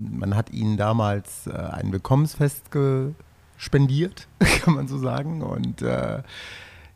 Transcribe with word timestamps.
Man 0.00 0.36
hat 0.36 0.52
ihnen 0.52 0.76
damals 0.76 1.48
äh, 1.48 1.50
ein 1.50 1.90
Willkommensfest 1.90 2.66
spendiert, 3.56 4.28
kann 4.62 4.74
man 4.74 4.86
so 4.86 4.96
sagen. 4.96 5.42
Und 5.42 5.82
äh, 5.82 6.22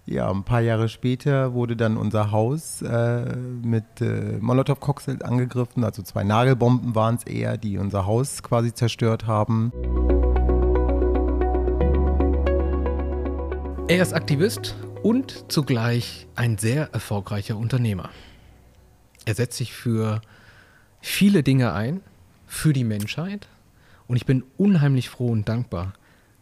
ja, 0.06 0.30
ein 0.30 0.44
paar 0.44 0.60
Jahre 0.60 0.88
später 0.88 1.52
wurde 1.52 1.74
dann 1.74 1.96
unser 1.96 2.30
Haus 2.30 2.80
äh, 2.80 3.34
mit 3.36 4.00
äh, 4.00 4.38
Molotow-Cocktails 4.40 5.20
angegriffen. 5.22 5.82
Also 5.82 6.02
zwei 6.02 6.22
Nagelbomben 6.22 6.94
waren 6.94 7.16
es 7.16 7.24
eher, 7.24 7.56
die 7.56 7.76
unser 7.76 8.06
Haus 8.06 8.44
quasi 8.44 8.72
zerstört 8.72 9.26
haben. 9.26 9.72
Er 13.88 14.00
ist 14.00 14.12
Aktivist 14.12 14.76
und 15.02 15.50
zugleich 15.50 16.28
ein 16.36 16.56
sehr 16.56 16.90
erfolgreicher 16.92 17.56
Unternehmer. 17.56 18.10
Er 19.24 19.34
setzt 19.34 19.58
sich 19.58 19.72
für 19.72 20.20
viele 21.00 21.42
Dinge 21.42 21.72
ein, 21.72 22.00
für 22.52 22.74
die 22.74 22.84
Menschheit. 22.84 23.48
Und 24.06 24.16
ich 24.16 24.26
bin 24.26 24.44
unheimlich 24.58 25.08
froh 25.08 25.30
und 25.30 25.48
dankbar, 25.48 25.94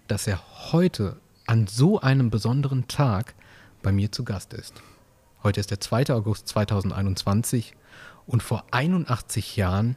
dass 0.08 0.26
er 0.26 0.42
heute 0.72 1.16
an 1.46 1.68
so 1.68 2.00
einem 2.00 2.30
besonderen 2.30 2.88
Tag 2.88 3.34
bei 3.80 3.92
mir 3.92 4.10
zu 4.10 4.24
Gast 4.24 4.52
ist. 4.52 4.82
Heute 5.44 5.60
ist 5.60 5.70
der 5.70 5.80
2. 5.80 6.12
August 6.12 6.48
2021 6.48 7.74
und 8.26 8.42
vor 8.42 8.64
81 8.72 9.56
Jahren 9.56 9.96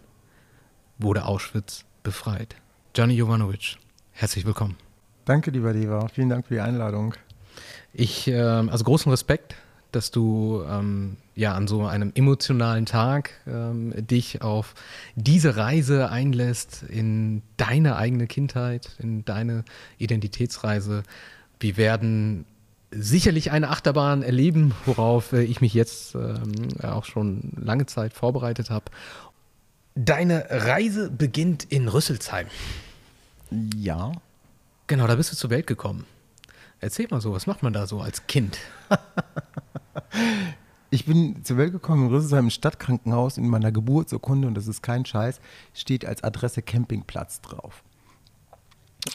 wurde 0.99 1.25
Auschwitz 1.25 1.83
befreit. 2.03 2.55
Gianni 2.93 3.15
Jovanovic, 3.15 3.77
herzlich 4.11 4.45
willkommen. 4.45 4.77
Danke, 5.25 5.49
lieber 5.49 5.73
Lever. 5.73 6.09
Vielen 6.13 6.29
Dank 6.29 6.45
für 6.45 6.53
die 6.53 6.61
Einladung. 6.61 7.15
Ich, 7.91 8.27
äh, 8.27 8.39
also 8.39 8.83
großen 8.83 9.09
Respekt, 9.09 9.55
dass 9.91 10.11
du 10.11 10.63
ähm, 10.69 11.17
ja 11.35 11.53
an 11.53 11.67
so 11.67 11.85
einem 11.85 12.11
emotionalen 12.15 12.85
Tag 12.85 13.31
ähm, 13.47 13.93
dich 13.95 14.41
auf 14.41 14.75
diese 15.15 15.57
Reise 15.57 16.09
einlässt 16.09 16.83
in 16.83 17.41
deine 17.57 17.95
eigene 17.95 18.27
Kindheit, 18.27 18.95
in 18.99 19.25
deine 19.25 19.63
Identitätsreise. 19.97 21.03
Wir 21.59 21.77
werden 21.77 22.45
sicherlich 22.91 23.51
eine 23.51 23.69
Achterbahn 23.69 24.21
erleben, 24.21 24.73
worauf 24.85 25.33
äh, 25.33 25.43
ich 25.43 25.61
mich 25.61 25.73
jetzt 25.73 26.15
ähm, 26.15 26.67
auch 26.81 27.05
schon 27.05 27.51
lange 27.55 27.85
Zeit 27.85 28.13
vorbereitet 28.13 28.69
habe. 28.69 28.85
Deine 29.95 30.45
Reise 30.49 31.09
beginnt 31.09 31.65
in 31.65 31.87
Rüsselsheim. 31.87 32.47
Ja. 33.75 34.11
Genau, 34.87 35.07
da 35.07 35.15
bist 35.15 35.31
du 35.31 35.35
zur 35.35 35.49
Welt 35.49 35.67
gekommen. 35.67 36.05
Erzähl 36.79 37.07
mal 37.09 37.21
so, 37.21 37.33
was 37.33 37.47
macht 37.47 37.63
man 37.63 37.73
da 37.73 37.87
so 37.87 38.01
als 38.01 38.27
Kind? 38.27 38.57
ich 40.93 41.05
bin 41.05 41.43
zur 41.43 41.57
Welt 41.57 41.71
gekommen 41.71 42.05
in 42.05 42.13
Rüsselsheim 42.13 42.45
im 42.45 42.49
Stadtkrankenhaus 42.51 43.39
in 43.39 43.49
meiner 43.49 43.71
Geburtsurkunde 43.71 44.47
und 44.47 44.53
das 44.53 44.67
ist 44.67 44.83
kein 44.83 45.05
Scheiß, 45.05 45.41
steht 45.73 46.05
als 46.05 46.23
Adresse 46.23 46.61
Campingplatz 46.61 47.41
drauf. 47.41 47.83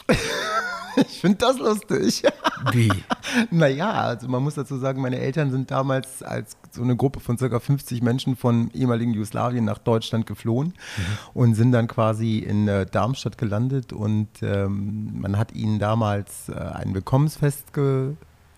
ich 0.97 1.21
finde 1.21 1.39
das 1.39 1.59
lustig. 1.59 2.25
Wie? 2.73 2.91
naja, 3.53 3.93
also 3.93 4.27
man 4.27 4.43
muss 4.43 4.55
dazu 4.55 4.77
sagen, 4.77 5.01
meine 5.01 5.21
Eltern 5.21 5.53
sind 5.53 5.71
damals 5.71 6.21
als 6.25 6.57
so 6.73 6.83
eine 6.83 6.97
Gruppe 6.97 7.21
von 7.21 7.37
ca. 7.37 7.61
50 7.61 8.03
Menschen 8.03 8.35
von 8.35 8.73
ehemaligen 8.73 9.15
Jugoslawien 9.15 9.65
nach 9.65 9.79
Deutschland 9.79 10.27
geflohen 10.27 10.69
mhm. 10.69 11.03
und 11.35 11.55
sind 11.55 11.71
dann 11.71 11.87
quasi 11.87 12.39
in 12.39 12.67
äh, 12.67 12.87
Darmstadt 12.87 13.39
gelandet 13.39 13.93
und 13.93 14.29
ähm, 14.43 15.21
man 15.21 15.39
hat 15.39 15.53
ihnen 15.53 15.79
damals 15.79 16.49
äh, 16.49 16.55
ein 16.55 16.93
Willkommensfest 16.93 17.71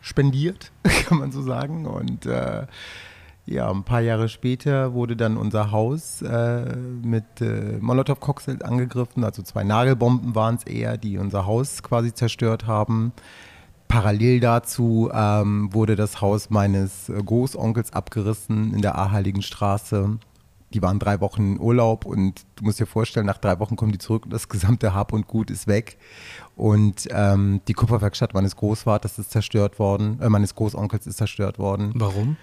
spendiert, 0.01 0.73
kann 1.07 1.19
man 1.19 1.33
so 1.33 1.43
sagen. 1.43 1.85
Und 1.85 2.25
äh, 2.25 2.67
ja, 3.51 3.69
ein 3.69 3.83
paar 3.83 4.01
Jahre 4.01 4.29
später 4.29 4.95
wurde 4.95 5.17
dann 5.17 5.37
unser 5.37 5.73
Haus 5.73 6.23
äh, 6.23 6.77
mit 6.77 7.25
äh, 7.41 7.79
Molotow-Cocktails 7.81 8.63
angegriffen. 8.63 9.25
Also 9.25 9.43
zwei 9.43 9.65
Nagelbomben 9.65 10.37
waren 10.37 10.55
es 10.55 10.65
eher, 10.65 10.97
die 10.97 11.19
unser 11.19 11.47
Haus 11.47 11.83
quasi 11.83 12.15
zerstört 12.15 12.69
haben. 12.69 13.13
Parallel 13.89 14.39
dazu 14.39 15.11
ähm, 15.13 15.75
wurde 15.75 15.97
das 15.97 16.21
Haus 16.21 16.49
meines 16.49 17.09
äh, 17.09 17.21
Großonkels 17.21 17.93
abgerissen 17.93 18.73
in 18.73 18.83
der 18.83 18.97
Aheiligenstraße. 18.97 20.19
Die 20.73 20.81
waren 20.81 21.01
drei 21.01 21.21
Wochen 21.21 21.55
in 21.55 21.61
Urlaub 21.61 22.07
und 22.07 22.43
du 22.55 22.65
musst 22.65 22.79
dir 22.79 22.87
vorstellen, 22.87 23.27
nach 23.27 23.39
drei 23.39 23.59
Wochen 23.59 23.75
kommen 23.75 23.91
die 23.91 23.99
zurück 23.99 24.27
und 24.27 24.33
das 24.33 24.49
gesamte 24.49 24.95
Hab 24.95 25.13
und 25.13 25.27
Gut 25.27 25.51
ist 25.51 25.67
weg. 25.67 25.99
Und 26.55 27.09
ähm, 27.11 27.63
die 27.67 27.73
Kupferwerkstatt 27.73 28.33
meines 28.33 28.55
Großvaters 28.55 29.19
ist 29.19 29.33
zerstört 29.33 29.81
worden, 29.81 30.21
äh, 30.21 30.29
meines 30.29 30.55
Großonkels 30.55 31.09
ist 31.09 31.17
zerstört 31.17 31.59
worden. 31.59 31.91
Warum? 31.97 32.37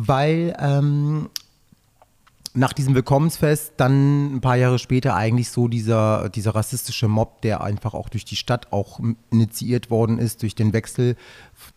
Weil 0.00 0.54
ähm, 0.60 1.28
nach 2.54 2.72
diesem 2.72 2.94
Willkommensfest 2.94 3.72
dann 3.78 4.36
ein 4.36 4.40
paar 4.40 4.54
Jahre 4.54 4.78
später 4.78 5.16
eigentlich 5.16 5.50
so 5.50 5.66
dieser, 5.66 6.28
dieser 6.28 6.54
rassistische 6.54 7.08
Mob, 7.08 7.42
der 7.42 7.62
einfach 7.62 7.94
auch 7.94 8.08
durch 8.08 8.24
die 8.24 8.36
Stadt 8.36 8.72
auch 8.72 9.00
initiiert 9.32 9.90
worden 9.90 10.20
ist, 10.20 10.42
durch 10.42 10.54
den 10.54 10.72
Wechsel 10.72 11.16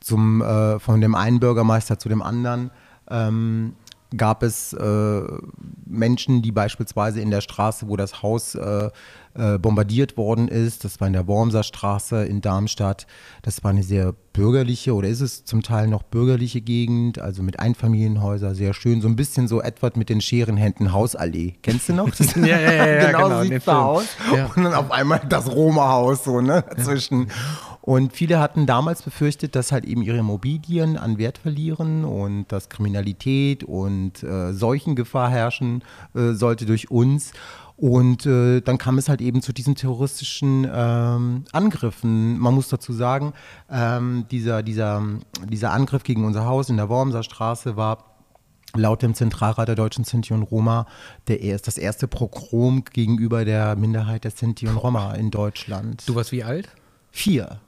zum, 0.01 0.43
äh, 0.43 0.77
von 0.77 1.01
dem 1.01 1.15
einen 1.15 1.39
Bürgermeister 1.39 1.97
zu 1.97 2.09
dem 2.09 2.21
anderen, 2.21 2.69
ähm, 3.09 3.73
gab 4.15 4.43
es 4.43 4.73
äh, 4.73 5.21
Menschen, 5.85 6.41
die 6.41 6.51
beispielsweise 6.51 7.21
in 7.21 7.31
der 7.31 7.41
Straße, 7.41 7.87
wo 7.87 7.95
das 7.95 8.21
Haus 8.21 8.55
äh, 8.55 8.89
äh, 9.33 9.57
bombardiert 9.57 10.17
worden 10.17 10.47
ist, 10.49 10.83
das 10.83 10.99
war 10.99 11.07
in 11.07 11.13
der 11.13 11.27
Wormser 11.27 11.63
Straße 11.63 12.25
in 12.25 12.41
Darmstadt, 12.41 13.07
das 13.43 13.63
war 13.63 13.71
eine 13.71 13.83
sehr 13.83 14.13
bürgerliche 14.33 14.93
oder 14.93 15.07
ist 15.07 15.21
es 15.21 15.45
zum 15.45 15.61
Teil 15.61 15.87
noch 15.87 16.03
bürgerliche 16.03 16.61
Gegend, 16.61 17.19
also 17.19 17.41
mit 17.41 17.59
Einfamilienhäusern, 17.59 18.55
sehr 18.55 18.73
schön, 18.73 19.01
so 19.01 19.07
ein 19.07 19.15
bisschen 19.15 19.47
so 19.47 19.61
Edward 19.61 19.95
mit 19.95 20.09
den 20.09 20.19
Scherenhänden 20.19 20.91
Hausallee. 20.91 21.55
Kennst 21.61 21.89
du 21.89 21.93
noch? 21.93 22.09
Das, 22.09 22.35
ja, 22.35 22.45
ja, 22.45 22.73
ja, 22.73 23.05
genau, 23.11 23.23
genau 23.23 23.43
sieht 23.43 23.53
es 23.53 23.67
aus. 23.67 24.05
Ja. 24.35 24.51
Und 24.53 24.63
dann 24.63 24.73
auf 24.73 24.91
einmal 24.91 25.21
das 25.27 25.49
Roma-Haus 25.49 26.25
so, 26.25 26.41
ne, 26.41 26.63
dazwischen. 26.69 27.27
Und 27.81 28.13
viele 28.13 28.39
hatten 28.39 28.65
damals 28.65 29.01
befürchtet, 29.01 29.55
dass 29.55 29.71
halt 29.71 29.85
eben 29.85 30.03
ihre 30.03 30.17
Immobilien 30.17 30.97
an 30.97 31.17
Wert 31.17 31.39
verlieren 31.39 32.05
und 32.05 32.45
dass 32.51 32.69
Kriminalität 32.69 33.63
und 33.63 34.21
äh, 34.23 34.53
Seuchengefahr 34.53 35.29
herrschen 35.29 35.83
äh, 36.13 36.33
sollte 36.33 36.65
durch 36.65 36.91
uns. 36.91 37.33
Und 37.81 38.27
äh, 38.27 38.61
dann 38.61 38.77
kam 38.77 38.99
es 38.99 39.09
halt 39.09 39.21
eben 39.21 39.41
zu 39.41 39.53
diesen 39.53 39.73
terroristischen 39.73 40.69
ähm, 40.71 41.45
Angriffen. 41.51 42.37
Man 42.37 42.53
muss 42.53 42.69
dazu 42.69 42.93
sagen, 42.93 43.33
ähm, 43.71 44.25
dieser, 44.29 44.61
dieser, 44.61 45.03
dieser 45.49 45.71
Angriff 45.71 46.03
gegen 46.03 46.23
unser 46.23 46.45
Haus 46.45 46.69
in 46.69 46.77
der 46.77 46.89
Wormser 46.89 47.23
Straße 47.23 47.77
war 47.77 48.11
laut 48.75 49.01
dem 49.01 49.15
Zentralrat 49.15 49.67
der 49.67 49.75
deutschen 49.75 50.03
Sinti 50.03 50.31
und 50.33 50.43
Roma 50.43 50.85
der 51.27 51.41
erst, 51.41 51.65
das 51.65 51.79
erste 51.79 52.07
Pogrom 52.07 52.83
gegenüber 52.85 53.45
der 53.45 53.75
Minderheit 53.75 54.25
der 54.25 54.31
Sinti 54.31 54.67
und 54.67 54.77
Roma 54.77 55.15
in 55.15 55.31
Deutschland. 55.31 56.07
Du 56.07 56.13
warst 56.13 56.31
wie 56.31 56.43
alt? 56.43 56.69
Vier. 57.11 57.59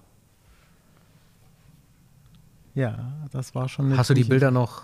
Ja, 2.76 3.14
das 3.32 3.54
war 3.56 3.70
schon. 3.70 3.98
Hast 3.98 4.10
du 4.10 4.14
die 4.14 4.24
Bilder 4.24 4.52
noch? 4.52 4.84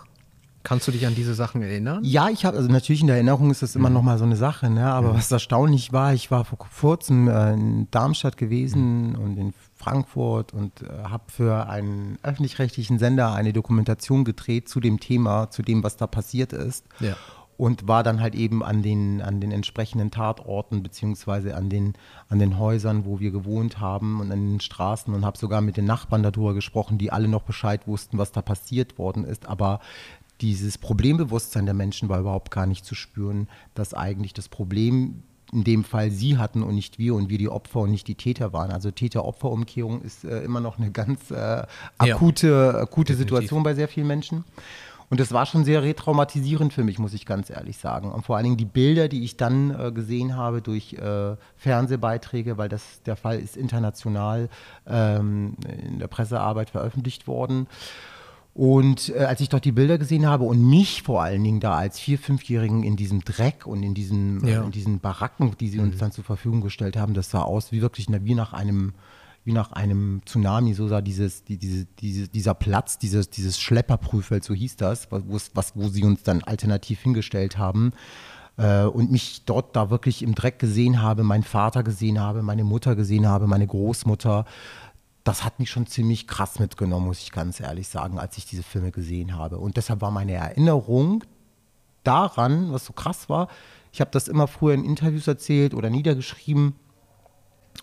Kannst 0.62 0.88
du 0.88 0.92
dich 0.92 1.08
an 1.08 1.16
diese 1.16 1.34
Sachen 1.34 1.62
erinnern? 1.62 2.04
Ja, 2.04 2.30
ich 2.30 2.44
habe, 2.44 2.58
also 2.58 2.70
natürlich 2.70 3.00
in 3.00 3.08
der 3.08 3.16
Erinnerung 3.16 3.50
ist 3.50 3.62
das 3.62 3.78
immer 3.78 3.90
mhm. 3.90 3.96
noch 3.96 4.02
mal 4.02 4.18
so 4.18 4.26
eine 4.26 4.36
Sache, 4.36 4.70
ne? 4.70 4.86
aber 4.86 5.14
mhm. 5.14 5.18
was 5.18 5.32
erstaunlich 5.32 5.94
war, 5.94 6.14
ich 6.14 6.32
war 6.32 6.44
vor 6.44 6.58
kurzem 6.58 7.30
äh, 7.30 7.54
in 7.54 7.88
Darmstadt 7.92 8.36
gewesen 8.36 9.12
mhm. 9.12 9.16
und 9.16 9.38
in 9.38 9.54
Frankfurt 9.78 10.54
und 10.54 10.82
äh, 10.82 11.04
habe 11.06 11.24
für 11.28 11.70
einen 11.70 12.20
öffentlich-rechtlichen 12.24 13.00
Sender 13.00 13.34
eine 13.34 13.54
Dokumentation 13.54 14.26
gedreht 14.26 14.68
zu 14.68 14.82
dem 14.82 15.00
Thema, 15.00 15.50
zu 15.50 15.62
dem, 15.62 15.82
was 15.82 15.96
da 15.96 16.08
passiert 16.08 16.52
ist. 16.52 16.84
Ja 17.00 17.16
und 17.60 17.90
war 17.90 18.04
dann 18.04 18.22
halt 18.22 18.36
eben 18.36 18.64
an 18.64 18.82
den, 18.82 19.22
an 19.22 19.42
den 19.42 19.52
entsprechenden 19.52 20.12
Tatorten 20.12 20.82
beziehungsweise 20.82 21.58
an 21.58 21.70
den, 21.70 21.94
an 22.30 22.40
den 22.40 22.58
Häusern, 22.58 23.04
wo 23.04 23.20
wir 23.20 23.32
gewohnt 23.32 23.82
haben 23.82 24.22
und 24.22 24.32
an 24.32 24.52
den 24.52 24.60
Straßen 24.62 25.14
und 25.14 25.26
habe 25.26 25.38
sogar 25.38 25.60
mit 25.60 25.76
den 25.76 25.84
Nachbarn 25.84 26.24
darüber 26.24 26.54
gesprochen, 26.54 26.98
die 26.98 27.12
alle 27.12 27.28
noch 27.28 27.44
Bescheid 27.44 27.86
wussten, 27.86 28.18
was 28.18 28.32
da 28.32 28.42
passiert 28.42 28.98
worden 28.98 29.26
ist. 29.26 29.46
Aber 29.46 29.82
dieses 30.40 30.78
Problembewusstsein 30.78 31.66
der 31.66 31.76
Menschen 31.76 32.08
war 32.08 32.22
überhaupt 32.22 32.50
gar 32.50 32.66
nicht 32.66 32.86
zu 32.86 32.96
spüren, 32.96 33.50
dass 33.74 33.94
eigentlich 33.94 34.32
das 34.32 34.48
Problem 34.48 35.24
in 35.52 35.66
dem 35.66 35.84
Fall 35.84 36.12
sie 36.12 36.38
hatten 36.38 36.64
und 36.64 36.76
nicht 36.76 36.98
wir 36.98 37.14
und 37.16 37.30
wir 37.30 37.40
die 37.40 37.50
Opfer 37.50 37.82
und 37.82 37.92
nicht 37.92 38.08
die 38.08 38.16
Täter 38.16 38.54
waren. 38.54 38.72
Also 38.72 38.90
Täter-Opfer-Umkehrung 38.90 40.02
ist 40.02 40.24
äh, 40.24 40.44
immer 40.44 40.62
noch 40.62 40.78
eine 40.78 40.92
ganz 40.92 41.30
äh, 41.32 41.64
akute, 41.98 42.48
ja, 42.48 42.80
akute 42.80 43.16
Situation 43.16 43.64
bei 43.64 43.74
sehr 43.74 43.90
vielen 43.90 44.08
Menschen. 44.08 44.46
Und 45.10 45.20
das 45.20 45.32
war 45.32 45.46
schon 45.46 45.66
sehr 45.66 45.82
retraumatisierend 45.82 46.72
für 46.72 46.84
mich, 46.84 47.00
muss 47.00 47.14
ich 47.14 47.26
ganz 47.26 47.50
ehrlich 47.50 47.78
sagen. 47.78 48.12
Und 48.12 48.26
vor 48.26 48.36
allen 48.36 48.44
Dingen 48.44 48.58
die 48.58 48.66
Bilder, 48.66 49.08
die 49.08 49.24
ich 49.24 49.38
dann 49.38 49.72
äh, 49.72 49.92
gesehen 49.92 50.36
habe 50.36 50.62
durch 50.62 50.94
äh, 50.94 51.36
Fernsehbeiträge, 51.58 52.58
weil 52.58 52.70
das 52.70 53.02
der 53.06 53.16
Fall 53.16 53.40
ist 53.40 53.58
international 53.58 54.50
ähm, 54.88 55.56
in 55.88 55.98
der 55.98 56.08
Pressearbeit 56.08 56.70
veröffentlicht 56.70 57.28
worden. 57.28 57.68
Und 58.54 59.10
äh, 59.16 59.20
als 59.20 59.42
ich 59.42 59.50
dort 59.50 59.66
die 59.66 59.72
Bilder 59.72 59.98
gesehen 59.98 60.28
habe 60.28 60.44
und 60.44 60.68
mich 60.68 61.02
vor 61.02 61.24
allen 61.24 61.44
Dingen 61.44 61.60
da 61.60 61.76
als 61.76 62.00
Vier-, 62.00 62.20
Fünfjährigen 62.20 62.84
in 62.84 62.96
diesem 62.96 63.22
Dreck 63.22 63.66
und 63.66 63.82
in 63.84 63.94
diesen, 63.94 64.46
ja. 64.46 64.64
in 64.64 64.72
diesen 64.72 65.00
Baracken, 65.00 65.56
die 65.60 65.70
sie 65.70 65.80
uns 65.80 65.96
mhm. 65.96 66.00
dann 66.00 66.12
zur 66.12 66.24
Verfügung 66.24 66.62
gestellt 66.62 66.98
haben, 66.98 67.14
das 67.14 67.32
sah 67.32 67.42
aus 67.42 67.72
wie 67.72 67.82
wirklich 67.82 68.08
wie 68.10 68.36
nach 68.36 68.54
einem 68.54 68.94
wie 69.50 69.54
nach 69.54 69.72
einem 69.72 70.22
Tsunami, 70.28 70.76
so 70.76 70.88
sah 70.88 71.02
dieses, 71.02 71.44
die, 71.44 71.58
diese, 71.58 71.86
diese, 72.00 72.28
dieser 72.28 72.54
Platz, 72.54 73.00
dieses, 73.00 73.32
dieses 73.32 73.60
Schlepperprüffeld, 73.60 74.44
so 74.44 74.54
hieß 74.54 74.76
das, 74.76 75.08
was, 75.10 75.76
wo 75.76 75.90
sie 75.90 76.04
uns 76.04 76.22
dann 76.22 76.44
alternativ 76.44 77.02
hingestellt 77.02 77.58
haben, 77.58 77.94
äh, 78.58 78.84
und 78.84 79.12
mich 79.12 79.46
dort 79.46 79.76
da 79.76 79.90
wirklich 79.90 80.22
im 80.22 80.36
Dreck 80.36 80.60
gesehen 80.60 81.02
habe, 81.02 81.24
meinen 81.24 81.44
Vater 81.44 81.82
gesehen 81.82 82.20
habe, 82.20 82.44
meine 82.44 82.64
Mutter 82.64 82.96
gesehen 82.96 83.28
habe, 83.28 83.48
meine 83.48 83.66
Großmutter. 83.66 84.46
Das 85.24 85.44
hat 85.44 85.60
mich 85.60 85.72
schon 85.72 85.88
ziemlich 85.88 86.28
krass 86.28 86.60
mitgenommen, 86.60 87.08
muss 87.08 87.22
ich 87.22 87.32
ganz 87.32 87.60
ehrlich 87.60 87.88
sagen, 87.88 88.20
als 88.20 88.38
ich 88.38 88.46
diese 88.46 88.64
Filme 88.64 88.92
gesehen 88.92 89.36
habe. 89.36 89.58
Und 89.58 89.78
deshalb 89.78 90.02
war 90.02 90.12
meine 90.12 90.34
Erinnerung 90.34 91.24
daran, 92.04 92.72
was 92.72 92.86
so 92.86 92.94
krass 92.94 93.30
war, 93.30 93.48
ich 93.92 94.02
habe 94.02 94.12
das 94.12 94.28
immer 94.28 94.48
früher 94.48 94.76
in 94.76 94.86
Interviews 94.86 95.28
erzählt 95.28 95.74
oder 95.74 95.90
niedergeschrieben. 95.90 96.76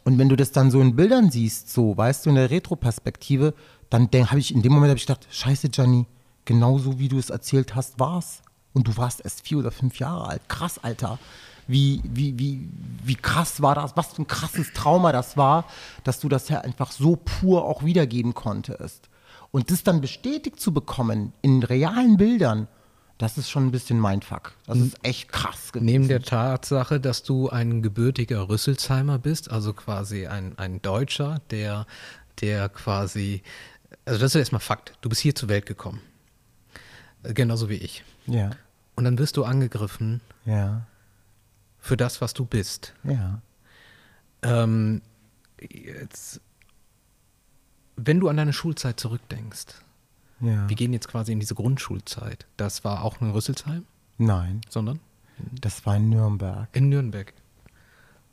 Und 0.05 0.19
wenn 0.19 0.29
du 0.29 0.37
das 0.37 0.53
dann 0.53 0.71
so 0.71 0.81
in 0.81 0.97
Bildern 0.97 1.31
siehst, 1.31 1.73
so, 1.73 1.97
weißt 1.97 2.27
du, 2.27 2.31
in 2.31 2.37
der 2.37 2.51
Retroperspektive, 2.51 3.55
dann 3.91 4.09
habe 4.13 4.39
ich 4.39 4.55
in 4.55 4.63
dem 4.63 4.73
Moment 4.73 4.95
ich 4.97 5.07
gedacht, 5.07 5.27
scheiße, 5.31 5.69
Gianni, 5.69 6.07
genauso 6.45 6.99
wie 6.99 7.09
du 7.09 7.19
es 7.19 7.31
erzählt 7.31 7.75
hast, 7.75 7.99
war's. 7.99 8.43
Und 8.73 8.89
du 8.89 8.97
warst 8.97 9.25
erst 9.25 9.47
vier 9.47 9.59
oder 9.59 9.71
fünf 9.71 9.99
Jahre 9.99 10.29
alt. 10.29 10.49
Krass, 10.49 10.79
Alter. 10.79 11.19
Wie, 11.67 12.01
wie, 12.05 12.39
wie, 12.39 12.69
wie 13.03 13.15
krass 13.15 13.63
war 13.63 13.75
das? 13.75 13.97
Was 13.97 14.13
für 14.13 14.23
ein 14.23 14.29
krasses 14.29 14.73
Trauma 14.73 15.13
das 15.13 15.37
war, 15.37 15.65
dass 16.05 16.21
du 16.21 16.29
das 16.29 16.49
ja 16.49 16.61
einfach 16.61 16.93
so 16.93 17.17
pur 17.17 17.65
auch 17.65 17.85
wiedergeben 17.85 18.35
konntest. 18.35 19.09
Und 19.51 19.71
das 19.71 19.83
dann 19.83 20.01
bestätigt 20.01 20.61
zu 20.61 20.73
bekommen 20.73 21.33
in 21.43 21.63
realen 21.63 22.17
Bildern, 22.17 22.69
das 23.19 23.39
ist 23.39 23.49
schon 23.49 23.67
ein 23.67 23.71
bisschen 23.71 24.01
Mindfuck. 24.01 24.53
Das 24.67 24.79
ist 24.79 24.99
echt 25.03 25.33
krass 25.33 25.73
gewesen. 25.73 25.87
Neben 25.87 26.09
der 26.09 26.23
Tatsache, 26.23 27.01
dass 27.01 27.23
du 27.23 27.49
ein 27.49 27.83
gebürtiger 27.83 28.49
Rüsselsheimer 28.49 29.19
bist, 29.19 29.51
also 29.51 29.73
quasi 29.73 30.27
ein, 30.27 30.59
ein 30.59 30.83
Deutscher, 30.83 31.41
der, 31.51 31.87
der 32.41 32.69
quasi, 32.69 33.43
also 34.05 34.21
das 34.21 34.35
ist 34.35 34.39
erstmal 34.39 34.61
Fakt, 34.61 34.93
du 35.01 35.09
bist 35.09 35.23
hier 35.23 35.35
zur 35.35 35.49
Welt 35.49 35.65
gekommen. 35.65 36.01
Genauso 37.23 37.69
wie 37.71 37.77
ich. 37.77 38.05
Ja. 38.27 38.51
Und 38.97 39.05
dann 39.05 39.19
wirst 39.19 39.37
du 39.37 39.45
angegriffen. 39.45 40.21
Ja. 40.45 40.87
Für 41.79 41.97
das, 41.97 42.21
was 42.21 42.35
du 42.35 42.45
bist. 42.45 42.93
Ja. 43.05 43.41
Ähm, 44.43 45.01
jetzt, 45.59 46.41
wenn 47.97 48.21
du 48.21 48.29
an 48.29 48.37
deine 48.37 48.53
Schulzeit 48.53 49.01
zurückdenkst, 49.01 49.67
ja. 50.41 50.69
wir 50.69 50.77
gehen 50.77 50.93
jetzt 50.93 51.09
quasi 51.09 51.33
in 51.33 51.41
diese 51.41 51.55
Grundschulzeit. 51.55 52.47
Das 52.57 52.85
war 52.85 53.05
auch 53.05 53.21
in 53.21 53.31
Rüsselsheim? 53.31 53.85
Nein. 54.19 54.61
Sondern? 54.69 55.01
Das 55.61 55.85
war 55.87 55.97
in 55.97 56.09
Nürnberg. 56.09 56.69
In 56.73 56.89
Nürnberg. 56.89 57.33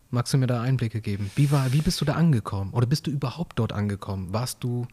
Magst 0.09 0.33
du 0.33 0.37
mir 0.37 0.47
da 0.47 0.61
Einblicke 0.61 1.01
geben? 1.01 1.31
Wie, 1.35 1.51
war, 1.51 1.73
wie 1.73 1.81
bist 1.81 1.99
du 1.99 2.05
da 2.05 2.13
angekommen? 2.13 2.71
Oder 2.71 2.85
bist 2.85 3.07
du 3.07 3.11
überhaupt 3.11 3.57
dort 3.57 3.73
angekommen? 3.73 4.31
Warst 4.31 4.63
du 4.63 4.87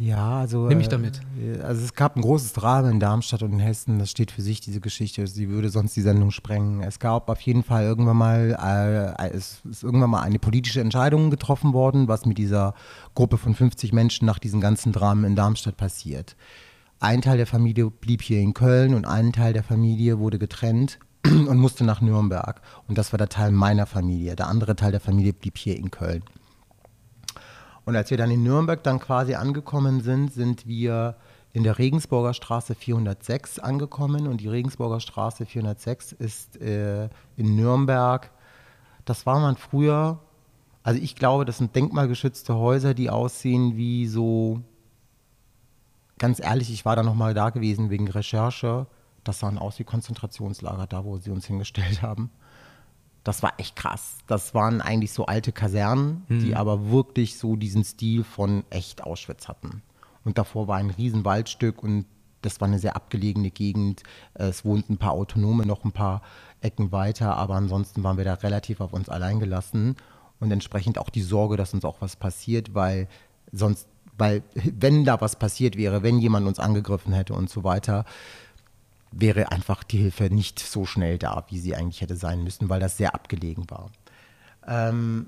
ja, 0.00 0.38
also. 0.38 0.66
Nimm 0.66 0.78
mich 0.78 0.88
damit. 0.88 1.20
Äh, 1.38 1.60
also 1.60 1.84
es 1.84 1.92
gab 1.94 2.16
ein 2.16 2.22
großes 2.22 2.54
Drama 2.54 2.88
in 2.88 3.00
Darmstadt 3.00 3.42
und 3.42 3.52
in 3.52 3.58
Hessen, 3.58 3.98
das 3.98 4.10
steht 4.10 4.30
für 4.30 4.40
sich, 4.40 4.60
diese 4.60 4.80
Geschichte. 4.80 5.26
Sie 5.26 5.50
würde 5.50 5.68
sonst 5.68 5.94
die 5.94 6.00
Sendung 6.00 6.30
sprengen. 6.30 6.82
Es 6.82 6.98
gab 6.98 7.28
auf 7.28 7.40
jeden 7.42 7.62
Fall 7.62 7.84
irgendwann 7.84 8.16
mal, 8.16 9.14
äh, 9.20 9.28
es 9.28 9.60
ist 9.70 9.82
irgendwann 9.82 10.10
mal 10.10 10.22
eine 10.22 10.38
politische 10.38 10.80
Entscheidung 10.80 11.30
getroffen 11.30 11.74
worden, 11.74 12.08
was 12.08 12.24
mit 12.24 12.38
dieser 12.38 12.74
Gruppe 13.14 13.36
von 13.36 13.54
50 13.54 13.92
Menschen 13.92 14.24
nach 14.24 14.38
diesen 14.38 14.62
ganzen 14.62 14.92
Dramen 14.92 15.24
in 15.24 15.36
Darmstadt 15.36 15.76
passiert. 15.76 16.34
Ein 16.98 17.20
Teil 17.20 17.36
der 17.36 17.46
Familie 17.46 17.90
blieb 17.90 18.22
hier 18.22 18.40
in 18.40 18.54
Köln 18.54 18.94
und 18.94 19.04
ein 19.04 19.32
Teil 19.32 19.52
der 19.52 19.64
Familie 19.64 20.18
wurde 20.18 20.38
getrennt 20.38 20.98
und 21.26 21.58
musste 21.58 21.84
nach 21.84 22.00
Nürnberg. 22.00 22.62
Und 22.88 22.96
das 22.96 23.12
war 23.12 23.18
der 23.18 23.28
Teil 23.28 23.50
meiner 23.52 23.84
Familie. 23.84 24.34
Der 24.34 24.48
andere 24.48 24.76
Teil 24.76 24.92
der 24.92 25.00
Familie 25.00 25.34
blieb 25.34 25.58
hier 25.58 25.76
in 25.76 25.90
Köln. 25.90 26.22
Und 27.90 27.96
als 27.96 28.08
wir 28.08 28.18
dann 28.18 28.30
in 28.30 28.44
Nürnberg 28.44 28.84
dann 28.84 29.00
quasi 29.00 29.34
angekommen 29.34 30.00
sind, 30.00 30.32
sind 30.32 30.68
wir 30.68 31.16
in 31.52 31.64
der 31.64 31.78
Regensburger 31.78 32.34
Straße 32.34 32.76
406 32.76 33.58
angekommen. 33.58 34.28
Und 34.28 34.40
die 34.40 34.46
Regensburger 34.46 35.00
Straße 35.00 35.44
406 35.44 36.12
ist 36.12 36.60
äh, 36.60 37.08
in 37.36 37.56
Nürnberg. 37.56 38.30
Das 39.06 39.26
war 39.26 39.40
man 39.40 39.56
früher. 39.56 40.20
Also 40.84 41.02
ich 41.02 41.16
glaube, 41.16 41.44
das 41.44 41.58
sind 41.58 41.74
denkmalgeschützte 41.74 42.54
Häuser, 42.54 42.94
die 42.94 43.10
aussehen 43.10 43.76
wie 43.76 44.06
so. 44.06 44.60
Ganz 46.16 46.38
ehrlich, 46.38 46.72
ich 46.72 46.84
war 46.84 46.94
da 46.94 47.02
nochmal 47.02 47.34
da 47.34 47.50
gewesen 47.50 47.90
wegen 47.90 48.06
Recherche. 48.06 48.86
Das 49.24 49.40
sahen 49.40 49.58
aus 49.58 49.80
wie 49.80 49.84
Konzentrationslager, 49.84 50.86
da 50.86 51.04
wo 51.04 51.18
sie 51.18 51.32
uns 51.32 51.44
hingestellt 51.46 52.02
haben 52.02 52.30
das 53.24 53.42
war 53.42 53.54
echt 53.58 53.76
krass. 53.76 54.18
Das 54.26 54.54
waren 54.54 54.80
eigentlich 54.80 55.12
so 55.12 55.26
alte 55.26 55.52
Kasernen, 55.52 56.24
mhm. 56.28 56.40
die 56.40 56.56
aber 56.56 56.90
wirklich 56.90 57.38
so 57.38 57.56
diesen 57.56 57.84
Stil 57.84 58.24
von 58.24 58.64
echt 58.70 59.02
Auschwitz 59.04 59.48
hatten. 59.48 59.82
Und 60.24 60.38
davor 60.38 60.68
war 60.68 60.76
ein 60.76 60.90
Riesenwaldstück 60.90 61.82
und 61.82 62.06
das 62.42 62.60
war 62.60 62.68
eine 62.68 62.78
sehr 62.78 62.96
abgelegene 62.96 63.50
Gegend. 63.50 64.02
Es 64.34 64.64
wohnten 64.64 64.94
ein 64.94 64.98
paar 64.98 65.12
Autonome 65.12 65.66
noch 65.66 65.84
ein 65.84 65.92
paar 65.92 66.22
Ecken 66.60 66.92
weiter, 66.92 67.36
aber 67.36 67.54
ansonsten 67.54 68.02
waren 68.02 68.16
wir 68.16 68.24
da 68.24 68.34
relativ 68.34 68.80
auf 68.80 68.92
uns 68.92 69.08
allein 69.08 69.40
gelassen 69.40 69.96
und 70.40 70.50
entsprechend 70.50 70.98
auch 70.98 71.10
die 71.10 71.22
Sorge, 71.22 71.56
dass 71.56 71.74
uns 71.74 71.84
auch 71.84 72.00
was 72.00 72.16
passiert, 72.16 72.74
weil 72.74 73.08
sonst, 73.52 73.88
weil 74.16 74.42
wenn 74.54 75.04
da 75.04 75.20
was 75.20 75.36
passiert 75.36 75.76
wäre, 75.76 76.02
wenn 76.02 76.18
jemand 76.18 76.46
uns 76.46 76.58
angegriffen 76.58 77.12
hätte 77.12 77.34
und 77.34 77.50
so 77.50 77.64
weiter, 77.64 78.04
wäre 79.12 79.50
einfach 79.52 79.82
die 79.82 79.98
Hilfe 79.98 80.24
nicht 80.24 80.58
so 80.58 80.86
schnell 80.86 81.18
da, 81.18 81.44
wie 81.48 81.58
sie 81.58 81.74
eigentlich 81.74 82.00
hätte 82.00 82.16
sein 82.16 82.44
müssen, 82.44 82.68
weil 82.68 82.80
das 82.80 82.96
sehr 82.96 83.14
abgelegen 83.14 83.68
war. 83.68 83.90
Ähm, 84.66 85.26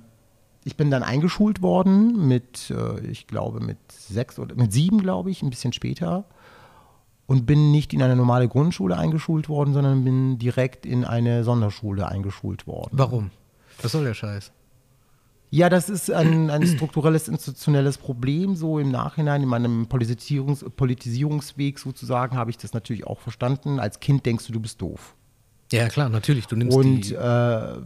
ich 0.64 0.76
bin 0.76 0.90
dann 0.90 1.02
eingeschult 1.02 1.62
worden 1.62 2.28
mit, 2.28 2.70
äh, 2.70 3.00
ich 3.00 3.26
glaube, 3.26 3.60
mit 3.60 3.78
sechs 3.90 4.38
oder 4.38 4.54
mit 4.54 4.72
sieben, 4.72 5.00
glaube 5.00 5.30
ich, 5.30 5.42
ein 5.42 5.50
bisschen 5.50 5.72
später. 5.72 6.24
Und 7.26 7.46
bin 7.46 7.70
nicht 7.70 7.94
in 7.94 8.02
eine 8.02 8.16
normale 8.16 8.48
Grundschule 8.48 8.96
eingeschult 8.98 9.48
worden, 9.48 9.72
sondern 9.72 10.04
bin 10.04 10.38
direkt 10.38 10.84
in 10.84 11.04
eine 11.04 11.44
Sonderschule 11.44 12.06
eingeschult 12.06 12.66
worden. 12.66 12.90
Warum? 12.92 13.30
Was 13.80 13.92
soll 13.92 14.04
der 14.04 14.14
Scheiß? 14.14 14.52
Ja, 15.54 15.68
das 15.68 15.90
ist 15.90 16.10
ein, 16.10 16.48
ein 16.48 16.66
strukturelles, 16.66 17.28
institutionelles 17.28 17.98
Problem. 17.98 18.56
So 18.56 18.78
im 18.78 18.90
Nachhinein, 18.90 19.42
in 19.42 19.50
meinem 19.50 19.86
Politisierungs 19.86 20.64
Politisierungsweg 20.76 21.78
sozusagen, 21.78 22.38
habe 22.38 22.48
ich 22.48 22.56
das 22.56 22.72
natürlich 22.72 23.06
auch 23.06 23.20
verstanden. 23.20 23.78
Als 23.78 24.00
Kind 24.00 24.24
denkst 24.24 24.46
du, 24.46 24.54
du 24.54 24.60
bist 24.60 24.80
doof. 24.80 25.14
Ja, 25.70 25.90
klar, 25.90 26.08
natürlich. 26.08 26.46
Du 26.46 26.56
nimmst 26.56 26.74
Und 26.74 27.10
die 27.10 27.14
äh, 27.14 27.82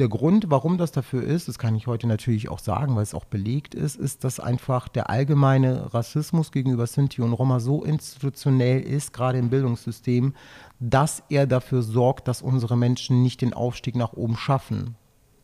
der 0.00 0.08
Grund, 0.08 0.50
warum 0.50 0.76
das 0.76 0.90
dafür 0.90 1.22
ist, 1.22 1.46
das 1.46 1.56
kann 1.56 1.76
ich 1.76 1.86
heute 1.86 2.08
natürlich 2.08 2.48
auch 2.48 2.58
sagen, 2.58 2.96
weil 2.96 3.04
es 3.04 3.14
auch 3.14 3.26
belegt 3.26 3.76
ist, 3.76 3.94
ist, 3.94 4.24
dass 4.24 4.40
einfach 4.40 4.88
der 4.88 5.08
allgemeine 5.08 5.94
Rassismus 5.94 6.50
gegenüber 6.50 6.88
Sinti 6.88 7.22
und 7.22 7.32
Roma 7.32 7.60
so 7.60 7.84
institutionell 7.84 8.80
ist, 8.80 9.12
gerade 9.12 9.38
im 9.38 9.50
Bildungssystem, 9.50 10.34
dass 10.80 11.22
er 11.28 11.46
dafür 11.46 11.82
sorgt, 11.82 12.26
dass 12.26 12.42
unsere 12.42 12.76
Menschen 12.76 13.22
nicht 13.22 13.40
den 13.40 13.54
Aufstieg 13.54 13.94
nach 13.94 14.14
oben 14.14 14.36
schaffen. 14.36 14.96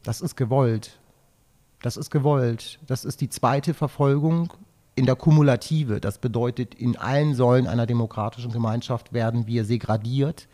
Das 0.02 0.20
ist 0.20 0.34
gewollt. 0.34 0.98
Das 1.84 1.98
ist 1.98 2.08
gewollt. 2.08 2.78
Das 2.86 3.04
ist 3.04 3.20
die 3.20 3.28
zweite 3.28 3.74
Verfolgung 3.74 4.54
in 4.94 5.04
der 5.04 5.16
Kumulative. 5.16 6.00
Das 6.00 6.16
bedeutet, 6.16 6.74
in 6.74 6.96
allen 6.96 7.34
Säulen 7.34 7.66
einer 7.66 7.84
demokratischen 7.84 8.50
Gemeinschaft 8.50 9.12
werden 9.12 9.46
wir 9.46 9.66
segradiert 9.66 10.48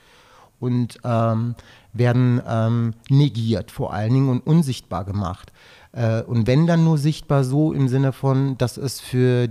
und 0.59 0.99
ähm, 1.05 1.55
werden 1.93 2.43
ähm, 2.45 2.95
negiert 3.09 3.71
vor 3.71 3.93
allen 3.93 4.13
Dingen 4.13 4.29
und 4.29 4.45
unsichtbar 4.45 5.05
gemacht. 5.05 5.53
Äh, 5.93 6.23
und 6.23 6.49
wenn 6.49 6.67
dann 6.67 6.83
nur 6.83 6.99
sichtbar 6.99 7.45
so 7.45 7.73
im 7.73 7.87
Sinne 7.87 8.13
von, 8.13 8.59
dass 8.59 8.77
es 8.77 8.99
für 8.99 9.49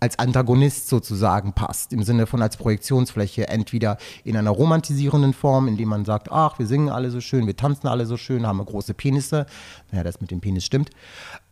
als 0.00 0.18
Antagonist 0.18 0.88
sozusagen 0.88 1.52
passt, 1.52 1.92
im 1.92 2.02
Sinne 2.02 2.26
von 2.26 2.42
als 2.42 2.56
Projektionsfläche, 2.56 3.48
entweder 3.48 3.98
in 4.24 4.36
einer 4.36 4.50
romantisierenden 4.50 5.32
Form, 5.32 5.68
indem 5.68 5.88
man 5.88 6.04
sagt, 6.04 6.30
ach, 6.30 6.58
wir 6.58 6.66
singen 6.66 6.88
alle 6.88 7.10
so 7.10 7.20
schön, 7.20 7.46
wir 7.46 7.56
tanzen 7.56 7.88
alle 7.88 8.06
so 8.06 8.16
schön, 8.16 8.46
haben 8.46 8.64
große 8.64 8.94
Penisse. 8.94 9.46
Naja, 9.90 10.04
das 10.04 10.20
mit 10.20 10.30
dem 10.30 10.40
Penis 10.40 10.64
stimmt. 10.64 10.90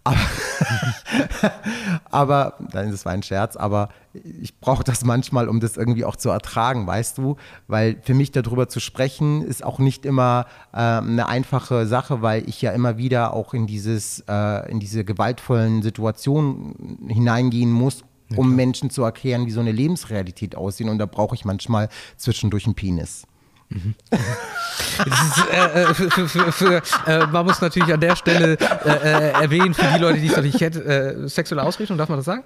Aber, 0.05 0.19
aber 2.13 2.55
dann 2.71 2.89
ist 2.89 2.95
es 2.95 3.07
ein 3.07 3.25
Scherz, 3.25 3.57
aber 3.57 3.89
ich 4.13 4.61
brauche 4.61 4.85
das 4.85 5.05
manchmal, 5.05 5.49
um 5.49 5.59
das 5.59 5.77
irgendwie 5.77 6.05
auch 6.05 6.15
zu 6.15 6.31
ertragen, 6.31 6.87
weißt 6.87 7.19
du? 7.19 7.37
Weil 7.67 8.01
für 8.03 8.15
mich 8.15 8.31
darüber 8.31 8.69
zu 8.69 8.79
sprechen, 8.79 9.43
ist 9.43 9.65
auch 9.65 9.81
nicht 9.81 10.07
immer 10.07 10.47
äh, 10.73 10.77
eine 10.77 11.27
einfache 11.27 11.87
Sache, 11.87 12.23
weil 12.23 12.49
ich 12.49 12.63
ja 12.63 12.71
immer 12.71 12.99
wieder 12.99 13.33
auch 13.33 13.53
in 13.53 13.67
dieses, 13.67 14.23
äh, 14.29 14.71
in 14.71 14.79
diese 14.79 15.05
gewaltvollen 15.05 15.83
Situationen 15.83 17.09
hineingehen 17.09 17.73
muss, 17.73 18.05
ja, 18.31 18.37
um 18.37 18.55
Menschen 18.55 18.91
zu 18.91 19.03
erklären, 19.03 19.47
wie 19.47 19.51
so 19.51 19.61
eine 19.61 19.73
Lebensrealität 19.73 20.55
aussieht. 20.55 20.89
Und 20.89 20.99
da 20.99 21.07
brauche 21.07 21.35
ich 21.35 21.45
manchmal 21.45 21.89
zwischendurch 22.17 22.67
einen 22.67 22.75
Penis. 22.75 23.27
Mhm. 23.69 23.95
ist, 24.11 25.45
äh, 25.53 25.83
äh, 25.83 25.95
für, 25.95 26.29
für, 26.29 26.53
für, 26.53 26.83
äh, 27.07 27.27
man 27.27 27.47
muss 27.47 27.61
natürlich 27.61 27.93
an 27.93 28.01
der 28.01 28.15
Stelle 28.15 28.53
äh, 28.55 28.89
äh, 28.89 29.33
erwähnen, 29.33 29.75
für 29.75 29.93
die 29.93 29.99
Leute, 29.99 30.21
die 30.21 30.29
es 30.29 30.37
noch 30.37 30.45
nicht 30.45 30.59
kennen, 30.59 30.87
äh, 30.87 31.29
sexuelle 31.29 31.65
Ausrichtung, 31.65 31.99
darf 31.99 32.09
man 32.09 32.19
das 32.19 32.27
sagen? 32.27 32.45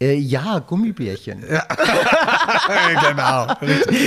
Ja, 0.00 0.58
Gummibärchen. 0.58 1.44
Ja. 1.48 1.64
genau. 3.10 3.54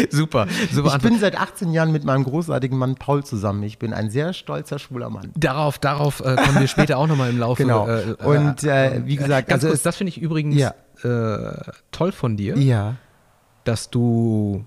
Super. 0.09 0.47
Super. 0.71 0.95
Ich 0.95 1.01
bin 1.01 1.19
seit 1.19 1.39
18 1.39 1.71
Jahren 1.71 1.91
mit 1.91 2.03
meinem 2.03 2.23
großartigen 2.23 2.77
Mann 2.77 2.95
Paul 2.95 3.23
zusammen. 3.23 3.63
Ich 3.63 3.79
bin 3.79 3.93
ein 3.93 4.09
sehr 4.09 4.33
stolzer 4.33 4.79
schwuler 4.79 5.09
Mann. 5.09 5.31
Darauf, 5.35 5.79
darauf 5.79 6.21
kommen 6.21 6.59
wir 6.59 6.67
später 6.67 6.97
auch 6.97 7.07
nochmal 7.07 7.29
im 7.29 7.39
Laufe. 7.39 7.63
Genau. 7.63 7.85
Und 8.23 8.63
wie 8.63 9.15
gesagt, 9.15 9.51
also 9.51 9.69
kurz, 9.69 9.81
das 9.81 9.95
finde 9.95 10.09
ich 10.09 10.21
übrigens 10.21 10.55
ja. 10.55 10.73
toll 11.91 12.11
von 12.11 12.37
dir. 12.37 12.57
Ja. 12.57 12.95
Dass 13.63 13.89
du 13.89 14.65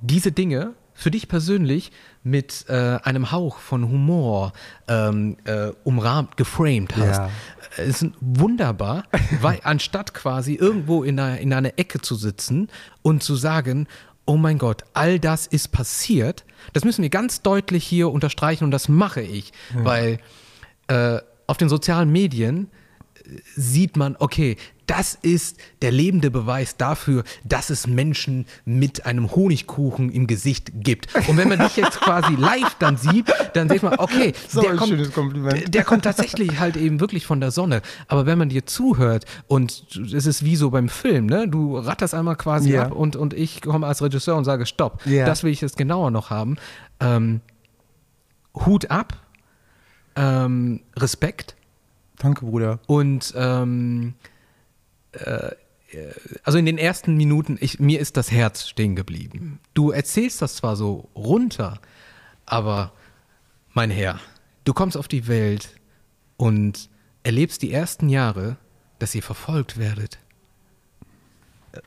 diese 0.00 0.30
Dinge 0.32 0.74
für 0.94 1.10
dich 1.10 1.28
persönlich 1.28 1.90
mit 2.22 2.66
äh, 2.68 2.98
einem 3.02 3.32
Hauch 3.32 3.58
von 3.58 3.88
Humor 3.88 4.52
ähm, 4.88 5.36
äh, 5.44 5.72
umrahmt, 5.82 6.36
geframed 6.36 6.96
hast, 6.96 7.18
Ja. 7.18 7.30
Äh, 7.78 7.88
ist 7.88 8.06
wunderbar, 8.20 9.04
weil 9.40 9.60
anstatt 9.62 10.14
quasi 10.14 10.54
irgendwo 10.54 11.02
in 11.02 11.18
einer, 11.18 11.38
in 11.38 11.52
einer 11.52 11.78
Ecke 11.78 12.00
zu 12.00 12.14
sitzen 12.14 12.68
und 13.02 13.22
zu 13.22 13.36
sagen, 13.36 13.86
oh 14.26 14.36
mein 14.36 14.58
Gott, 14.58 14.82
all 14.94 15.20
das 15.20 15.46
ist 15.46 15.72
passiert, 15.72 16.44
das 16.72 16.84
müssen 16.84 17.02
wir 17.02 17.10
ganz 17.10 17.42
deutlich 17.42 17.84
hier 17.84 18.10
unterstreichen 18.10 18.64
und 18.64 18.70
das 18.70 18.88
mache 18.88 19.20
ich, 19.20 19.52
weil 19.74 20.18
äh, 20.88 21.18
auf 21.46 21.58
den 21.58 21.68
sozialen 21.68 22.10
Medien 22.10 22.70
sieht 23.56 23.96
man, 23.96 24.16
okay, 24.18 24.56
das 24.86 25.14
ist 25.14 25.56
der 25.80 25.90
lebende 25.90 26.30
Beweis 26.30 26.76
dafür, 26.76 27.24
dass 27.42 27.70
es 27.70 27.86
Menschen 27.86 28.44
mit 28.66 29.06
einem 29.06 29.34
Honigkuchen 29.34 30.10
im 30.10 30.26
Gesicht 30.26 30.72
gibt. 30.74 31.08
Und 31.26 31.38
wenn 31.38 31.48
man 31.48 31.58
dich 31.58 31.76
jetzt 31.76 32.00
quasi 32.00 32.34
live 32.38 32.76
dann 32.78 32.98
sieht, 32.98 33.32
dann 33.54 33.70
sieht 33.70 33.82
man, 33.82 33.98
okay, 33.98 34.34
So 34.48 34.60
der, 34.60 34.76
kommt, 34.76 35.74
der 35.74 35.84
kommt 35.84 36.04
tatsächlich 36.04 36.58
halt 36.60 36.76
eben 36.76 37.00
wirklich 37.00 37.24
von 37.24 37.40
der 37.40 37.50
Sonne. 37.50 37.80
Aber 38.08 38.26
wenn 38.26 38.36
man 38.36 38.50
dir 38.50 38.66
zuhört 38.66 39.24
und 39.46 39.86
es 40.14 40.26
ist 40.26 40.44
wie 40.44 40.56
so 40.56 40.70
beim 40.70 40.90
Film, 40.90 41.26
ne? 41.26 41.48
Du 41.48 41.78
ratterst 41.78 42.12
einmal 42.12 42.36
quasi 42.36 42.72
Ja. 42.72 42.82
ab 42.84 42.92
und, 42.92 43.16
und 43.16 43.32
ich 43.32 43.62
komme 43.62 43.86
als 43.86 44.02
Regisseur 44.02 44.36
und 44.36 44.44
sage, 44.44 44.66
stopp, 44.66 45.06
Ja. 45.06 45.24
das 45.24 45.44
will 45.44 45.50
ich 45.50 45.62
jetzt 45.62 45.78
genauer 45.78 46.10
noch 46.10 46.28
haben. 46.28 46.56
Ähm, 47.00 47.40
Hut 48.54 48.90
ab, 48.90 49.16
ähm, 50.14 50.82
Respekt 50.96 51.56
Danke, 52.18 52.44
Bruder. 52.46 52.80
und 52.86 53.32
ähm, 53.36 54.14
äh, 55.12 55.50
also 56.42 56.58
in 56.58 56.66
den 56.66 56.76
ersten 56.78 57.16
Minuten, 57.16 57.56
ich, 57.60 57.78
mir 57.78 58.00
ist 58.00 58.16
das 58.16 58.32
Herz 58.32 58.66
stehen 58.66 58.96
geblieben. 58.96 59.60
Du 59.74 59.92
erzählst 59.92 60.42
das 60.42 60.56
zwar 60.56 60.74
so 60.74 61.08
runter, 61.14 61.80
aber 62.46 62.92
mein 63.74 63.90
Herr, 63.90 64.18
du 64.64 64.72
kommst 64.72 64.96
auf 64.96 65.06
die 65.06 65.28
Welt 65.28 65.76
und 66.36 66.88
erlebst 67.22 67.62
die 67.62 67.72
ersten 67.72 68.08
Jahre, 68.08 68.56
dass 68.98 69.14
ihr 69.14 69.22
verfolgt 69.22 69.78
werdet. 69.78 70.18
Äh, 71.72 71.80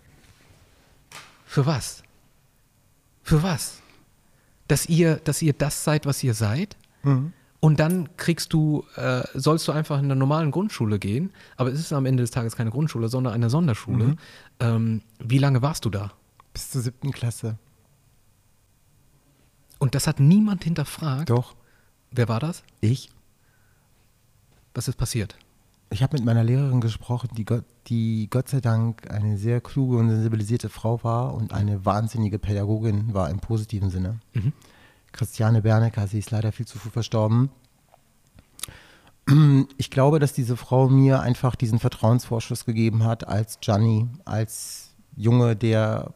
Für 1.46 1.66
was? 1.66 2.04
Für 3.24 3.44
was? 3.44 3.82
Dass 4.70 4.86
ihr, 4.88 5.18
dass 5.18 5.42
ihr 5.42 5.52
das 5.54 5.84
seid, 5.84 6.06
was 6.06 6.24
ihr 6.24 6.34
seid? 6.34 6.78
Und 7.60 7.80
dann 7.80 8.16
kriegst 8.18 8.54
du, 8.54 8.86
äh, 8.96 9.24
sollst 9.34 9.68
du 9.68 9.72
einfach 9.72 9.98
in 9.98 10.06
einer 10.06 10.16
normalen 10.16 10.52
Grundschule 10.52 11.00
gehen, 11.00 11.32
aber 11.56 11.72
es 11.72 11.80
ist 11.80 11.92
am 11.92 12.06
Ende 12.06 12.22
des 12.22 12.32
Tages 12.32 12.56
keine 12.56 12.70
Grundschule, 12.70 13.10
sondern 13.10 13.34
eine 13.34 13.50
Sonderschule. 13.50 14.16
Ähm, 14.60 15.02
wie 15.20 15.40
lange 15.40 15.62
warst 15.62 15.84
du 15.86 15.90
da? 15.90 16.12
Bis 16.54 16.70
zur 16.70 16.82
siebten 16.82 17.12
Klasse. 17.12 17.58
Und 19.80 19.96
das 19.96 20.08
hat 20.08 20.20
niemand 20.20 20.64
hinterfragt. 20.64 21.30
Doch. 21.30 21.56
Wer 22.12 22.28
war 22.30 22.40
das? 22.40 22.64
Ich? 22.82 23.10
Was 24.74 24.88
ist 24.88 24.96
passiert? 24.96 25.38
Ich 25.90 26.04
habe 26.04 26.18
mit 26.18 26.26
meiner 26.26 26.44
Lehrerin 26.44 26.82
gesprochen, 26.82 27.30
die 27.38 27.46
Gott, 27.46 27.64
die 27.88 28.28
Gott 28.30 28.50
sei 28.50 28.60
Dank 28.60 29.10
eine 29.10 29.38
sehr 29.38 29.62
kluge 29.62 29.98
und 29.98 30.10
sensibilisierte 30.10 30.70
Frau 30.70 31.04
war 31.04 31.34
und 31.34 31.54
eine 31.54 31.86
wahnsinnige 31.86 32.40
Pädagogin 32.40 33.14
war 33.14 33.30
im 33.30 33.40
positiven 33.40 33.90
Sinne. 33.90 34.20
Christiane 35.18 35.62
Bernecker, 35.62 36.08
sie 36.08 36.20
ist 36.20 36.32
leider 36.32 36.52
viel 36.52 36.68
zu 36.68 36.78
früh 36.78 36.90
verstorben. 36.90 37.50
Ich 39.78 39.92
glaube, 39.92 40.20
dass 40.20 40.32
diese 40.32 40.56
Frau 40.56 40.88
mir 40.88 41.20
einfach 41.20 41.56
diesen 41.56 41.80
Vertrauensvorschuss 41.80 42.64
gegeben 42.64 43.04
hat 43.04 43.28
als 43.28 43.60
Gianni, 43.60 44.08
als 44.24 44.92
Junge, 45.18 45.56
der 45.56 46.14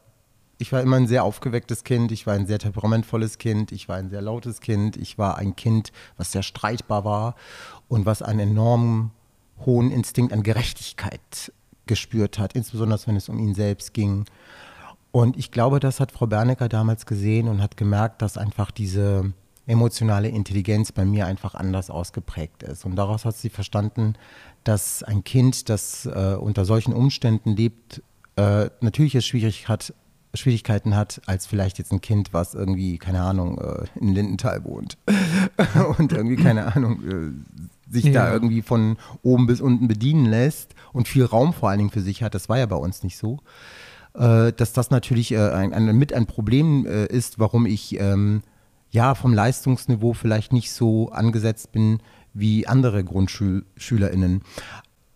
ich 0.62 0.72
war 0.72 0.80
immer 0.80 0.96
ein 0.96 1.08
sehr 1.08 1.24
aufgewecktes 1.24 1.82
Kind, 1.82 2.12
ich 2.12 2.26
war 2.26 2.34
ein 2.34 2.46
sehr 2.46 2.60
temperamentvolles 2.60 3.38
Kind, 3.38 3.72
ich 3.72 3.88
war 3.88 3.96
ein 3.96 4.10
sehr 4.10 4.22
lautes 4.22 4.60
Kind, 4.60 4.96
ich 4.96 5.18
war 5.18 5.36
ein 5.36 5.56
Kind, 5.56 5.92
was 6.16 6.30
sehr 6.30 6.44
streitbar 6.44 7.04
war 7.04 7.34
und 7.88 8.06
was 8.06 8.22
einen 8.22 8.50
enormen 8.50 9.10
hohen 9.66 9.90
Instinkt 9.90 10.32
an 10.32 10.44
Gerechtigkeit 10.44 11.52
gespürt 11.86 12.38
hat, 12.38 12.52
insbesondere 12.52 13.00
wenn 13.06 13.16
es 13.16 13.28
um 13.28 13.40
ihn 13.40 13.54
selbst 13.54 13.92
ging. 13.92 14.24
Und 15.12 15.36
ich 15.36 15.50
glaube, 15.50 15.78
das 15.78 16.00
hat 16.00 16.10
Frau 16.10 16.26
Bernecker 16.26 16.68
damals 16.68 17.06
gesehen 17.06 17.46
und 17.48 17.62
hat 17.62 17.76
gemerkt, 17.76 18.22
dass 18.22 18.36
einfach 18.38 18.70
diese 18.70 19.32
emotionale 19.66 20.28
Intelligenz 20.28 20.90
bei 20.90 21.04
mir 21.04 21.26
einfach 21.26 21.54
anders 21.54 21.90
ausgeprägt 21.90 22.62
ist. 22.62 22.84
Und 22.84 22.96
daraus 22.96 23.24
hat 23.24 23.36
sie 23.36 23.50
verstanden, 23.50 24.14
dass 24.64 25.02
ein 25.02 25.22
Kind, 25.22 25.68
das 25.68 26.06
äh, 26.06 26.34
unter 26.34 26.64
solchen 26.64 26.92
Umständen 26.92 27.54
lebt, 27.54 28.02
äh, 28.36 28.70
natürlich 28.80 29.14
es 29.14 29.26
schwierig 29.26 29.68
hat, 29.68 29.94
Schwierigkeiten 30.34 30.96
hat, 30.96 31.20
als 31.26 31.46
vielleicht 31.46 31.76
jetzt 31.78 31.92
ein 31.92 32.00
Kind, 32.00 32.32
was 32.32 32.54
irgendwie, 32.54 32.96
keine 32.96 33.20
Ahnung, 33.20 33.58
äh, 33.58 33.84
in 34.00 34.14
Lindenthal 34.14 34.64
wohnt 34.64 34.96
und 35.98 36.10
irgendwie, 36.12 36.42
keine 36.42 36.74
Ahnung, 36.74 37.02
äh, 37.06 37.92
sich 37.92 38.04
da 38.12 38.28
Ja. 38.28 38.32
irgendwie 38.32 38.62
von 38.62 38.96
oben 39.22 39.46
bis 39.46 39.60
unten 39.60 39.88
bedienen 39.88 40.24
lässt 40.24 40.74
und 40.94 41.06
viel 41.06 41.26
Raum 41.26 41.52
vor 41.52 41.68
allen 41.68 41.78
Dingen 41.78 41.90
für 41.90 42.00
sich 42.00 42.22
hat. 42.22 42.34
Das 42.34 42.48
war 42.48 42.56
ja 42.58 42.64
bei 42.64 42.76
uns 42.76 43.02
nicht 43.02 43.18
so. 43.18 43.40
Äh, 44.14 44.52
dass 44.52 44.72
das 44.72 44.90
natürlich 44.90 45.32
äh, 45.32 45.38
ein, 45.38 45.72
ein, 45.72 45.96
mit 45.96 46.12
ein 46.12 46.26
Problem 46.26 46.86
äh, 46.86 47.06
ist, 47.06 47.38
warum 47.38 47.64
ich 47.66 47.98
ähm, 47.98 48.42
ja 48.90 49.14
vom 49.14 49.32
Leistungsniveau 49.32 50.12
vielleicht 50.12 50.52
nicht 50.52 50.70
so 50.70 51.10
angesetzt 51.10 51.72
bin 51.72 52.00
wie 52.34 52.66
andere 52.66 53.04
GrundschülerInnen. 53.04 54.42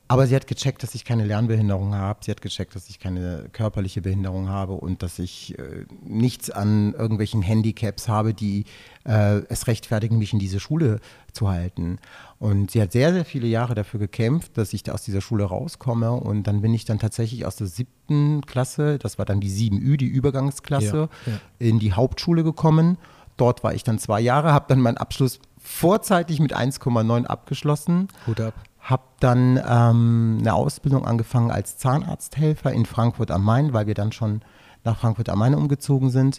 Aber 0.09 0.27
sie 0.29 0.37
hat 0.37 0.47
gecheckt, 0.47 0.85
dass 0.85 0.95
ich 0.95 1.05
keine 1.05 1.25
Lernbehinderung 1.25 1.95
habe. 1.95 2.21
Sie 2.23 2.31
hat 2.31 2.41
gecheckt, 2.41 2.77
dass 2.77 2.89
ich 2.89 3.01
keine 3.01 3.49
körperliche 3.53 4.03
Behinderung 4.03 4.49
habe 4.49 4.75
und 4.75 5.03
dass 5.03 5.19
ich 5.19 5.59
äh, 5.59 5.85
nichts 6.05 6.49
an 6.51 6.95
irgendwelchen 6.95 7.43
Handicaps 7.43 8.09
habe, 8.09 8.33
die 8.33 8.67
äh, 9.05 9.39
es 9.49 9.67
rechtfertigen, 9.67 10.19
mich 10.19 10.33
in 10.33 10.39
diese 10.39 10.61
Schule 10.61 11.01
zu 11.33 11.49
halten. 11.49 11.99
Und 12.39 12.71
sie 12.71 12.81
hat 12.81 12.93
sehr, 12.93 13.13
sehr 13.13 13.25
viele 13.25 13.49
Jahre 13.49 13.75
dafür 13.75 13.99
gekämpft, 13.99 14.57
dass 14.57 14.73
ich 14.73 14.85
da 14.85 14.93
aus 14.93 15.03
dieser 15.03 15.21
Schule 15.21 15.45
rauskomme. 15.45 16.13
Und 16.13 16.45
dann 16.45 16.61
bin 16.63 16.73
ich 16.73 16.85
dann 16.85 17.01
tatsächlich 17.01 17.45
aus 17.45 17.57
der 17.57 17.67
siebten 17.67 18.43
Klasse, 18.47 18.99
das 18.99 19.19
war 19.19 19.25
dann 19.25 19.41
die 19.41 19.51
7Ü, 19.51 19.97
die 19.97 20.07
Übergangsklasse, 20.07 21.09
Ja, 21.27 21.33
ja. 21.33 21.41
in 21.59 21.81
die 21.81 21.95
Hauptschule 21.95 22.45
gekommen. 22.45 22.97
Dort 23.37 23.65
war 23.65 23.75
ich 23.75 23.83
dann 23.83 23.99
zwei 23.99 24.21
Jahre, 24.21 24.53
habe 24.53 24.67
dann 24.69 24.81
meinen 24.81 24.99
Abschluss 24.99 25.41
vorzeitig 25.59 26.39
mit 26.39 26.57
1,9 26.57 27.25
abgeschlossen. 27.25 28.09
Hut 28.27 28.41
ab. 28.41 28.55
Habe 28.87 29.03
dann 29.19 29.61
ähm, 29.69 30.37
eine 30.39 30.55
Ausbildung 30.55 31.05
angefangen 31.05 31.51
als 31.51 31.77
Zahnarzthelfer 31.77 32.73
in 32.73 32.87
Frankfurt 32.87 33.33
am 33.33 33.43
Main, 33.43 33.73
weil 33.73 33.89
wir 33.89 33.95
dann 33.95 34.13
schon 34.13 34.43
nach 34.85 34.97
Frankfurt 34.97 35.29
am 35.29 35.41
Main 35.41 35.57
umgezogen 35.57 36.11
sind. 36.11 36.39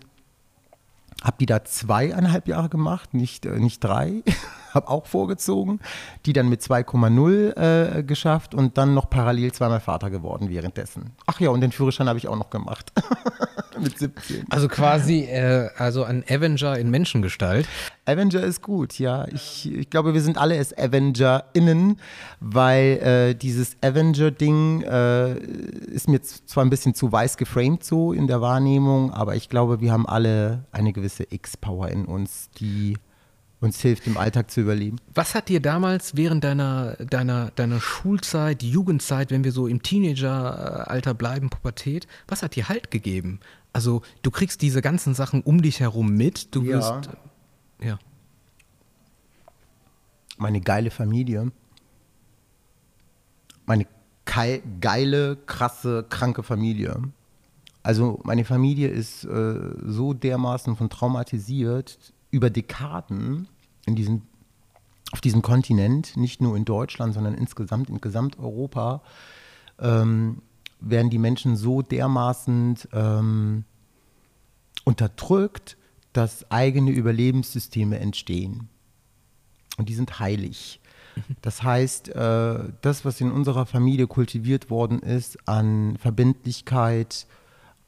Habe 1.21 1.35
die 1.41 1.45
da 1.45 1.65
zweieinhalb 1.65 2.47
Jahre 2.47 2.69
gemacht, 2.69 3.13
nicht, 3.13 3.45
äh, 3.45 3.59
nicht 3.59 3.83
drei. 3.83 4.23
Habe 4.77 4.89
auch 4.89 5.05
vorgezogen. 5.05 5.79
Die 6.25 6.33
dann 6.33 6.47
mit 6.47 6.61
2,0 6.61 7.97
äh, 7.97 8.03
geschafft 8.03 8.55
und 8.55 8.77
dann 8.77 8.93
noch 8.93 9.09
parallel 9.09 9.51
zweimal 9.51 9.79
Vater 9.79 10.09
geworden 10.09 10.49
währenddessen. 10.49 11.11
Ach 11.25 11.39
ja, 11.39 11.49
und 11.49 11.61
den 11.61 11.71
Führerschein 11.71 12.07
habe 12.07 12.17
ich 12.17 12.27
auch 12.27 12.37
noch 12.37 12.49
gemacht. 12.49 12.93
mit 13.79 13.97
17. 13.97 14.45
Also 14.49 14.67
quasi, 14.67 15.23
äh, 15.23 15.69
also 15.77 16.03
ein 16.03 16.23
Avenger 16.29 16.77
in 16.77 16.89
Menschengestalt. 16.89 17.67
Avenger 18.05 18.43
ist 18.43 18.61
gut, 18.61 18.99
ja. 18.99 19.27
Ich, 19.33 19.71
ich 19.71 19.89
glaube, 19.89 20.13
wir 20.13 20.21
sind 20.21 20.37
alle 20.37 20.55
es 20.57 20.77
AvengerInnen, 20.77 21.99
weil 22.39 22.83
äh, 22.83 23.35
dieses 23.35 23.75
Avenger-Ding 23.81 24.81
äh, 24.83 25.37
ist 25.37 26.07
mir 26.07 26.21
zwar 26.21 26.63
ein 26.63 26.69
bisschen 26.69 26.93
zu 26.93 27.11
weiß 27.11 27.37
geframed 27.37 27.83
so 27.83 28.13
in 28.13 28.27
der 28.27 28.41
Wahrnehmung, 28.41 29.11
aber 29.11 29.35
ich 29.35 29.49
glaube, 29.49 29.81
wir 29.81 29.91
haben 29.91 30.07
alle 30.07 30.65
eine 30.71 30.93
gewisse 30.93 31.25
X-Power 31.29 31.89
in 31.89 32.05
uns, 32.05 32.49
die 32.59 32.97
uns 33.59 33.81
hilft, 33.81 34.05
im 34.07 34.17
Alltag 34.17 34.51
zu 34.51 34.61
überleben. 34.61 34.97
Was 35.13 35.33
hat 35.33 35.49
dir 35.49 35.59
damals 35.59 36.15
während 36.15 36.43
deiner, 36.43 36.95
deiner, 36.97 37.51
deiner 37.51 37.79
Schulzeit, 37.79 38.61
Jugendzeit, 38.61 39.31
wenn 39.31 39.43
wir 39.43 39.51
so 39.51 39.67
im 39.67 39.81
Teenageralter 39.81 41.13
bleiben, 41.13 41.49
Pubertät, 41.49 42.07
was 42.27 42.43
hat 42.43 42.55
dir 42.55 42.69
Halt 42.69 42.91
gegeben? 42.91 43.39
Also 43.73 44.01
du 44.21 44.31
kriegst 44.31 44.61
diese 44.61 44.81
ganzen 44.81 45.13
Sachen 45.13 45.41
um 45.41 45.61
dich 45.61 45.79
herum 45.79 46.13
mit, 46.13 46.53
du 46.55 46.61
Ja. 46.63 46.77
wirst, 46.77 47.09
ja. 47.81 47.97
meine 50.37 50.61
geile 50.61 50.91
Familie, 50.91 51.51
meine 53.65 53.87
geile, 54.81 55.37
krasse, 55.47 56.05
kranke 56.09 56.43
Familie. 56.43 57.01
Also 57.81 58.19
meine 58.23 58.43
Familie 58.45 58.89
ist 58.89 59.23
äh, 59.23 59.55
so 59.85 60.13
dermaßen 60.13 60.75
von 60.75 60.89
traumatisiert 60.89 61.97
über 62.37 62.51
Dekaden 62.51 63.47
in 63.87 63.95
diesem, 63.95 64.21
auf 65.11 65.21
diesem 65.21 65.41
Kontinent, 65.41 66.15
nicht 66.15 66.39
nur 66.39 66.55
in 66.55 66.65
Deutschland, 66.65 67.15
sondern 67.15 67.33
insgesamt 67.33 67.89
in 67.89 67.99
Gesamteuropa, 67.99 69.01
ähm, 69.79 70.43
werden 70.79 71.09
die 71.09 71.17
Menschen 71.17 71.57
so 71.57 71.81
dermaßen 71.81 72.77
ähm, 72.93 73.63
unterdrückt, 74.83 75.77
dass 76.13 76.49
eigene 76.51 76.91
Überlebenssysteme 76.91 77.97
entstehen. 77.99 78.69
Und 79.77 79.89
die 79.89 79.95
sind 79.95 80.19
heilig. 80.19 80.79
Das 81.41 81.63
heißt, 81.63 82.09
äh, 82.09 82.59
das, 82.81 83.03
was 83.03 83.19
in 83.19 83.31
unserer 83.31 83.65
Familie 83.65 84.05
kultiviert 84.05 84.69
worden 84.69 84.99
ist 84.99 85.47
an 85.47 85.97
Verbindlichkeit, 85.97 87.25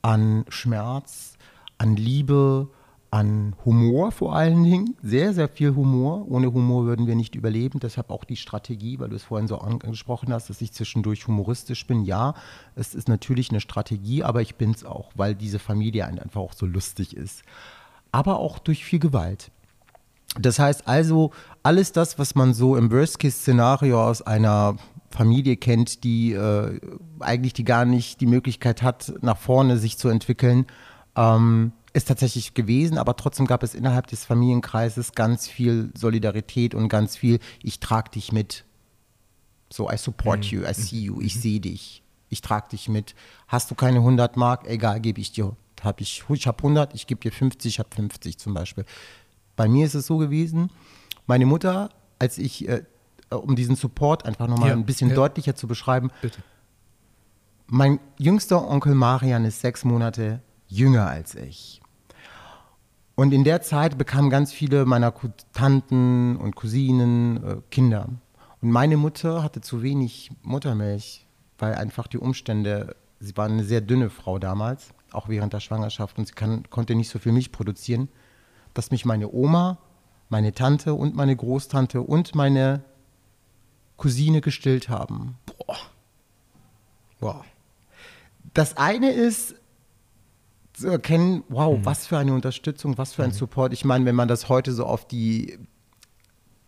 an 0.01 0.46
Schmerz, 0.50 1.38
an 1.77 1.96
Liebe, 1.96 2.70
an 3.11 3.55
Humor 3.65 4.11
vor 4.11 4.35
allen 4.35 4.63
Dingen, 4.63 4.95
sehr, 5.01 5.33
sehr 5.33 5.49
viel 5.49 5.75
Humor. 5.75 6.27
Ohne 6.29 6.53
Humor 6.53 6.85
würden 6.85 7.07
wir 7.07 7.15
nicht 7.15 7.35
überleben. 7.35 7.79
Deshalb 7.79 8.11
auch 8.11 8.23
die 8.23 8.35
Strategie, 8.35 8.99
weil 8.99 9.09
du 9.09 9.15
es 9.15 9.23
vorhin 9.23 9.47
so 9.47 9.57
angesprochen 9.57 10.31
hast, 10.31 10.49
dass 10.49 10.61
ich 10.61 10.73
zwischendurch 10.73 11.27
humoristisch 11.27 11.87
bin. 11.87 12.03
Ja, 12.03 12.35
es 12.75 12.93
ist 12.93 13.07
natürlich 13.07 13.49
eine 13.49 13.61
Strategie, 13.61 14.23
aber 14.23 14.41
ich 14.41 14.55
bin 14.55 14.71
es 14.71 14.85
auch, 14.85 15.11
weil 15.15 15.33
diese 15.33 15.59
Familie 15.59 16.05
einfach 16.05 16.41
auch 16.41 16.53
so 16.53 16.65
lustig 16.65 17.15
ist. 17.15 17.41
Aber 18.11 18.39
auch 18.39 18.59
durch 18.59 18.85
viel 18.85 18.99
Gewalt. 18.99 19.51
Das 20.39 20.59
heißt 20.59 20.87
also, 20.87 21.31
alles 21.63 21.91
das, 21.91 22.19
was 22.19 22.35
man 22.35 22.53
so 22.53 22.75
im 22.75 22.91
Worst-Case-Szenario 22.91 24.03
aus 24.03 24.21
einer 24.21 24.75
Familie 25.09 25.57
kennt, 25.57 26.03
die 26.03 26.33
äh, 26.33 26.79
eigentlich 27.19 27.53
die 27.53 27.63
gar 27.63 27.85
nicht 27.85 28.21
die 28.21 28.27
Möglichkeit 28.27 28.83
hat, 28.83 29.11
nach 29.21 29.37
vorne 29.37 29.77
sich 29.77 29.97
zu 29.97 30.09
entwickeln, 30.09 30.67
ähm, 31.15 31.71
ist 31.93 32.08
tatsächlich 32.08 32.53
gewesen, 32.53 32.98
aber 32.98 33.15
trotzdem 33.15 33.48
gab 33.48 33.63
es 33.63 33.74
innerhalb 33.74 34.08
des 34.08 34.25
Familienkreises 34.25 35.13
ganz 35.13 35.48
viel 35.48 35.91
Solidarität 35.96 36.75
und 36.75 36.89
ganz 36.89 37.17
viel, 37.17 37.39
ich 37.63 37.79
trage 37.79 38.12
dich 38.12 38.31
mit. 38.31 38.65
So, 39.72 39.89
I 39.89 39.98
support 39.98 40.39
mhm. 40.39 40.60
you, 40.60 40.62
I 40.65 40.74
see 40.74 41.00
you, 41.00 41.22
ich 41.22 41.36
mhm. 41.36 41.39
sehe 41.39 41.60
dich, 41.60 42.03
ich 42.29 42.41
trage 42.41 42.69
dich 42.69 42.89
mit. 42.89 43.15
Hast 43.48 43.72
du 43.72 43.75
keine 43.75 44.00
100 44.00 44.38
Mark? 44.38 44.67
Egal, 44.67 45.00
gebe 45.00 45.22
ich 45.22 45.31
dir. 45.31 45.55
Hab 45.84 46.01
ich 46.01 46.24
ich 46.29 46.48
habe 46.48 46.58
100, 46.58 46.93
ich 46.93 47.08
gebe 47.08 47.22
dir 47.22 47.31
50, 47.31 47.74
ich 47.74 47.79
habe 47.79 47.89
50 47.96 48.38
zum 48.38 48.53
Beispiel. 48.53 48.86
Bei 49.55 49.67
mir 49.67 49.86
ist 49.86 49.96
es 49.96 50.08
so 50.08 50.17
gewesen, 50.17 50.69
meine 51.25 51.46
Mutter, 51.46 51.89
als 52.17 52.38
ich, 52.38 52.67
äh, 52.67 52.84
um 53.29 53.55
diesen 53.55 53.75
Support 53.75 54.25
einfach 54.25 54.48
nochmal 54.48 54.69
ja, 54.69 54.75
ein 54.75 54.86
bisschen 54.86 55.10
ja. 55.10 55.15
deutlicher 55.15 55.55
zu 55.55 55.67
beschreiben, 55.67 56.12
Bitte. 56.22 56.41
mein 57.67 58.00
jüngster 58.17 58.67
Onkel 58.67 58.96
Marian 58.96 59.46
ist 59.46 59.62
sechs 59.62 59.86
Monate 59.86 60.41
jünger 60.67 61.08
als 61.08 61.36
ich. 61.36 61.78
Und 63.19 63.33
in 63.33 63.43
der 63.43 63.61
Zeit 63.61 63.97
bekamen 63.97 64.29
ganz 64.29 64.53
viele 64.53 64.85
meiner 64.85 65.13
Tanten 65.51 66.38
und 66.38 66.55
Cousinen 66.55 67.43
äh, 67.43 67.57
Kinder. 67.69 68.07
Und 68.61 68.71
meine 68.71 68.95
Mutter 68.95 69.43
hatte 69.43 69.59
zu 69.59 69.83
wenig 69.83 70.31
Muttermilch, 70.41 71.27
weil 71.57 71.75
einfach 71.75 72.07
die 72.07 72.17
Umstände, 72.17 72.95
sie 73.19 73.35
war 73.35 73.47
eine 73.47 73.65
sehr 73.65 73.81
dünne 73.81 74.09
Frau 74.09 74.39
damals, 74.39 74.93
auch 75.11 75.27
während 75.27 75.51
der 75.51 75.59
Schwangerschaft, 75.59 76.17
und 76.17 76.27
sie 76.27 76.33
kann, 76.33 76.63
konnte 76.69 76.95
nicht 76.95 77.09
so 77.09 77.19
viel 77.19 77.33
Milch 77.33 77.51
produzieren, 77.51 78.07
dass 78.73 78.89
mich 78.89 79.03
meine 79.03 79.29
Oma, 79.29 79.79
meine 80.29 80.53
Tante 80.53 80.93
und 80.93 81.13
meine 81.13 81.35
Großtante 81.35 81.99
und 82.01 82.35
meine 82.35 82.85
Cousine 83.97 84.39
gestillt 84.39 84.88
haben. 84.88 85.35
Boah. 85.45 85.77
Wow. 87.19 87.45
Das 88.53 88.77
eine 88.77 89.11
ist, 89.11 89.55
zu 90.79 90.88
erkennen, 90.88 91.43
wow, 91.50 91.77
mhm. 91.77 91.86
was 91.86 92.07
für 92.07 92.17
eine 92.17 92.33
Unterstützung, 92.33 92.98
was 92.98 93.13
für 93.13 93.24
ein 93.24 93.29
mhm. 93.29 93.36
Support. 93.36 93.74
Ich 93.74 93.86
meine, 93.86 94.05
wenn 94.05 94.15
man 94.15 94.27
das 94.27 94.50
heute 94.50 94.71
so 94.71 94.86
auf 94.86 95.07
die 95.07 95.59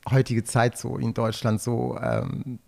heutige 0.09 0.43
Zeit 0.43 0.77
so 0.77 0.97
in 0.97 1.13
Deutschland 1.13 1.61
so 1.61 1.97
ähm, 2.01 2.59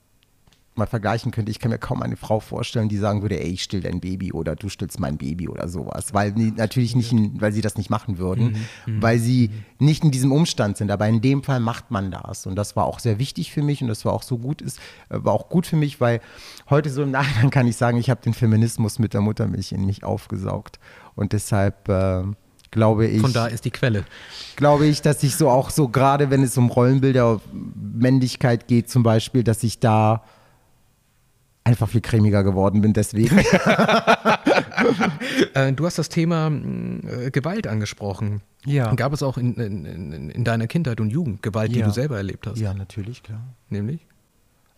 mal 0.76 0.88
vergleichen 0.88 1.32
könnte, 1.32 1.52
ich 1.52 1.60
kann 1.60 1.72
mir 1.72 1.78
kaum 1.78 2.02
eine 2.02 2.16
Frau 2.16 2.40
vorstellen, 2.40 2.90
die 2.90 2.98
sagen 2.98 3.22
würde, 3.22 3.40
ey, 3.40 3.50
ich 3.50 3.64
still 3.64 3.82
dein 3.82 4.00
Baby 4.00 4.32
oder 4.32 4.56
du 4.56 4.70
stillst 4.70 5.00
mein 5.00 5.18
Baby 5.18 5.48
oder 5.48 5.68
sowas, 5.68 6.14
weil 6.14 6.32
die 6.32 6.52
natürlich 6.52 6.96
nicht, 6.96 7.14
weil 7.36 7.52
sie 7.52 7.62
das 7.62 7.78
nicht 7.78 7.90
machen 7.90 8.18
würden, 8.18 8.58
mhm. 8.86 8.96
mhm. 8.96 9.02
weil 9.02 9.20
sie 9.20 9.50
mhm. 9.50 9.86
nicht 9.86 10.04
in 10.04 10.12
diesem 10.12 10.32
Umstand 10.32 10.78
sind, 10.78 10.90
aber 10.90 11.08
in 11.08 11.22
dem 11.22 11.44
Fall 11.44 11.60
macht 11.60 11.92
man 11.92 12.12
das 12.12 12.46
und 12.46 12.56
das 12.56 12.76
war 12.76 12.86
auch 12.86 13.00
sehr 13.00 13.20
wichtig 13.20 13.52
für 13.52 13.62
mich 13.62 13.82
und 13.82 13.88
das 13.88 14.04
war 14.06 14.14
auch 14.14 14.24
so 14.24 14.38
gut 14.38 14.62
ist, 14.62 14.80
äh, 15.10 15.18
war 15.24 15.34
auch 15.34 15.50
gut 15.50 15.68
für 15.68 15.76
mich, 15.76 16.02
weil 16.02 16.22
heute 16.70 16.90
so 16.90 17.04
im 17.04 17.12
Nachhinein 17.12 17.50
kann 17.52 17.68
ich 17.68 17.76
sagen, 17.76 17.98
ich 17.98 18.10
habe 18.10 18.22
den 18.22 18.34
Feminismus 18.34 19.00
mit 19.00 19.14
der 19.14 19.22
Muttermilch 19.22 19.72
in 19.72 19.86
mich 19.86 20.04
aufgesaugt 20.04 20.80
und 21.16 21.34
deshalb 21.34 21.88
äh, 21.90 22.24
glaube 22.74 23.06
ich. 23.06 23.22
Von 23.22 23.32
da 23.32 23.46
ist 23.46 23.66
die 23.66 23.72
Quelle. 23.72 24.04
Glaube 24.56 24.88
ich, 24.88 25.02
dass 25.02 25.24
ich 25.24 25.36
so 25.36 25.50
auch 25.50 25.70
so, 25.70 25.88
gerade 25.88 26.30
wenn 26.30 26.44
es 26.44 26.58
um 26.58 26.70
Rollenbilder, 26.70 27.40
Männlichkeit 27.54 28.68
geht 28.68 28.90
zum 28.90 29.04
Beispiel, 29.04 29.44
dass 29.44 29.64
ich 29.64 29.80
da 29.80 30.24
einfach 31.64 31.90
viel 31.90 32.02
cremiger 32.02 32.44
geworden 32.44 32.82
bin 32.82 32.94
deswegen. 32.94 33.42
Äh, 35.54 35.72
du 35.74 35.86
hast 35.86 35.98
das 35.98 36.10
Thema 36.10 36.48
äh, 36.48 37.32
Gewalt 37.32 37.68
angesprochen. 37.68 38.42
Ja. 38.66 38.94
Gab 38.96 39.14
es 39.14 39.24
auch 39.24 39.38
in, 39.38 39.56
in, 39.56 40.30
in, 40.30 40.44
deiner 40.44 40.68
Kindheit 40.68 41.00
und 41.00 41.10
Jugend 41.10 41.42
Gewalt, 41.42 41.72
ja. 41.72 41.78
die 41.78 41.84
du 41.84 41.92
selber 41.92 42.18
erlebt 42.18 42.48
hast? 42.48 42.58
Ja, 42.58 42.74
natürlich, 42.74 43.24
klar. 43.24 43.42
Nämlich? 43.70 44.06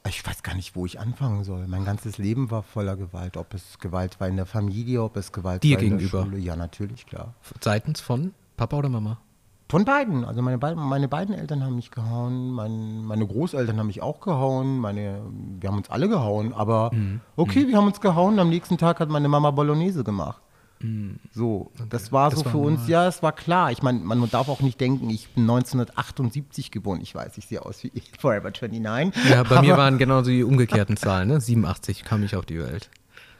Ich 0.07 0.25
weiß 0.25 0.43
gar 0.43 0.53
nicht, 0.53 0.75
wo 0.75 0.85
ich 0.85 0.99
anfangen 0.99 1.43
soll. 1.43 1.67
Mein 1.67 1.85
ganzes 1.85 2.17
Leben 2.17 2.51
war 2.51 2.61
voller 2.61 2.95
Gewalt. 2.95 3.37
Ob 3.37 3.53
es 3.53 3.79
Gewalt 3.79 4.19
war 4.19 4.27
in 4.27 4.35
der 4.35 4.45
Familie, 4.45 5.01
ob 5.01 5.17
es 5.17 5.31
Gewalt 5.31 5.63
Dir 5.63 5.77
war 5.77 5.81
gegenüber. 5.81 6.19
in 6.19 6.25
der 6.25 6.37
Schule. 6.37 6.45
Ja, 6.45 6.55
natürlich, 6.55 7.05
klar. 7.05 7.33
Seitens 7.61 8.01
von 8.01 8.33
Papa 8.57 8.77
oder 8.77 8.89
Mama? 8.89 9.19
Von 9.67 9.83
beiden. 9.83 10.25
Also 10.25 10.41
meine, 10.41 10.59
beiden, 10.59 10.81
meine 10.81 11.07
beiden 11.07 11.33
Eltern 11.33 11.63
haben 11.63 11.75
mich 11.75 11.89
gehauen, 11.89 12.51
mein, 12.51 13.03
meine 13.03 13.25
Großeltern 13.25 13.79
haben 13.79 13.87
mich 13.87 14.01
auch 14.01 14.19
gehauen, 14.19 14.77
meine, 14.77 15.21
wir 15.59 15.69
haben 15.69 15.77
uns 15.77 15.89
alle 15.89 16.07
gehauen, 16.07 16.53
aber 16.53 16.91
mhm. 16.93 17.21
okay, 17.35 17.63
mhm. 17.63 17.67
wir 17.69 17.77
haben 17.77 17.87
uns 17.87 17.99
gehauen. 17.99 18.37
Am 18.37 18.49
nächsten 18.49 18.77
Tag 18.77 18.99
hat 18.99 19.09
meine 19.09 19.27
Mama 19.27 19.49
Bolognese 19.51 20.03
gemacht. 20.03 20.41
Mhm. 20.81 21.19
So, 21.33 21.71
okay. 21.73 21.87
das 21.89 22.11
war 22.11 22.29
das 22.29 22.39
so 22.39 22.45
war 22.45 22.51
für 22.51 22.57
uns, 22.59 22.87
ja, 22.87 23.07
es 23.07 23.23
war 23.23 23.31
klar. 23.31 23.71
Ich 23.71 23.81
meine, 23.81 23.99
man 23.99 24.29
darf 24.29 24.49
auch 24.49 24.61
nicht 24.61 24.79
denken, 24.79 25.09
ich 25.09 25.29
bin 25.29 25.43
1978 25.43 26.69
geboren. 26.69 26.99
Ich 27.01 27.15
weiß, 27.15 27.37
ich 27.37 27.47
sehe 27.47 27.65
aus 27.65 27.83
wie 27.83 27.91
Forever 28.19 28.51
29. 28.51 29.31
Ja, 29.31 29.43
bei 29.43 29.61
mir 29.61 29.77
waren 29.77 29.97
genau 29.97 30.21
die 30.21 30.43
umgekehrten 30.43 30.95
Zahlen, 30.95 31.29
ne? 31.29 31.41
87 31.41 32.03
kam 32.03 32.23
ich 32.23 32.35
auf 32.35 32.45
die 32.45 32.59
Welt. 32.59 32.91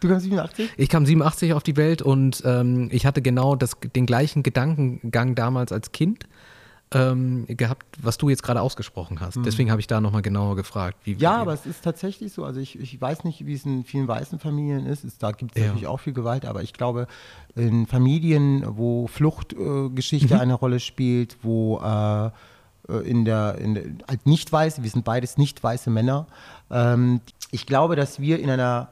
Du 0.05 0.11
kamst 0.11 0.25
87? 0.25 0.69
Ich 0.77 0.89
kam 0.89 1.05
87 1.05 1.53
auf 1.53 1.63
die 1.63 1.77
Welt 1.77 2.03
und 2.03 2.43
ähm, 2.45 2.89
ich 2.91 3.07
hatte 3.07 3.23
genau 3.23 3.55
das, 3.55 3.77
den 3.95 4.05
gleichen 4.05 4.43
Gedankengang 4.43 5.33
damals 5.33 5.71
als 5.71 5.91
Kind 5.91 6.27
ähm, 6.91 7.45
gehabt, 7.47 7.85
was 8.01 8.19
du 8.19 8.29
jetzt 8.29 8.43
gerade 8.43 8.61
ausgesprochen 8.61 9.19
hast. 9.19 9.37
Hm. 9.37 9.43
Deswegen 9.43 9.71
habe 9.71 9.81
ich 9.81 9.87
da 9.87 9.99
nochmal 9.99 10.21
genauer 10.21 10.55
gefragt. 10.55 10.97
Wie, 11.03 11.13
ja, 11.13 11.17
wie 11.17 11.25
aber 11.25 11.53
es 11.53 11.65
ist 11.65 11.83
tatsächlich 11.83 12.33
so. 12.33 12.45
Also 12.45 12.59
ich, 12.59 12.79
ich 12.79 13.01
weiß 13.01 13.23
nicht, 13.23 13.47
wie 13.47 13.53
es 13.53 13.65
in 13.65 13.83
vielen 13.83 14.07
weißen 14.07 14.37
Familien 14.37 14.85
ist. 14.85 15.03
Es, 15.03 15.17
da 15.17 15.31
gibt 15.31 15.55
es 15.55 15.61
ja. 15.61 15.67
natürlich 15.67 15.87
auch 15.87 15.99
viel 15.99 16.13
Gewalt, 16.13 16.45
aber 16.45 16.61
ich 16.61 16.73
glaube, 16.73 17.07
in 17.55 17.87
Familien, 17.87 18.63
wo 18.77 19.07
Fluchtgeschichte 19.07 20.33
äh, 20.33 20.37
mhm. 20.37 20.41
eine 20.41 20.53
Rolle 20.53 20.79
spielt, 20.79 21.37
wo 21.41 21.79
äh, 21.79 22.27
äh 22.27 22.31
in 23.09 23.25
der, 23.25 23.57
in 23.57 23.73
der 23.73 23.83
als 24.05 24.23
nicht 24.25 24.51
weiß, 24.51 24.83
wir 24.83 24.89
sind 24.89 25.03
beides 25.03 25.39
nicht 25.39 25.63
weiße 25.63 25.89
Männer. 25.89 26.27
Ähm, 26.69 27.21
ich 27.49 27.65
glaube, 27.65 27.95
dass 27.95 28.19
wir 28.19 28.39
in 28.39 28.51
einer 28.51 28.89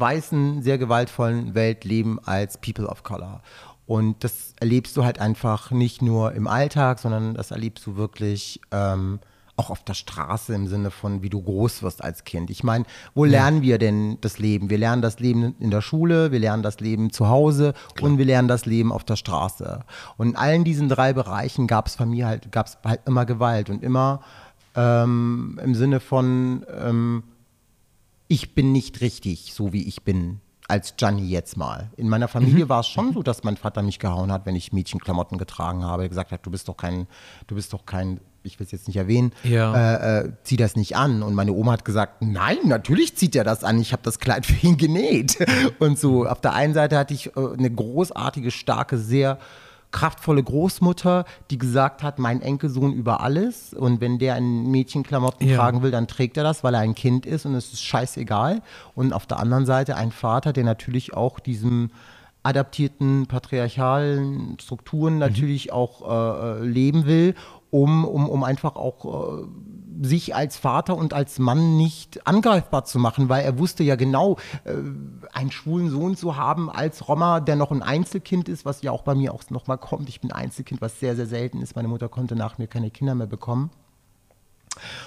weißen, 0.00 0.62
sehr 0.62 0.78
gewaltvollen 0.78 1.54
Welt 1.54 1.84
leben 1.84 2.18
als 2.24 2.58
People 2.58 2.86
of 2.86 3.02
Color. 3.02 3.42
Und 3.86 4.24
das 4.24 4.54
erlebst 4.60 4.96
du 4.96 5.04
halt 5.04 5.18
einfach 5.18 5.70
nicht 5.70 6.02
nur 6.02 6.32
im 6.32 6.46
Alltag, 6.46 6.98
sondern 6.98 7.34
das 7.34 7.50
erlebst 7.50 7.86
du 7.86 7.96
wirklich 7.96 8.60
ähm, 8.70 9.20
auch 9.56 9.70
auf 9.70 9.84
der 9.84 9.94
Straße 9.94 10.54
im 10.54 10.66
Sinne 10.66 10.90
von, 10.90 11.22
wie 11.22 11.30
du 11.30 11.40
groß 11.40 11.82
wirst 11.82 12.02
als 12.02 12.24
Kind. 12.24 12.50
Ich 12.50 12.64
meine, 12.64 12.84
wo 13.14 13.24
lernen 13.24 13.62
wir 13.62 13.78
denn 13.78 14.18
das 14.20 14.38
Leben? 14.38 14.68
Wir 14.70 14.78
lernen 14.78 15.02
das 15.02 15.20
Leben 15.20 15.54
in 15.60 15.70
der 15.70 15.80
Schule, 15.80 16.32
wir 16.32 16.40
lernen 16.40 16.62
das 16.62 16.80
Leben 16.80 17.10
zu 17.12 17.28
Hause 17.28 17.74
Klar. 17.94 18.10
und 18.10 18.18
wir 18.18 18.24
lernen 18.24 18.48
das 18.48 18.66
Leben 18.66 18.90
auf 18.90 19.04
der 19.04 19.16
Straße. 19.16 19.84
Und 20.16 20.30
in 20.30 20.36
allen 20.36 20.64
diesen 20.64 20.88
drei 20.88 21.12
Bereichen 21.12 21.66
gab 21.66 21.86
es 21.86 21.94
von 21.94 22.12
halt, 22.24 22.50
gab's 22.50 22.78
halt 22.84 23.00
immer 23.06 23.26
Gewalt 23.26 23.70
und 23.70 23.82
immer 23.82 24.22
ähm, 24.74 25.60
im 25.62 25.74
Sinne 25.74 26.00
von, 26.00 26.66
ähm, 26.76 27.22
ich 28.34 28.52
bin 28.52 28.72
nicht 28.72 29.00
richtig, 29.00 29.54
so 29.54 29.72
wie 29.72 29.86
ich 29.86 30.02
bin, 30.02 30.40
als 30.66 30.96
Gianni 30.96 31.28
jetzt 31.28 31.56
mal. 31.56 31.90
In 31.96 32.08
meiner 32.08 32.26
Familie 32.26 32.64
mhm. 32.64 32.68
war 32.68 32.80
es 32.80 32.88
schon 32.88 33.12
so, 33.12 33.22
dass 33.22 33.44
mein 33.44 33.56
Vater 33.56 33.80
mich 33.82 34.00
gehauen 34.00 34.32
hat, 34.32 34.44
wenn 34.44 34.56
ich 34.56 34.72
Mädchenklamotten 34.72 35.38
getragen 35.38 35.84
habe. 35.84 36.02
Er 36.02 36.08
gesagt 36.08 36.32
hat, 36.32 36.44
du 36.44 36.50
bist 36.50 36.66
doch 36.66 36.76
kein, 36.76 37.06
du 37.46 37.54
bist 37.54 37.72
doch 37.72 37.86
kein, 37.86 38.18
ich 38.42 38.58
will 38.58 38.66
es 38.66 38.72
jetzt 38.72 38.88
nicht 38.88 38.96
erwähnen, 38.96 39.32
ja. 39.44 39.74
äh, 39.94 40.18
äh, 40.18 40.32
zieh 40.42 40.56
das 40.56 40.74
nicht 40.74 40.96
an. 40.96 41.22
Und 41.22 41.34
meine 41.34 41.52
Oma 41.52 41.72
hat 41.72 41.84
gesagt, 41.84 42.22
nein, 42.22 42.56
natürlich 42.64 43.16
zieht 43.16 43.36
er 43.36 43.44
das 43.44 43.62
an. 43.62 43.80
Ich 43.80 43.92
habe 43.92 44.02
das 44.02 44.18
Kleid 44.18 44.46
für 44.46 44.66
ihn 44.66 44.78
genäht. 44.78 45.38
Und 45.78 45.96
so, 45.96 46.26
auf 46.26 46.40
der 46.40 46.54
einen 46.54 46.74
Seite 46.74 46.98
hatte 46.98 47.14
ich 47.14 47.36
äh, 47.36 47.40
eine 47.56 47.70
großartige, 47.70 48.50
starke, 48.50 48.98
sehr 48.98 49.38
kraftvolle 49.94 50.42
Großmutter, 50.42 51.24
die 51.52 51.56
gesagt 51.56 52.02
hat, 52.02 52.18
mein 52.18 52.42
Enkelsohn 52.42 52.92
über 52.92 53.20
alles 53.20 53.72
und 53.72 54.00
wenn 54.00 54.18
der 54.18 54.34
ein 54.34 54.66
Mädchenklamotten 54.68 55.48
ja. 55.48 55.56
tragen 55.56 55.82
will, 55.82 55.92
dann 55.92 56.08
trägt 56.08 56.36
er 56.36 56.42
das, 56.42 56.64
weil 56.64 56.74
er 56.74 56.80
ein 56.80 56.96
Kind 56.96 57.26
ist 57.26 57.46
und 57.46 57.54
es 57.54 57.72
ist 57.72 57.84
scheißegal. 57.84 58.60
Und 58.96 59.12
auf 59.12 59.24
der 59.26 59.38
anderen 59.38 59.66
Seite 59.66 59.96
ein 59.96 60.10
Vater, 60.10 60.52
der 60.52 60.64
natürlich 60.64 61.14
auch 61.14 61.38
diesem 61.38 61.90
adaptierten 62.42 63.26
patriarchalen 63.28 64.58
Strukturen 64.60 65.14
mhm. 65.14 65.20
natürlich 65.20 65.66
mhm. 65.66 65.72
auch 65.72 66.02
äh, 66.02 66.62
äh, 66.62 66.66
leben 66.66 67.06
will, 67.06 67.36
um, 67.70 68.04
um, 68.04 68.28
um 68.28 68.42
einfach 68.42 68.74
auch 68.74 69.42
äh, 69.42 69.46
sich 70.02 70.34
als 70.34 70.56
Vater 70.56 70.96
und 70.96 71.14
als 71.14 71.38
Mann 71.38 71.76
nicht 71.76 72.26
angreifbar 72.26 72.84
zu 72.84 72.98
machen, 72.98 73.28
weil 73.28 73.44
er 73.44 73.58
wusste 73.58 73.82
ja 73.82 73.96
genau, 73.96 74.36
äh, 74.64 74.74
einen 75.32 75.50
schwulen 75.50 75.90
Sohn 75.90 76.16
zu 76.16 76.36
haben 76.36 76.70
als 76.70 77.08
Roma, 77.08 77.40
der 77.40 77.56
noch 77.56 77.70
ein 77.70 77.82
Einzelkind 77.82 78.48
ist, 78.48 78.64
was 78.64 78.82
ja 78.82 78.90
auch 78.90 79.02
bei 79.02 79.14
mir 79.14 79.34
auch 79.34 79.42
nochmal 79.50 79.78
kommt. 79.78 80.08
Ich 80.08 80.20
bin 80.20 80.32
Einzelkind, 80.32 80.80
was 80.80 81.00
sehr, 81.00 81.16
sehr 81.16 81.26
selten 81.26 81.62
ist. 81.62 81.76
Meine 81.76 81.88
Mutter 81.88 82.08
konnte 82.08 82.36
nach 82.36 82.58
mir 82.58 82.66
keine 82.66 82.90
Kinder 82.90 83.14
mehr 83.14 83.26
bekommen. 83.26 83.70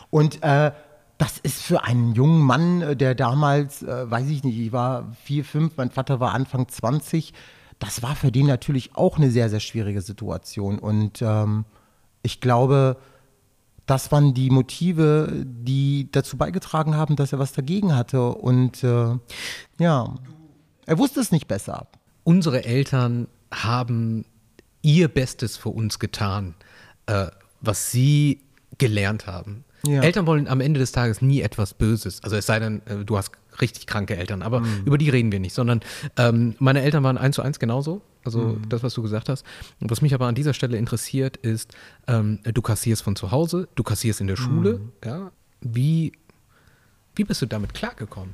Und 0.10 0.42
äh, 0.44 0.72
das 1.18 1.40
ist 1.40 1.64
für 1.64 1.84
einen 1.84 2.14
jungen 2.14 2.42
Mann, 2.42 2.82
äh, 2.82 2.96
der 2.96 3.16
damals, 3.16 3.84
äh, 3.84 4.10
weiß 4.10 4.30
ich 4.30 4.44
nicht, 4.44 4.58
ich 4.58 4.72
war 4.72 5.12
vier, 5.24 5.44
fünf, 5.44 5.78
mein 5.78 5.92
Vater 5.92 6.20
war 6.20 6.34
Anfang 6.34 6.68
20, 6.68 7.34
das 7.80 8.02
war 8.04 8.16
für 8.16 8.32
den 8.32 8.48
natürlich 8.48 8.96
auch 8.96 9.18
eine 9.18 9.30
sehr, 9.30 9.50
sehr 9.50 9.60
schwierige 9.60 10.02
Situation. 10.02 10.80
Und 10.80 11.22
ähm, 11.22 11.66
ich 12.22 12.42
glaube, 12.42 12.98
das 13.88 14.12
waren 14.12 14.34
die 14.34 14.50
Motive, 14.50 15.46
die 15.46 16.10
dazu 16.12 16.38
beigetragen 16.38 16.96
haben, 16.96 17.16
dass 17.16 17.32
er 17.32 17.40
was 17.40 17.54
dagegen 17.54 17.96
hatte. 17.96 18.22
Und 18.22 18.84
äh, 18.84 19.16
ja, 19.80 20.16
er 20.86 20.98
wusste 20.98 21.22
es 21.22 21.32
nicht 21.32 21.48
besser. 21.48 21.88
Unsere 22.24 22.66
Eltern 22.66 23.28
haben 23.52 24.26
ihr 24.82 25.08
Bestes 25.08 25.56
für 25.56 25.70
uns 25.70 26.00
getan, 26.00 26.54
äh, 27.06 27.28
was 27.62 27.90
sie 27.92 28.42
gelernt 28.78 29.26
haben. 29.26 29.64
Ja. 29.86 30.02
Eltern 30.02 30.28
wollen 30.28 30.48
am 30.50 30.60
Ende 30.60 30.82
des 30.82 30.92
Tages 30.92 31.22
nie 31.22 31.42
etwas 31.42 31.74
Böses. 31.74 32.22
Also 32.24 32.36
es 32.36 32.46
sei 32.46 32.60
denn, 32.60 32.82
äh, 32.88 33.06
du 33.06 33.18
hast 33.18 33.32
richtig 33.62 33.88
kranke 33.88 34.16
Eltern, 34.16 34.42
aber 34.42 34.62
mhm. 34.62 34.84
über 34.86 34.98
die 34.98 35.10
reden 35.10 35.32
wir 35.32 35.40
nicht, 35.40 35.54
sondern 35.54 35.82
ähm, 36.18 36.56
meine 36.60 36.82
Eltern 36.82 37.04
waren 37.04 37.18
eins 37.18 37.36
zu 37.36 37.42
eins 37.42 37.60
genauso. 37.60 38.02
Also 38.24 38.40
mhm. 38.40 38.70
das, 38.70 38.84
was 38.84 38.94
du 38.94 39.02
gesagt 39.02 39.30
hast. 39.30 39.46
Und 39.80 39.90
was 39.90 40.02
mich 40.02 40.14
aber 40.14 40.28
an 40.28 40.36
dieser 40.36 40.54
Stelle 40.54 40.78
interessiert, 40.78 41.38
ist, 41.38 41.76
ähm, 42.08 42.40
du 42.44 42.62
kassierst 42.62 43.02
von 43.02 43.16
zu 43.16 43.32
Hause, 43.32 43.70
du 43.76 43.84
kassierst 43.84 44.20
in 44.20 44.28
der 44.28 44.36
Schule. 44.36 44.80
Mhm. 44.80 44.92
Ja? 45.06 45.32
Wie, 45.62 46.12
wie 47.16 47.24
bist 47.24 47.42
du 47.42 47.46
damit 47.46 47.74
klargekommen? 47.74 48.34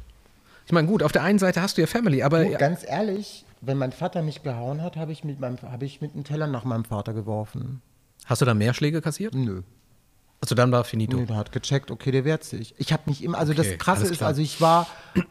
Ich 0.65 0.71
meine, 0.71 0.87
gut, 0.87 1.03
auf 1.03 1.11
der 1.11 1.23
einen 1.23 1.39
Seite 1.39 1.61
hast 1.61 1.77
du 1.77 1.81
ja 1.81 1.87
Family, 1.87 2.23
aber. 2.23 2.43
Du, 2.43 2.57
ganz 2.57 2.83
ehrlich, 2.87 3.45
wenn 3.61 3.77
mein 3.77 3.91
Vater 3.91 4.21
mich 4.21 4.43
gehauen 4.43 4.81
hat, 4.81 4.95
habe 4.95 5.11
ich, 5.11 5.23
mit 5.23 5.37
hab 5.41 5.83
ich 5.83 6.01
mit 6.01 6.13
einem 6.13 6.23
Teller 6.23 6.47
nach 6.47 6.63
meinem 6.63 6.85
Vater 6.85 7.13
geworfen. 7.13 7.81
Hast 8.25 8.41
du 8.41 8.45
da 8.45 8.53
mehr 8.53 8.73
Schläge 8.73 9.01
kassiert? 9.01 9.35
Nö. 9.35 9.61
Also 10.43 10.55
dann 10.55 10.73
war 10.73 10.83
finito. 10.83 11.15
Nee, 11.15 11.25
der 11.25 11.37
hat 11.37 11.53
gecheckt, 11.53 11.89
okay, 11.89 12.11
der 12.11 12.25
wehrt 12.25 12.43
sich. 12.43 12.75
Ich 12.77 12.91
habe 12.91 13.03
mich 13.05 13.23
immer, 13.23 13.37
also 13.37 13.53
okay, 13.53 13.63
das 13.63 13.77
Krasse 13.77 14.07
ist, 14.07 14.21
also 14.21 14.41
ich 14.41 14.59
war 14.59 14.87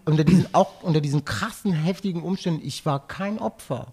unter 0.06 0.24
diesen, 0.24 0.46
auch 0.54 0.82
unter 0.82 1.02
diesen 1.02 1.26
krassen, 1.26 1.74
heftigen 1.74 2.22
Umständen, 2.22 2.62
ich 2.64 2.86
war 2.86 3.06
kein 3.08 3.38
Opfer. 3.38 3.92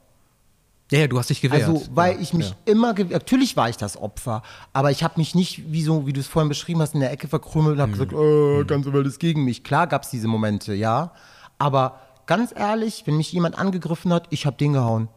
Ja, 0.90 1.00
ja, 1.00 1.08
du 1.08 1.20
hast 1.20 1.30
dich 1.30 1.42
gewehrt. 1.42 1.68
Also, 1.68 1.86
weil 1.94 2.14
ja, 2.14 2.22
ich 2.22 2.34
mich 2.34 2.52
ja. 2.52 2.56
immer 2.64 2.94
gewehrt, 2.94 3.12
natürlich 3.12 3.58
war 3.58 3.68
ich 3.68 3.76
das 3.76 3.98
Opfer, 3.98 4.44
aber 4.72 4.92
ich 4.92 5.04
habe 5.04 5.16
mich 5.18 5.36
nicht, 5.36 5.70
wie 5.70 5.84
so, 5.84 6.08
wie 6.08 6.14
du 6.14 6.22
es 6.22 6.28
vorhin 6.28 6.48
beschrieben 6.48 6.80
hast, 6.80 6.94
in 6.94 7.02
der 7.02 7.12
Ecke 7.12 7.28
verkrümmelt 7.28 7.76
und 7.76 7.82
habe 7.82 7.90
mhm. 7.90 7.96
gesagt, 7.96 8.14
oh, 8.14 8.64
ganze 8.66 8.94
Welt 8.94 9.06
ist 9.06 9.20
gegen 9.20 9.44
mich. 9.44 9.66
Klar 9.66 9.88
gab 9.88 10.04
es 10.04 10.12
diese 10.12 10.30
Momente, 10.30 10.74
ja, 10.74 11.12
aber 11.58 12.00
ganz 12.28 12.54
ehrlich, 12.56 13.04
wenn 13.08 13.18
mich 13.18 13.34
jemand 13.34 13.60
angegriffen 13.60 14.14
hat, 14.14 14.28
ich 14.30 14.46
habe 14.46 14.56
den 14.56 14.72
gehauen. 14.72 15.10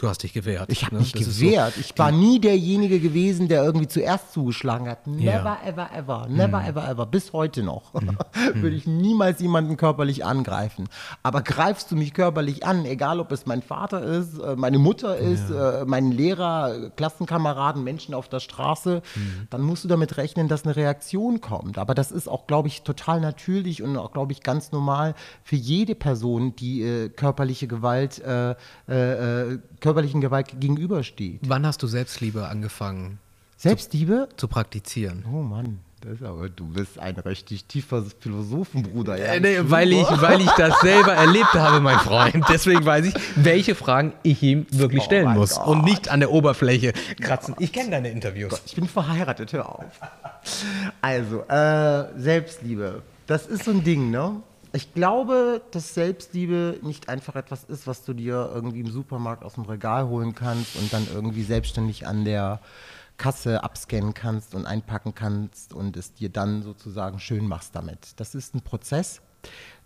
Du 0.00 0.08
hast 0.08 0.22
dich 0.22 0.32
gewehrt. 0.32 0.72
Ich 0.72 0.84
habe 0.84 0.94
ne? 0.94 1.02
mich 1.02 1.12
das 1.12 1.24
gewehrt. 1.24 1.74
So, 1.74 1.80
ich 1.80 1.98
war 1.98 2.10
nie 2.10 2.40
derjenige 2.40 3.00
gewesen, 3.00 3.48
der 3.48 3.62
irgendwie 3.64 3.86
zuerst 3.86 4.32
zugeschlagen 4.32 4.88
hat. 4.88 5.06
Never, 5.06 5.26
ja. 5.26 5.58
ever, 5.62 5.90
ever. 5.94 6.26
Never, 6.26 6.60
mm. 6.60 6.68
ever, 6.68 6.88
ever. 6.88 7.06
Bis 7.06 7.34
heute 7.34 7.62
noch. 7.62 7.92
Mm. 7.92 8.08
Würde 8.54 8.76
ich 8.76 8.86
niemals 8.86 9.40
jemanden 9.40 9.76
körperlich 9.76 10.24
angreifen. 10.24 10.88
Aber 11.22 11.42
greifst 11.42 11.90
du 11.90 11.96
mich 11.96 12.14
körperlich 12.14 12.64
an, 12.64 12.86
egal 12.86 13.20
ob 13.20 13.30
es 13.30 13.44
mein 13.44 13.60
Vater 13.60 14.02
ist, 14.02 14.38
äh, 14.38 14.56
meine 14.56 14.78
Mutter 14.78 15.18
ist, 15.18 15.50
ja. 15.50 15.82
Äh, 15.82 15.84
mein 15.84 16.12
Lehrer, 16.12 16.90
Klassenkameraden, 16.96 17.84
Menschen 17.84 18.14
auf 18.14 18.30
der 18.30 18.40
Straße, 18.40 19.02
mm. 19.14 19.20
dann 19.50 19.60
musst 19.60 19.84
du 19.84 19.88
damit 19.88 20.16
rechnen, 20.16 20.48
dass 20.48 20.64
eine 20.64 20.76
Reaktion 20.76 21.42
kommt. 21.42 21.76
Aber 21.76 21.94
das 21.94 22.10
ist 22.10 22.26
auch, 22.26 22.46
glaube 22.46 22.68
ich, 22.68 22.82
total 22.82 23.20
natürlich 23.20 23.82
und 23.82 23.98
auch, 23.98 24.12
glaube 24.12 24.32
ich, 24.32 24.42
ganz 24.42 24.72
normal 24.72 25.14
für 25.42 25.56
jede 25.56 25.94
Person, 25.94 26.56
die 26.56 26.82
äh, 26.82 27.08
körperliche 27.10 27.66
Gewalt 27.66 28.18
äh, 28.20 28.52
äh, 28.88 29.58
körperlichen 29.80 30.20
Gewalt 30.20 30.60
gegenübersteht. 30.60 31.40
Wann 31.46 31.66
hast 31.66 31.82
du 31.82 31.86
Selbstliebe 31.86 32.48
angefangen? 32.48 33.18
Selbstliebe? 33.56 34.28
Zu, 34.30 34.36
zu 34.36 34.48
praktizieren. 34.48 35.24
Oh 35.30 35.42
Mann. 35.42 35.80
Aber, 36.24 36.48
du 36.48 36.66
bist 36.66 36.98
ein 36.98 37.16
richtig 37.16 37.66
tiefer 37.66 38.02
Philosophenbruder. 38.20 39.18
Ja, 39.18 39.38
nee, 39.38 39.58
weil, 39.64 39.92
ich, 39.92 40.06
weil 40.22 40.40
ich 40.40 40.50
das 40.52 40.80
selber 40.80 41.12
erlebt 41.12 41.52
habe, 41.52 41.80
mein 41.80 41.98
Freund. 41.98 42.42
Deswegen 42.48 42.84
weiß 42.86 43.04
ich, 43.06 43.14
welche 43.36 43.74
Fragen 43.74 44.14
ich 44.22 44.42
ihm 44.42 44.66
wirklich 44.70 45.02
oh 45.02 45.04
stellen 45.04 45.34
muss. 45.34 45.56
Gott. 45.56 45.66
Und 45.66 45.84
nicht 45.84 46.08
an 46.08 46.20
der 46.20 46.30
Oberfläche 46.30 46.94
kratzen. 47.20 47.54
Ich 47.58 47.72
kenne 47.72 47.90
deine 47.90 48.10
Interviews. 48.10 48.62
Ich 48.64 48.74
bin 48.74 48.88
verheiratet, 48.88 49.52
hör 49.52 49.68
auf. 49.68 49.84
Also, 51.02 51.42
äh, 51.42 52.18
Selbstliebe. 52.18 53.02
Das 53.26 53.46
ist 53.46 53.64
so 53.64 53.70
ein 53.70 53.84
Ding, 53.84 54.10
ne? 54.10 54.36
Ich 54.72 54.94
glaube, 54.94 55.62
dass 55.72 55.94
Selbstliebe 55.94 56.78
nicht 56.82 57.08
einfach 57.08 57.34
etwas 57.34 57.64
ist, 57.64 57.86
was 57.86 58.04
du 58.04 58.12
dir 58.12 58.50
irgendwie 58.54 58.80
im 58.80 58.90
Supermarkt 58.90 59.42
aus 59.42 59.54
dem 59.54 59.64
Regal 59.64 60.06
holen 60.06 60.34
kannst 60.34 60.76
und 60.76 60.92
dann 60.92 61.08
irgendwie 61.12 61.42
selbstständig 61.42 62.06
an 62.06 62.24
der 62.24 62.60
Kasse 63.16 63.64
abscannen 63.64 64.14
kannst 64.14 64.54
und 64.54 64.66
einpacken 64.66 65.14
kannst 65.14 65.74
und 65.74 65.96
es 65.96 66.14
dir 66.14 66.28
dann 66.28 66.62
sozusagen 66.62 67.18
schön 67.18 67.46
machst 67.46 67.74
damit. 67.74 68.12
Das 68.16 68.34
ist 68.34 68.54
ein 68.54 68.62
Prozess. 68.62 69.20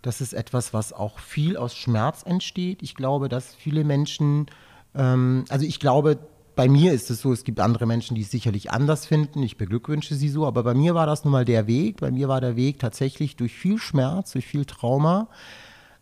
Das 0.01 0.21
ist 0.21 0.33
etwas, 0.33 0.73
was 0.73 0.93
auch 0.93 1.19
viel 1.19 1.57
aus 1.57 1.75
Schmerz 1.75 2.23
entsteht. 2.23 2.83
Ich 2.83 2.93
glaube, 2.95 3.27
dass 3.27 3.55
viele 3.55 3.83
Menschen, 3.83 4.45
ähm, 4.93 5.45
also 5.49 5.65
ich 5.65 5.79
glaube, 5.79 6.19
bei 6.55 6.69
mir 6.69 6.93
ist 6.93 7.11
es 7.11 7.21
so, 7.21 7.33
es 7.33 7.43
gibt 7.43 7.59
andere 7.59 7.85
Menschen, 7.85 8.15
die 8.15 8.21
es 8.21 8.31
sicherlich 8.31 8.71
anders 8.71 9.05
finden. 9.05 9.43
Ich 9.43 9.57
beglückwünsche 9.57 10.15
sie 10.15 10.29
so, 10.29 10.47
aber 10.47 10.63
bei 10.63 10.73
mir 10.73 10.95
war 10.95 11.05
das 11.05 11.25
nun 11.25 11.33
mal 11.33 11.45
der 11.45 11.67
Weg. 11.67 11.99
Bei 11.99 12.11
mir 12.11 12.29
war 12.29 12.39
der 12.39 12.55
Weg 12.55 12.79
tatsächlich 12.79 13.35
durch 13.35 13.53
viel 13.53 13.77
Schmerz, 13.77 14.31
durch 14.31 14.45
viel 14.45 14.65
Trauma, 14.65 15.27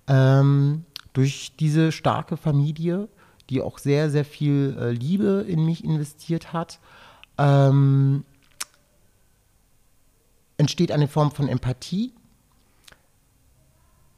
ähm, 0.08 0.86
durch 1.14 1.54
diese 1.60 1.92
starke 1.92 2.38
Familie, 2.38 3.10
die 3.50 3.62
auch 3.62 3.80
sehr, 3.80 4.12
sehr 4.12 4.26
viel 4.26 4.78
äh, 4.80 4.92
Liebe 4.92 5.44
in 5.48 5.66
mich 5.66 5.84
investiert 5.84 6.54
hat. 6.54 6.80
Ähm, 7.40 8.24
entsteht 10.58 10.92
eine 10.92 11.08
Form 11.08 11.32
von 11.32 11.48
Empathie, 11.48 12.14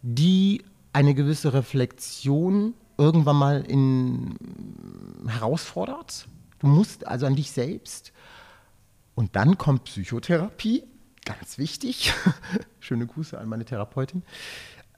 die 0.01 0.63
eine 0.91 1.13
gewisse 1.13 1.53
Reflexion 1.53 2.73
irgendwann 2.97 3.35
mal 3.35 3.61
in, 3.61 4.35
herausfordert. 5.27 6.27
Du 6.59 6.67
musst 6.67 7.07
also 7.07 7.25
an 7.25 7.35
dich 7.35 7.51
selbst. 7.51 8.13
Und 9.15 9.35
dann 9.35 9.57
kommt 9.57 9.85
Psychotherapie, 9.85 10.83
ganz 11.25 11.57
wichtig. 11.57 12.13
Schöne 12.79 13.07
Grüße 13.07 13.37
an 13.37 13.47
meine 13.47 13.65
Therapeutin. 13.65 14.23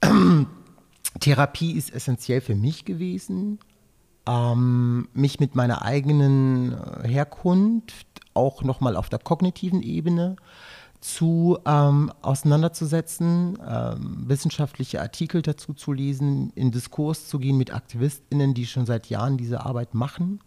Ähm, 0.01 0.47
Therapie 1.19 1.71
ist 1.71 1.93
essentiell 1.93 2.41
für 2.41 2.55
mich 2.55 2.85
gewesen, 2.85 3.59
ähm, 4.27 5.07
mich 5.13 5.39
mit 5.39 5.55
meiner 5.55 5.83
eigenen 5.83 6.73
äh, 6.73 7.07
Herkunft 7.07 8.07
auch 8.33 8.63
nochmal 8.63 8.95
auf 8.95 9.09
der 9.09 9.19
kognitiven 9.19 9.81
Ebene 9.81 10.35
zu 10.99 11.59
ähm, 11.65 12.11
auseinanderzusetzen, 12.21 13.57
ähm, 13.67 14.23
wissenschaftliche 14.27 15.01
Artikel 15.01 15.41
dazu 15.41 15.73
zu 15.73 15.93
lesen, 15.93 16.51
in 16.55 16.71
Diskurs 16.71 17.27
zu 17.27 17.39
gehen 17.39 17.57
mit 17.57 17.73
AktivistInnen, 17.73 18.53
die 18.53 18.65
schon 18.65 18.85
seit 18.85 19.07
Jahren 19.07 19.37
diese 19.37 19.65
Arbeit 19.65 19.93
machen 19.93 20.39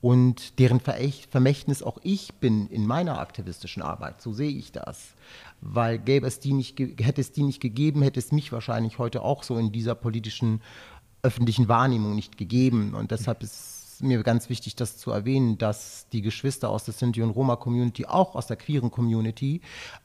und 0.00 0.58
deren 0.60 0.80
Vermächtnis 0.80 1.82
auch 1.82 1.98
ich 2.02 2.34
bin 2.34 2.68
in 2.68 2.86
meiner 2.86 3.18
aktivistischen 3.18 3.82
Arbeit. 3.82 4.22
So 4.22 4.32
sehe 4.32 4.50
ich 4.50 4.70
das. 4.70 5.14
Weil 5.60 5.98
gäbe 5.98 6.26
es 6.26 6.38
die 6.38 6.52
nicht, 6.52 6.78
hätte 6.78 7.20
es 7.20 7.32
die 7.32 7.42
nicht 7.42 7.60
gegeben, 7.60 8.02
hätte 8.02 8.20
es 8.20 8.30
mich 8.30 8.52
wahrscheinlich 8.52 8.98
heute 8.98 9.22
auch 9.22 9.42
so 9.42 9.58
in 9.58 9.72
dieser 9.72 9.96
politischen 9.96 10.62
öffentlichen 11.22 11.66
Wahrnehmung 11.66 12.14
nicht 12.14 12.38
gegeben. 12.38 12.94
Und 12.94 13.10
deshalb 13.10 13.42
ist 13.42 13.77
mir 14.02 14.22
ganz 14.22 14.48
wichtig, 14.48 14.76
das 14.76 14.96
zu 14.96 15.10
erwähnen, 15.10 15.58
dass 15.58 16.08
die 16.10 16.22
Geschwister 16.22 16.70
aus 16.70 16.84
der 16.84 16.94
Sinti- 16.94 17.22
und 17.22 17.30
Roma-Community, 17.30 18.06
auch 18.06 18.34
aus 18.34 18.46
der 18.46 18.56
queeren 18.56 18.90
Community, 18.90 19.60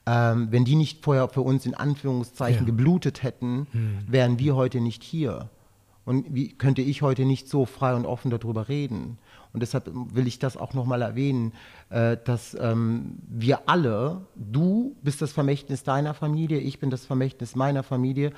ähm, 0.06 0.48
wenn 0.50 0.64
die 0.64 0.76
nicht 0.76 1.04
vorher 1.04 1.28
für 1.28 1.42
uns 1.42 1.66
in 1.66 1.74
Anführungszeichen 1.74 2.66
ja. 2.66 2.66
geblutet 2.66 3.22
hätten, 3.22 3.66
hm. 3.72 3.98
wären 4.06 4.38
wir 4.38 4.56
heute 4.56 4.80
nicht 4.80 5.02
hier. 5.02 5.50
Und 6.04 6.34
wie 6.34 6.48
könnte 6.52 6.82
ich 6.82 7.02
heute 7.02 7.24
nicht 7.24 7.48
so 7.48 7.64
frei 7.64 7.94
und 7.94 8.04
offen 8.04 8.30
darüber 8.30 8.68
reden? 8.68 9.18
Und 9.52 9.60
deshalb 9.60 9.88
will 9.92 10.26
ich 10.26 10.38
das 10.38 10.56
auch 10.56 10.74
nochmal 10.74 11.00
erwähnen, 11.00 11.52
äh, 11.88 12.16
dass 12.22 12.56
ähm, 12.60 13.18
wir 13.28 13.68
alle, 13.68 14.26
du 14.34 14.96
bist 15.02 15.22
das 15.22 15.32
Vermächtnis 15.32 15.84
deiner 15.84 16.12
Familie, 16.12 16.58
ich 16.58 16.80
bin 16.80 16.90
das 16.90 17.06
Vermächtnis 17.06 17.54
meiner 17.54 17.82
Familie 17.82 18.32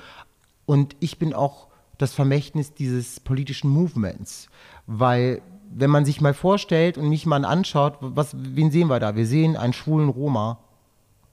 und 0.65 0.95
ich 0.99 1.17
bin 1.17 1.33
auch 1.33 1.67
das 1.97 2.13
Vermächtnis 2.13 2.73
dieses 2.73 3.19
politischen 3.19 3.69
Movements. 3.69 4.47
Weil, 4.85 5.41
wenn 5.69 5.89
man 5.89 6.05
sich 6.05 6.21
mal 6.21 6.33
vorstellt 6.33 6.97
und 6.97 7.09
mich 7.09 7.25
mal 7.25 7.45
anschaut, 7.45 7.97
was, 7.99 8.35
wen 8.37 8.71
sehen 8.71 8.87
wir 8.87 8.99
da? 8.99 9.15
Wir 9.15 9.25
sehen 9.25 9.55
einen 9.55 9.73
schwulen 9.73 10.09
Roma. 10.09 10.59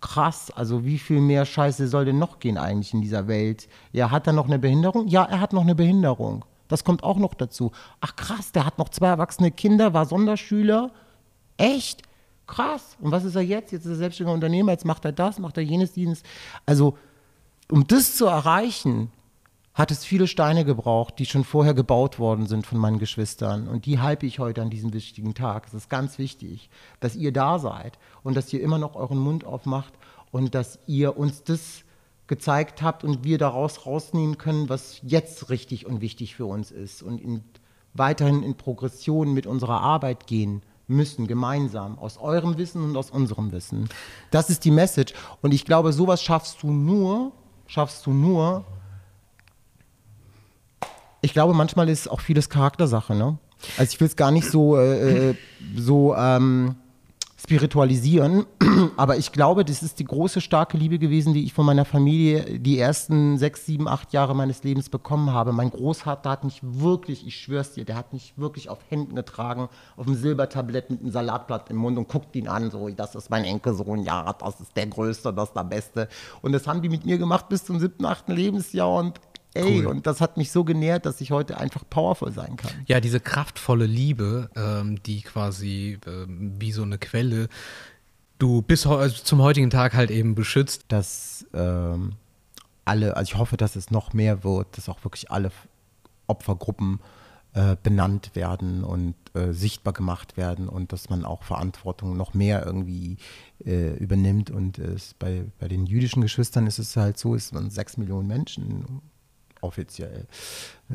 Krass, 0.01 0.51
also 0.51 0.85
wie 0.85 0.99
viel 0.99 1.21
mehr 1.21 1.47
Scheiße 1.47 1.89
soll 1.89 2.05
denn 2.05 2.19
noch 2.19 2.39
gehen 2.39 2.59
eigentlich 2.59 2.93
in 2.93 3.01
dieser 3.01 3.27
Welt? 3.27 3.69
Ja, 3.93 4.11
hat 4.11 4.27
er 4.27 4.35
noch 4.35 4.47
eine 4.47 4.59
Behinderung? 4.59 5.07
Ja, 5.09 5.25
er 5.25 5.41
hat 5.41 5.53
noch 5.53 5.63
eine 5.63 5.75
Behinderung. 5.75 6.45
Das 6.69 6.85
kommt 6.85 7.03
auch 7.03 7.17
noch 7.17 7.35
dazu. 7.35 7.73
Ach 8.01 8.17
krass, 8.17 8.53
der 8.53 8.67
hat 8.67 8.79
noch 8.79 8.89
zwei 8.89 9.09
erwachsene 9.09 9.51
Kinder, 9.51 9.95
war 9.95 10.07
Sonderschüler. 10.07 10.91
Echt? 11.57 12.03
Krass. 12.47 12.97
Und 13.01 13.13
was 13.13 13.25
ist 13.25 13.37
er 13.37 13.43
jetzt? 13.43 13.73
Jetzt 13.73 13.85
ist 13.85 13.93
er 13.93 13.97
selbstständiger 13.97 14.35
Unternehmer, 14.35 14.73
jetzt 14.73 14.85
macht 14.85 15.05
er 15.05 15.13
das, 15.13 15.39
macht 15.39 15.57
er 15.57 15.63
jenes, 15.63 15.97
jenes. 15.97 16.23
Also, 16.67 16.99
um 17.71 17.87
das 17.87 18.17
zu 18.17 18.27
erreichen, 18.27 19.11
hat 19.75 19.91
es 19.91 20.05
viele 20.05 20.29
Steine 20.29 20.65
gebraucht, 20.65 21.19
die 21.19 21.27
schon 21.27 21.45
vorher 21.45 21.75
gebaut 21.75 22.21
worden 22.21 22.47
sind 22.47 22.65
von 22.65 22.79
meinen 22.79 23.01
Geschwistern. 23.01 23.67
Und 23.67 23.87
die 23.87 23.99
halte 23.99 24.25
ich 24.25 24.39
heute 24.39 24.63
an 24.63 24.71
diesem 24.71 24.93
wichtigen 24.93 25.35
Tag. 25.35 25.67
Es 25.67 25.75
ist 25.75 25.91
ganz 25.91 26.17
wichtig, 26.19 26.71
dass 27.01 27.17
ihr 27.17 27.33
da 27.33 27.59
seid 27.59 27.99
und 28.23 28.37
dass 28.37 28.53
ihr 28.53 28.61
immer 28.61 28.79
noch 28.79 28.95
euren 28.95 29.19
Mund 29.19 29.45
aufmacht 29.45 29.93
und 30.31 30.55
dass 30.55 30.79
ihr 30.87 31.19
uns 31.19 31.43
das 31.43 31.83
gezeigt 32.29 32.83
habt 32.83 33.05
und 33.05 33.25
wir 33.25 33.37
daraus 33.37 33.85
rausnehmen 33.85 34.39
können, 34.39 34.69
was 34.69 35.01
jetzt 35.03 35.51
richtig 35.51 35.87
und 35.87 36.01
wichtig 36.01 36.37
für 36.37 36.47
uns 36.47 36.71
ist. 36.71 37.03
Und 37.03 37.21
in, 37.21 37.43
weiterhin 37.95 38.45
in 38.45 38.55
Progression 38.55 39.35
mit 39.35 39.47
unserer 39.47 39.81
Arbeit 39.81 40.29
gehen 40.29 40.63
müssen, 40.87 41.27
gemeinsam, 41.27 41.99
aus 41.99 42.19
eurem 42.19 42.59
Wissen 42.59 42.83
und 42.83 42.97
aus 42.97 43.11
unserem 43.11 43.51
Wissen. 43.53 43.89
Das 44.31 44.51
ist 44.51 44.65
die 44.65 44.71
Message. 44.71 45.15
Und 45.43 45.53
ich 45.53 45.65
glaube, 45.65 45.93
sowas 45.93 46.23
schaffst 46.23 46.63
du 46.63 46.71
nur, 46.71 47.33
schaffst 47.67 48.07
du 48.07 48.13
nur. 48.13 48.65
Ich 51.25 51.33
glaube, 51.33 51.55
manchmal 51.55 51.89
ist 51.89 52.11
auch 52.11 52.21
vieles 52.21 52.51
Charaktersache, 52.51 53.15
ne? 53.15 53.39
Also 53.79 53.95
ich 53.95 53.99
will 53.99 54.09
es 54.09 54.15
gar 54.15 54.31
nicht 54.31 54.47
so, 54.47 54.77
äh, 54.77 55.31
äh 55.31 55.35
so 55.75 56.15
ähm, 56.15 56.75
spiritualisieren. 57.41 58.45
Aber 58.99 59.17
ich 59.17 59.33
glaube, 59.33 59.65
das 59.65 59.83
ist 59.83 59.99
die 59.99 60.05
große, 60.05 60.43
starke 60.43 60.77
Liebe 60.77 60.99
gewesen, 60.99 61.33
die 61.33 61.45
ich 61.45 61.55
von 61.55 61.65
meiner 61.65 61.87
Familie 61.87 62.59
die 62.59 62.79
ersten 62.79 63.39
sechs, 63.39 63.65
sieben, 63.65 63.89
acht 63.89 64.13
Jahre 64.13 64.37
meines 64.37 64.65
Lebens 64.65 64.91
bekommen 64.91 65.33
habe. 65.33 65.53
Mein 65.53 65.71
Großvater 65.71 66.29
hat 66.29 66.45
mich 66.45 66.61
wirklich, 66.63 67.27
ich 67.27 67.41
schwör's 67.41 67.73
dir, 67.73 67.87
der 67.87 67.97
hat 67.97 68.13
mich 68.13 68.35
wirklich 68.37 68.69
auf 68.69 68.81
Händen 68.91 69.15
getragen, 69.15 69.71
auf 69.97 70.05
dem 70.05 70.17
Silbertablett 70.17 70.91
mit 70.91 71.01
einem 71.01 71.11
Salatblatt 71.11 71.71
im 71.71 71.77
Mund 71.77 71.97
und 71.97 72.07
guckt 72.07 72.37
ihn 72.37 72.49
an, 72.49 72.71
so, 72.71 72.87
das 72.91 73.15
ist 73.15 73.31
mein 73.31 73.45
Enkelsohn, 73.45 74.03
ja, 74.03 74.31
das 74.35 74.61
ist 74.61 74.77
der 74.77 74.89
Größte, 74.89 75.33
das 75.33 75.49
ist 75.49 75.57
der 75.57 75.65
Beste. 75.65 76.09
Und 76.43 76.53
das 76.53 76.67
haben 76.67 76.83
die 76.83 76.91
mit 76.91 77.07
mir 77.07 77.17
gemacht 77.17 77.49
bis 77.49 77.65
zum 77.65 77.81
siebten, 77.81 78.05
achten 78.05 78.33
Lebensjahr 78.33 78.93
und 78.99 79.21
Ey, 79.55 79.81
cool. 79.81 79.87
und 79.87 80.07
das 80.07 80.21
hat 80.21 80.37
mich 80.37 80.51
so 80.51 80.65
genährt, 80.65 81.07
dass 81.07 81.21
ich 81.21 81.31
heute 81.31 81.59
einfach 81.59 81.85
powerful 81.89 82.33
sein 82.33 82.57
kann. 82.57 82.73
Ja, 82.87 83.01
diese 83.01 83.21
kraftvolle 83.21 83.87
Liebe, 83.87 84.51
ähm, 84.57 85.01
die 85.05 85.23
quasi 85.23 85.99
ähm, 86.07 86.55
wie 86.59 86.73
so 86.73 86.83
eine 86.83 86.99
Quelle 86.99 87.49
du 88.39 88.63
bis 88.63 88.87
also 88.87 89.23
zum 89.23 89.41
heutigen 89.43 89.71
Tag 89.71 89.95
halt 89.95 90.11
eben 90.11 90.35
beschützt. 90.35 90.87
Dass 90.89 91.47
ähm, 91.55 92.13
alle, 92.85 93.17
also 93.17 93.33
ich 93.33 93.39
hoffe, 93.39 93.57
dass 93.57 93.77
es 93.77 93.91
noch 93.91 94.13
mehr 94.13 94.45
wird, 94.45 94.77
dass 94.77 94.89
auch 94.89 95.05
wirklich 95.05 95.31
alle 95.31 95.51
Opfergruppen 96.27 97.01
äh, 97.53 97.77
benannt 97.83 98.33
werden 98.35 98.83
und 98.85 99.15
äh, 99.35 99.53
sichtbar 99.53 99.93
gemacht 99.93 100.37
werden 100.37 100.69
und 100.69 100.93
dass 100.93 101.09
man 101.09 101.25
auch 101.25 101.45
Verantwortung 101.45 102.17
noch 102.17 102.35
mehr 102.35 102.67
irgendwie 102.67 103.17
äh, 103.65 103.95
übernimmt. 103.97 104.51
Und 104.51 104.79
es 104.79 105.15
bei, 105.15 105.45
bei 105.59 105.69
den 105.69 105.87
jüdischen 105.87 106.21
Geschwistern 106.21 106.67
ist 106.67 106.79
es 106.79 106.97
halt 106.97 107.19
so, 107.19 107.35
es 107.35 107.49
sind 107.49 107.73
sechs 107.73 107.97
Millionen 107.97 108.27
Menschen 108.27 109.01
offiziell. 109.65 110.27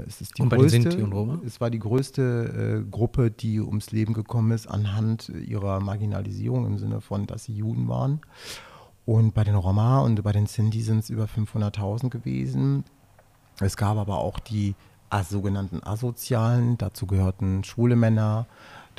Es 0.07 0.21
ist 0.21 0.37
die 0.37 0.43
und 0.43 0.49
bei 0.49 0.57
größte, 0.57 0.79
den 0.79 0.91
Sinti 0.91 1.03
und 1.03 1.11
Roma? 1.11 1.39
Es 1.45 1.59
war 1.59 1.69
die 1.69 1.79
größte 1.79 2.83
äh, 2.85 2.89
Gruppe, 2.89 3.31
die 3.31 3.59
ums 3.59 3.91
Leben 3.91 4.13
gekommen 4.13 4.51
ist 4.51 4.67
anhand 4.67 5.29
ihrer 5.29 5.79
Marginalisierung 5.79 6.65
im 6.65 6.77
Sinne 6.77 7.01
von, 7.01 7.27
dass 7.27 7.45
sie 7.45 7.53
Juden 7.53 7.87
waren. 7.87 8.21
Und 9.05 9.33
bei 9.33 9.43
den 9.43 9.55
Roma 9.55 9.99
und 10.01 10.21
bei 10.21 10.31
den 10.31 10.45
Sinti 10.45 10.81
sind 10.81 10.99
es 10.99 11.09
über 11.09 11.25
500.000 11.25 12.09
gewesen. 12.09 12.83
Es 13.59 13.75
gab 13.75 13.97
aber 13.97 14.19
auch 14.19 14.39
die 14.39 14.75
sogenannten 15.27 15.81
Asozialen, 15.83 16.77
dazu 16.77 17.07
gehörten 17.07 17.63
schwule 17.63 17.95
Männer, 17.95 18.45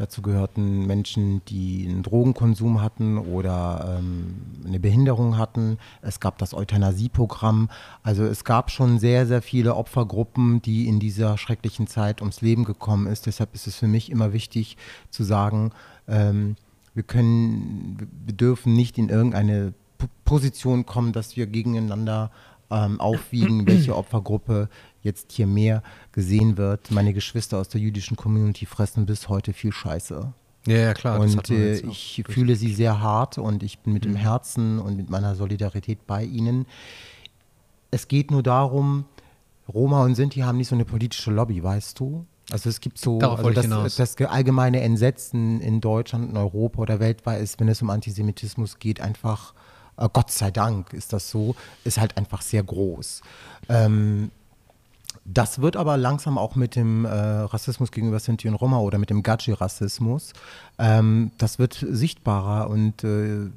Dazu 0.00 0.22
gehörten 0.22 0.86
Menschen, 0.86 1.42
die 1.44 1.86
einen 1.86 2.02
Drogenkonsum 2.02 2.80
hatten 2.80 3.18
oder 3.18 3.98
ähm, 3.98 4.36
eine 4.66 4.80
Behinderung 4.80 5.36
hatten. 5.36 5.76
Es 6.00 6.20
gab 6.20 6.38
das 6.38 6.54
Euthanasieprogramm. 6.54 7.68
Also 8.02 8.24
es 8.24 8.44
gab 8.44 8.70
schon 8.70 8.98
sehr, 8.98 9.26
sehr 9.26 9.42
viele 9.42 9.74
Opfergruppen, 9.74 10.62
die 10.62 10.88
in 10.88 11.00
dieser 11.00 11.36
schrecklichen 11.36 11.86
Zeit 11.86 12.22
ums 12.22 12.40
Leben 12.40 12.64
gekommen 12.64 13.08
ist. 13.08 13.26
Deshalb 13.26 13.54
ist 13.54 13.66
es 13.66 13.76
für 13.76 13.88
mich 13.88 14.10
immer 14.10 14.32
wichtig 14.32 14.78
zu 15.10 15.22
sagen, 15.22 15.70
ähm, 16.08 16.56
wir 16.94 17.02
können, 17.02 18.08
wir 18.24 18.34
dürfen 18.34 18.72
nicht 18.72 18.96
in 18.96 19.10
irgendeine 19.10 19.74
Position 20.24 20.86
kommen, 20.86 21.12
dass 21.12 21.36
wir 21.36 21.46
gegeneinander 21.46 22.30
ähm, 22.70 23.00
aufwiegen, 23.00 23.66
welche 23.66 23.96
Opfergruppe 23.96 24.68
jetzt 25.02 25.32
hier 25.32 25.46
mehr 25.46 25.82
gesehen 26.12 26.56
wird. 26.56 26.90
Meine 26.90 27.12
Geschwister 27.12 27.58
aus 27.58 27.68
der 27.68 27.80
jüdischen 27.80 28.16
Community 28.16 28.66
fressen 28.66 29.06
bis 29.06 29.28
heute 29.28 29.52
viel 29.52 29.72
Scheiße. 29.72 30.32
Ja, 30.66 30.76
ja 30.76 30.94
klar. 30.94 31.20
Und 31.20 31.50
äh, 31.50 31.80
ich 31.80 32.22
fühle 32.28 32.56
sie 32.56 32.72
sehr 32.72 33.00
hart 33.00 33.38
und 33.38 33.62
ich 33.62 33.78
bin 33.78 33.92
mit 33.92 34.04
mhm. 34.04 34.12
dem 34.12 34.16
Herzen 34.16 34.78
und 34.78 34.96
mit 34.96 35.10
meiner 35.10 35.34
Solidarität 35.34 36.06
bei 36.06 36.24
ihnen. 36.24 36.66
Es 37.90 38.08
geht 38.08 38.30
nur 38.30 38.42
darum, 38.42 39.04
Roma 39.72 40.04
und 40.04 40.14
Sinti 40.14 40.40
haben 40.40 40.58
nicht 40.58 40.68
so 40.68 40.74
eine 40.74 40.84
politische 40.84 41.30
Lobby, 41.30 41.62
weißt 41.62 41.98
du? 41.98 42.26
Also 42.50 42.68
es 42.68 42.80
gibt 42.80 42.98
so, 42.98 43.20
also 43.20 43.50
das, 43.50 43.96
das, 43.96 44.16
allgemeine 44.16 44.80
Entsetzen 44.80 45.60
in 45.60 45.80
Deutschland, 45.80 46.30
in 46.30 46.36
Europa 46.36 46.82
oder 46.82 46.98
weltweit 46.98 47.40
ist, 47.40 47.60
wenn 47.60 47.68
es 47.68 47.80
um 47.80 47.90
Antisemitismus 47.90 48.80
geht, 48.80 49.00
einfach, 49.00 49.54
äh, 50.00 50.08
Gott 50.12 50.30
sei 50.30 50.50
Dank 50.50 50.92
ist 50.92 51.12
das 51.12 51.30
so, 51.30 51.54
ist 51.84 51.98
halt 51.98 52.16
einfach 52.16 52.42
sehr 52.42 52.62
groß. 52.62 53.22
Ähm, 53.68 54.30
das 55.24 55.60
wird 55.60 55.76
aber 55.76 55.96
langsam 55.96 56.38
auch 56.38 56.56
mit 56.56 56.76
dem 56.76 57.04
äh, 57.04 57.08
Rassismus 57.08 57.92
gegenüber 57.92 58.18
Sinti 58.18 58.48
und 58.48 58.54
Roma 58.54 58.78
oder 58.78 58.98
mit 58.98 59.10
dem 59.10 59.22
Gaji-Rassismus, 59.22 60.32
ähm, 60.78 61.30
das 61.38 61.58
wird 61.58 61.84
sichtbarer 61.88 62.70
und 62.70 63.04
äh, 63.04 63.50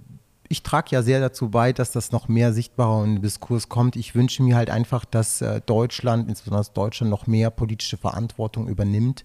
ich 0.53 0.61
trage 0.61 0.91
ja 0.91 1.01
sehr 1.01 1.19
dazu 1.19 1.49
bei, 1.49 1.73
dass 1.73 1.91
das 1.91 2.11
noch 2.11 2.27
mehr 2.27 2.53
sichtbarer 2.53 3.03
in 3.03 3.15
den 3.15 3.21
Diskurs 3.23 3.69
kommt. 3.69 3.95
Ich 3.95 4.13
wünsche 4.13 4.43
mir 4.43 4.55
halt 4.55 4.69
einfach, 4.69 5.03
dass 5.03 5.41
äh, 5.41 5.61
Deutschland, 5.65 6.29
insbesondere 6.29 6.71
Deutschland, 6.75 7.09
noch 7.09 7.25
mehr 7.25 7.49
politische 7.49 7.97
Verantwortung 7.97 8.67
übernimmt 8.67 9.23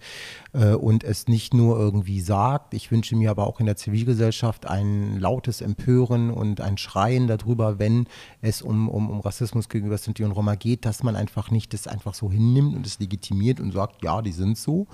äh, 0.54 0.72
und 0.72 1.04
es 1.04 1.28
nicht 1.28 1.52
nur 1.52 1.78
irgendwie 1.78 2.22
sagt. 2.22 2.72
Ich 2.72 2.90
wünsche 2.90 3.14
mir 3.14 3.30
aber 3.30 3.46
auch 3.46 3.60
in 3.60 3.66
der 3.66 3.76
Zivilgesellschaft 3.76 4.66
ein 4.66 5.20
lautes 5.20 5.60
Empören 5.60 6.30
und 6.30 6.62
ein 6.62 6.78
Schreien 6.78 7.26
darüber, 7.26 7.78
wenn 7.78 8.06
es 8.40 8.62
um, 8.62 8.88
um, 8.88 9.10
um 9.10 9.20
Rassismus 9.20 9.68
gegenüber 9.68 9.98
Sinti 9.98 10.24
und 10.24 10.32
Roma 10.32 10.54
geht, 10.54 10.86
dass 10.86 11.02
man 11.02 11.14
einfach 11.14 11.50
nicht 11.50 11.74
das 11.74 11.86
einfach 11.86 12.14
so 12.14 12.32
hinnimmt 12.32 12.74
und 12.74 12.86
es 12.86 13.00
legitimiert 13.00 13.60
und 13.60 13.72
sagt, 13.72 14.02
ja, 14.02 14.22
die 14.22 14.32
sind 14.32 14.56
so 14.56 14.86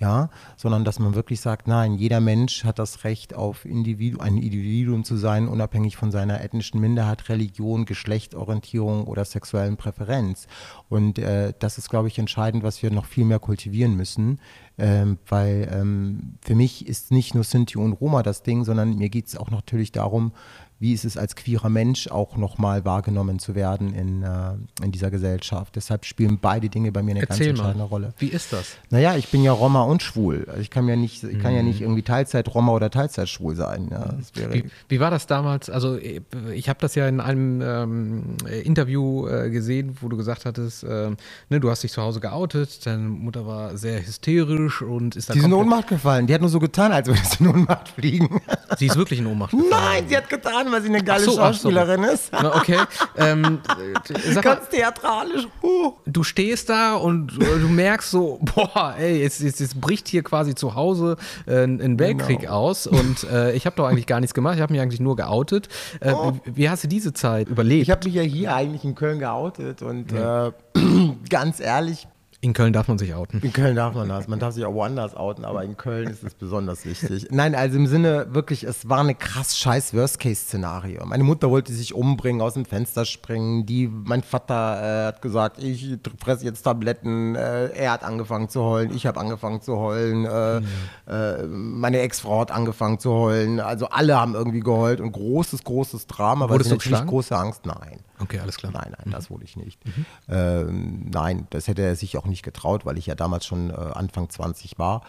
ja, 0.00 0.30
sondern 0.56 0.84
dass 0.84 0.98
man 1.00 1.14
wirklich 1.14 1.40
sagt, 1.40 1.66
nein, 1.66 1.94
jeder 1.94 2.20
Mensch 2.20 2.64
hat 2.64 2.78
das 2.78 3.04
Recht 3.04 3.34
auf 3.34 3.64
Individu 3.64 4.20
ein 4.20 4.36
Individuum 4.36 5.02
zu 5.02 5.16
sein, 5.16 5.48
unabhängig 5.48 5.96
von 5.96 6.12
seiner 6.12 6.40
ethnischen 6.40 6.80
Minderheit, 6.80 7.28
Religion, 7.28 7.84
Geschlechtorientierung 7.84 9.04
oder 9.04 9.24
sexuellen 9.24 9.76
Präferenz. 9.76 10.46
Und 10.88 11.18
äh, 11.18 11.52
das 11.58 11.78
ist, 11.78 11.90
glaube 11.90 12.08
ich, 12.08 12.18
entscheidend, 12.18 12.62
was 12.62 12.82
wir 12.82 12.92
noch 12.92 13.06
viel 13.06 13.24
mehr 13.24 13.40
kultivieren 13.40 13.96
müssen, 13.96 14.40
ähm, 14.78 15.18
weil 15.26 15.68
ähm, 15.72 16.34
für 16.42 16.54
mich 16.54 16.86
ist 16.86 17.10
nicht 17.10 17.34
nur 17.34 17.42
Sinti 17.42 17.78
und 17.78 17.94
Roma 17.94 18.22
das 18.22 18.44
Ding, 18.44 18.64
sondern 18.64 18.96
mir 18.96 19.08
geht 19.08 19.26
es 19.26 19.36
auch 19.36 19.50
natürlich 19.50 19.90
darum, 19.90 20.32
wie 20.80 20.92
ist 20.92 21.04
es 21.04 21.16
als 21.16 21.34
queerer 21.34 21.68
Mensch 21.68 22.08
auch 22.08 22.36
nochmal 22.36 22.84
wahrgenommen 22.84 23.38
zu 23.38 23.54
werden 23.54 23.94
in, 23.94 24.22
äh, 24.22 24.84
in 24.84 24.92
dieser 24.92 25.10
Gesellschaft. 25.10 25.74
Deshalb 25.74 26.04
spielen 26.04 26.38
beide 26.40 26.68
Dinge 26.68 26.92
bei 26.92 27.02
mir 27.02 27.12
eine 27.12 27.20
Erzähl 27.22 27.48
ganz 27.48 27.58
entscheidende 27.58 27.84
mal. 27.84 27.88
Rolle. 27.88 28.14
Wie 28.18 28.28
ist 28.28 28.52
das? 28.52 28.76
Naja, 28.90 29.16
ich 29.16 29.28
bin 29.28 29.42
ja 29.42 29.52
Roma 29.52 29.82
und 29.82 30.02
schwul. 30.02 30.46
Also 30.48 30.60
ich 30.60 30.70
kann 30.70 30.86
ja 30.88 30.94
nicht, 30.94 31.24
ich 31.24 31.40
kann 31.40 31.54
ja 31.54 31.62
nicht 31.62 31.80
mhm. 31.80 31.86
irgendwie 31.86 32.02
Teilzeit-Roma 32.02 32.72
oder 32.72 32.90
Teilzeit-schwul 32.90 33.56
sein. 33.56 33.88
Ja, 33.90 34.14
wie, 34.52 34.64
wie, 34.88 35.00
war 35.00 35.10
das 35.10 35.26
damals? 35.26 35.68
Also 35.68 35.96
ich 35.96 36.68
habe 36.68 36.78
das 36.80 36.94
ja 36.94 37.08
in 37.08 37.20
einem 37.20 37.60
ähm, 37.60 38.36
Interview 38.62 39.26
äh, 39.26 39.50
gesehen, 39.50 39.96
wo 40.00 40.08
du 40.08 40.16
gesagt 40.16 40.44
hattest, 40.44 40.84
äh, 40.84 41.10
ne, 41.48 41.60
du 41.60 41.70
hast 41.70 41.82
dich 41.82 41.92
zu 41.92 42.02
Hause 42.02 42.20
geoutet, 42.20 42.86
deine 42.86 43.08
Mutter 43.08 43.46
war 43.46 43.76
sehr 43.76 44.06
hysterisch 44.06 44.82
und 44.82 45.16
ist 45.16 45.28
dann. 45.28 45.34
Die 45.34 45.40
ist 45.40 45.46
in 45.46 45.52
Ohnmacht 45.52 45.88
gefallen. 45.88 46.26
Die 46.26 46.34
hat 46.34 46.40
nur 46.40 46.50
so 46.50 46.60
getan, 46.60 46.92
als 46.92 47.08
würde 47.08 47.20
sie 47.24 47.42
in 47.42 47.50
Ohnmacht 47.50 47.88
fliegen. 47.88 48.40
Sie 48.78 48.86
ist 48.86 48.96
wirklich 48.96 49.18
in 49.18 49.26
Ohnmacht 49.26 49.50
gefallen. 49.52 49.70
Nein, 49.70 50.04
sie 50.08 50.16
hat 50.16 50.28
getan, 50.28 50.67
weil 50.72 50.82
sie 50.82 50.88
eine 50.88 51.02
geile 51.02 51.24
so, 51.24 51.32
Schauspielerin 51.32 52.04
so. 52.04 52.10
ist. 52.10 52.32
Na, 52.32 52.56
okay. 52.56 52.78
Ähm, 53.16 53.60
sag 54.32 54.44
Ganz 54.44 54.60
mal, 54.62 54.66
theatralisch. 54.70 55.48
Uh. 55.62 55.92
Du 56.06 56.22
stehst 56.22 56.68
da 56.68 56.94
und 56.94 57.32
du 57.38 57.68
merkst 57.68 58.10
so, 58.10 58.40
boah, 58.54 58.94
ey, 58.98 59.20
jetzt, 59.22 59.40
jetzt, 59.40 59.60
jetzt 59.60 59.80
bricht 59.80 60.08
hier 60.08 60.22
quasi 60.22 60.54
zu 60.54 60.74
Hause 60.74 61.16
äh, 61.46 61.64
ein 61.64 61.98
Weltkrieg 61.98 62.40
genau. 62.40 62.52
aus 62.52 62.86
und 62.86 63.24
äh, 63.24 63.52
ich 63.52 63.66
habe 63.66 63.76
doch 63.76 63.86
eigentlich 63.86 64.06
gar 64.06 64.20
nichts 64.20 64.34
gemacht. 64.34 64.56
Ich 64.56 64.62
habe 64.62 64.72
mich 64.72 64.82
eigentlich 64.82 65.00
nur 65.00 65.16
geoutet. 65.16 65.68
Äh, 66.00 66.12
oh. 66.12 66.32
wie 66.44 66.68
hast 66.68 66.84
du 66.84 66.88
diese 66.88 67.12
Zeit 67.12 67.48
überlebt? 67.48 67.82
Ich 67.82 67.90
habe 67.90 68.04
mich 68.04 68.14
ja 68.14 68.22
hier 68.22 68.54
eigentlich 68.54 68.84
in 68.84 68.94
Köln 68.94 69.18
geoutet 69.18 69.82
und 69.82 70.12
ja. 70.12 70.48
Äh, 70.48 70.52
ganz 71.28 71.60
ehrlich, 71.60 72.06
in 72.40 72.52
Köln 72.52 72.72
darf 72.72 72.86
man 72.86 72.98
sich 72.98 73.14
outen. 73.14 73.40
In 73.42 73.52
Köln 73.52 73.74
darf 73.74 73.94
man 73.94 74.08
das. 74.08 74.28
Man 74.28 74.38
darf 74.38 74.54
sich 74.54 74.64
auch 74.64 74.72
woanders 74.72 75.16
outen, 75.16 75.44
aber 75.44 75.64
in 75.64 75.76
Köln 75.76 76.08
ist 76.08 76.22
es 76.22 76.34
besonders 76.34 76.84
wichtig. 76.84 77.26
Nein, 77.30 77.56
also 77.56 77.76
im 77.76 77.88
Sinne 77.88 78.28
wirklich, 78.30 78.62
es 78.62 78.88
war 78.88 79.00
eine 79.00 79.16
krass 79.16 79.58
scheiß 79.58 79.92
Worst-Case-Szenario. 79.92 81.04
Meine 81.04 81.24
Mutter 81.24 81.50
wollte 81.50 81.72
sich 81.72 81.94
umbringen, 81.94 82.40
aus 82.40 82.54
dem 82.54 82.64
Fenster 82.64 83.04
springen. 83.04 83.66
Die, 83.66 83.88
mein 83.88 84.22
Vater 84.22 84.54
äh, 84.54 85.06
hat 85.08 85.20
gesagt, 85.20 85.60
ich 85.60 85.98
fresse 86.22 86.44
jetzt 86.44 86.62
Tabletten. 86.62 87.34
Äh, 87.34 87.70
er 87.70 87.90
hat 87.90 88.04
angefangen 88.04 88.48
zu 88.48 88.62
heulen. 88.62 88.94
Ich 88.94 89.04
habe 89.06 89.18
angefangen 89.18 89.60
zu 89.60 89.76
heulen. 89.76 90.24
Äh, 90.24 90.60
ja. 91.08 91.46
meine 91.48 91.98
Ex-Frau 92.00 92.40
hat 92.40 92.52
angefangen 92.52 93.00
zu 93.00 93.12
heulen. 93.12 93.58
Also 93.58 93.88
alle 93.88 94.18
haben 94.18 94.34
irgendwie 94.34 94.60
geheult 94.60 95.00
und 95.00 95.10
großes, 95.10 95.64
großes 95.64 96.06
Drama. 96.06 96.48
Wurdest 96.48 96.70
du 96.70 96.76
natürlich 96.76 97.04
große 97.04 97.36
Angst? 97.36 97.66
Nein. 97.66 97.98
Okay, 98.20 98.38
alles 98.40 98.56
klar. 98.56 98.72
Nein, 98.72 98.94
nein, 98.96 99.06
mhm. 99.06 99.10
das 99.10 99.30
wurde 99.30 99.44
ich 99.44 99.56
nicht. 99.56 99.84
Mhm. 99.84 100.06
Ähm, 100.28 101.10
nein, 101.10 101.46
das 101.50 101.68
hätte 101.68 101.82
er 101.82 101.94
sich 101.96 102.16
auch 102.16 102.26
nicht 102.28 102.42
getraut, 102.42 102.86
weil 102.86 102.98
ich 102.98 103.06
ja 103.06 103.14
damals 103.14 103.46
schon 103.46 103.70
äh, 103.70 103.74
Anfang 103.74 104.28
20 104.28 104.78
war. 104.78 105.02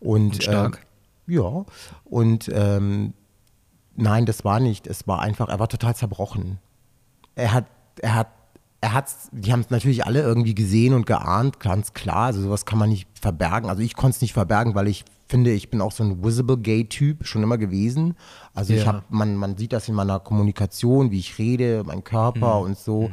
Und, 0.00 0.34
und 0.34 0.42
stark. 0.42 0.86
Ähm, 1.28 1.34
ja, 1.34 1.64
und 2.04 2.50
ähm, 2.52 3.14
nein, 3.96 4.26
das 4.26 4.44
war 4.44 4.60
nicht. 4.60 4.86
Es 4.86 5.06
war 5.08 5.20
einfach, 5.20 5.48
er 5.48 5.58
war 5.58 5.68
total 5.68 5.96
zerbrochen. 5.96 6.58
Er 7.34 7.52
hat, 7.52 7.66
er 8.00 8.14
hat 8.14 8.28
er 8.80 8.92
hat's, 8.92 9.30
die 9.32 9.50
haben 9.50 9.60
es 9.60 9.70
natürlich 9.70 10.04
alle 10.04 10.20
irgendwie 10.20 10.54
gesehen 10.54 10.92
und 10.92 11.06
geahnt, 11.06 11.58
ganz 11.58 11.94
klar. 11.94 12.26
Also 12.26 12.42
sowas 12.42 12.66
kann 12.66 12.78
man 12.78 12.90
nicht 12.90 13.08
verbergen. 13.18 13.70
Also 13.70 13.80
ich 13.80 13.94
konnte 13.94 14.16
es 14.16 14.20
nicht 14.20 14.34
verbergen, 14.34 14.74
weil 14.74 14.88
ich 14.88 15.06
finde, 15.26 15.52
ich 15.52 15.70
bin 15.70 15.80
auch 15.80 15.90
so 15.90 16.04
ein 16.04 16.22
visible 16.22 16.58
Gay-Typ 16.58 17.26
schon 17.26 17.42
immer 17.42 17.56
gewesen. 17.56 18.14
Also 18.52 18.74
ich 18.74 18.80
Ja. 18.80 18.88
habe, 18.88 19.02
man, 19.08 19.36
man 19.36 19.56
sieht 19.56 19.72
das 19.72 19.88
in 19.88 19.94
meiner 19.94 20.20
Kommunikation, 20.20 21.10
wie 21.10 21.18
ich 21.18 21.38
rede, 21.38 21.82
mein 21.86 22.04
Körper 22.04 22.58
und 22.58 22.76
so, 22.76 23.10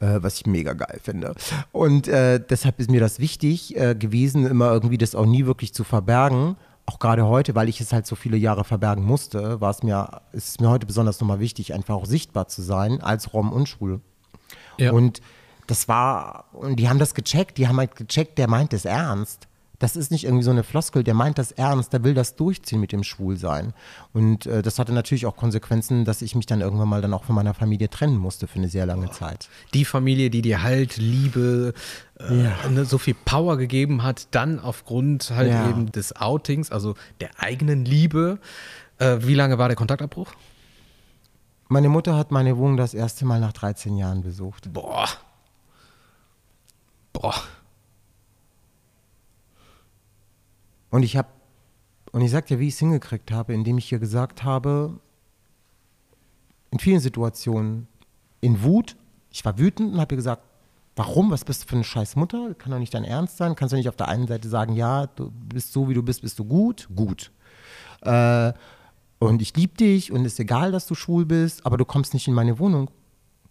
äh, 0.00 0.18
was 0.20 0.36
ich 0.36 0.46
mega 0.46 0.72
geil 0.72 1.00
finde. 1.02 1.34
Und 1.72 2.08
äh, 2.08 2.40
deshalb 2.40 2.80
ist 2.80 2.90
mir 2.90 3.00
das 3.00 3.18
wichtig 3.18 3.76
äh, 3.76 3.94
gewesen, 3.94 4.46
immer 4.46 4.70
irgendwie 4.72 4.98
das 4.98 5.14
auch 5.14 5.26
nie 5.26 5.46
wirklich 5.46 5.74
zu 5.74 5.84
verbergen. 5.84 6.56
Auch 6.86 6.98
gerade 6.98 7.26
heute, 7.26 7.54
weil 7.54 7.68
ich 7.68 7.80
es 7.80 7.92
halt 7.92 8.06
so 8.06 8.14
viele 8.14 8.36
Jahre 8.36 8.64
verbergen 8.64 9.04
musste, 9.04 9.60
war 9.60 9.70
es 9.70 9.82
mir, 9.82 10.22
ist 10.32 10.48
es 10.48 10.60
mir 10.60 10.70
heute 10.70 10.86
besonders 10.86 11.20
nochmal 11.20 11.40
wichtig, 11.40 11.74
einfach 11.74 11.94
auch 11.94 12.06
sichtbar 12.06 12.46
zu 12.46 12.62
sein 12.62 13.00
als 13.00 13.32
Rom 13.32 13.52
und 13.52 13.68
Schwul. 13.68 14.00
Ja. 14.78 14.92
Und 14.92 15.20
das 15.66 15.88
war, 15.88 16.44
und 16.52 16.76
die 16.76 16.88
haben 16.88 17.00
das 17.00 17.14
gecheckt, 17.14 17.58
die 17.58 17.66
haben 17.66 17.78
halt 17.78 17.96
gecheckt, 17.96 18.38
der 18.38 18.48
meint 18.48 18.72
es 18.72 18.84
ernst. 18.84 19.48
Das 19.78 19.94
ist 19.96 20.10
nicht 20.10 20.24
irgendwie 20.24 20.42
so 20.44 20.50
eine 20.50 20.64
Floskel, 20.64 21.04
der 21.04 21.14
meint 21.14 21.38
das 21.38 21.52
ernst, 21.52 21.92
der 21.92 22.02
will 22.02 22.14
das 22.14 22.34
durchziehen 22.36 22.80
mit 22.80 22.92
dem 22.92 23.02
Schwulsein. 23.04 23.74
Und 24.14 24.46
äh, 24.46 24.62
das 24.62 24.78
hatte 24.78 24.92
natürlich 24.92 25.26
auch 25.26 25.36
Konsequenzen, 25.36 26.04
dass 26.04 26.22
ich 26.22 26.34
mich 26.34 26.46
dann 26.46 26.60
irgendwann 26.62 26.88
mal 26.88 27.02
dann 27.02 27.12
auch 27.12 27.24
von 27.24 27.34
meiner 27.34 27.52
Familie 27.54 27.90
trennen 27.90 28.16
musste 28.16 28.46
für 28.46 28.58
eine 28.58 28.68
sehr 28.68 28.86
lange 28.86 29.10
Zeit. 29.10 29.48
die 29.74 29.84
Familie, 29.84 30.30
die 30.30 30.40
dir 30.42 30.62
halt 30.62 30.96
Liebe, 30.96 31.74
äh, 32.18 32.68
ne, 32.70 32.84
so 32.86 32.96
viel 32.98 33.14
Power 33.24 33.56
gegeben 33.58 34.02
hat, 34.02 34.28
dann 34.30 34.58
aufgrund 34.60 35.30
halt 35.30 35.50
Ja. 35.50 35.68
eben 35.68 35.92
des 35.92 36.16
Outings, 36.16 36.70
also 36.72 36.94
der 37.20 37.30
eigenen 37.38 37.84
Liebe. 37.84 38.38
Äh, 38.98 39.18
wie 39.20 39.34
lange 39.34 39.58
war 39.58 39.68
der 39.68 39.76
Kontaktabbruch? 39.76 40.32
Meine 41.68 41.88
Mutter 41.88 42.16
hat 42.16 42.30
meine 42.30 42.56
Wohnung 42.56 42.76
das 42.76 42.94
erste 42.94 43.24
Mal 43.26 43.40
nach 43.40 43.52
13 43.52 43.96
Jahren 43.96 44.22
besucht. 44.22 44.72
Boah. 44.72 45.08
Boah. 47.12 47.34
Und 50.90 51.02
ich 51.02 51.16
habe, 51.16 51.28
und 52.12 52.22
ich 52.22 52.30
sag 52.30 52.46
dir, 52.46 52.58
wie 52.58 52.68
ich 52.68 52.74
es 52.74 52.80
hingekriegt 52.80 53.30
habe, 53.30 53.52
indem 53.52 53.78
ich 53.78 53.90
ihr 53.90 53.98
gesagt 53.98 54.44
habe, 54.44 54.98
in 56.70 56.78
vielen 56.78 57.00
Situationen, 57.00 57.88
in 58.40 58.62
Wut, 58.62 58.96
ich 59.30 59.44
war 59.44 59.58
wütend 59.58 59.94
und 59.94 60.00
habe 60.00 60.14
ihr 60.14 60.16
gesagt, 60.16 60.42
warum, 60.94 61.30
was 61.30 61.44
bist 61.44 61.64
du 61.64 61.68
für 61.68 61.74
eine 61.76 61.84
scheiß 61.84 62.16
Mutter? 62.16 62.54
Kann 62.54 62.72
doch 62.72 62.78
nicht 62.78 62.94
dein 62.94 63.04
Ernst 63.04 63.36
sein. 63.36 63.54
Kannst 63.54 63.72
du 63.72 63.76
nicht 63.76 63.88
auf 63.88 63.96
der 63.96 64.08
einen 64.08 64.26
Seite 64.26 64.48
sagen, 64.48 64.74
ja, 64.74 65.06
du 65.06 65.30
bist 65.30 65.72
so, 65.72 65.88
wie 65.88 65.94
du 65.94 66.02
bist, 66.02 66.22
bist 66.22 66.38
du 66.38 66.44
gut? 66.44 66.88
Gut. 66.94 67.30
Äh, 68.02 68.52
und 69.18 69.40
ich 69.40 69.54
liebe 69.56 69.74
dich 69.74 70.12
und 70.12 70.24
ist 70.24 70.40
egal, 70.40 70.72
dass 70.72 70.86
du 70.86 70.94
schwul 70.94 71.24
bist, 71.24 71.64
aber 71.64 71.76
du 71.76 71.84
kommst 71.84 72.14
nicht 72.14 72.28
in 72.28 72.34
meine 72.34 72.58
Wohnung. 72.58 72.90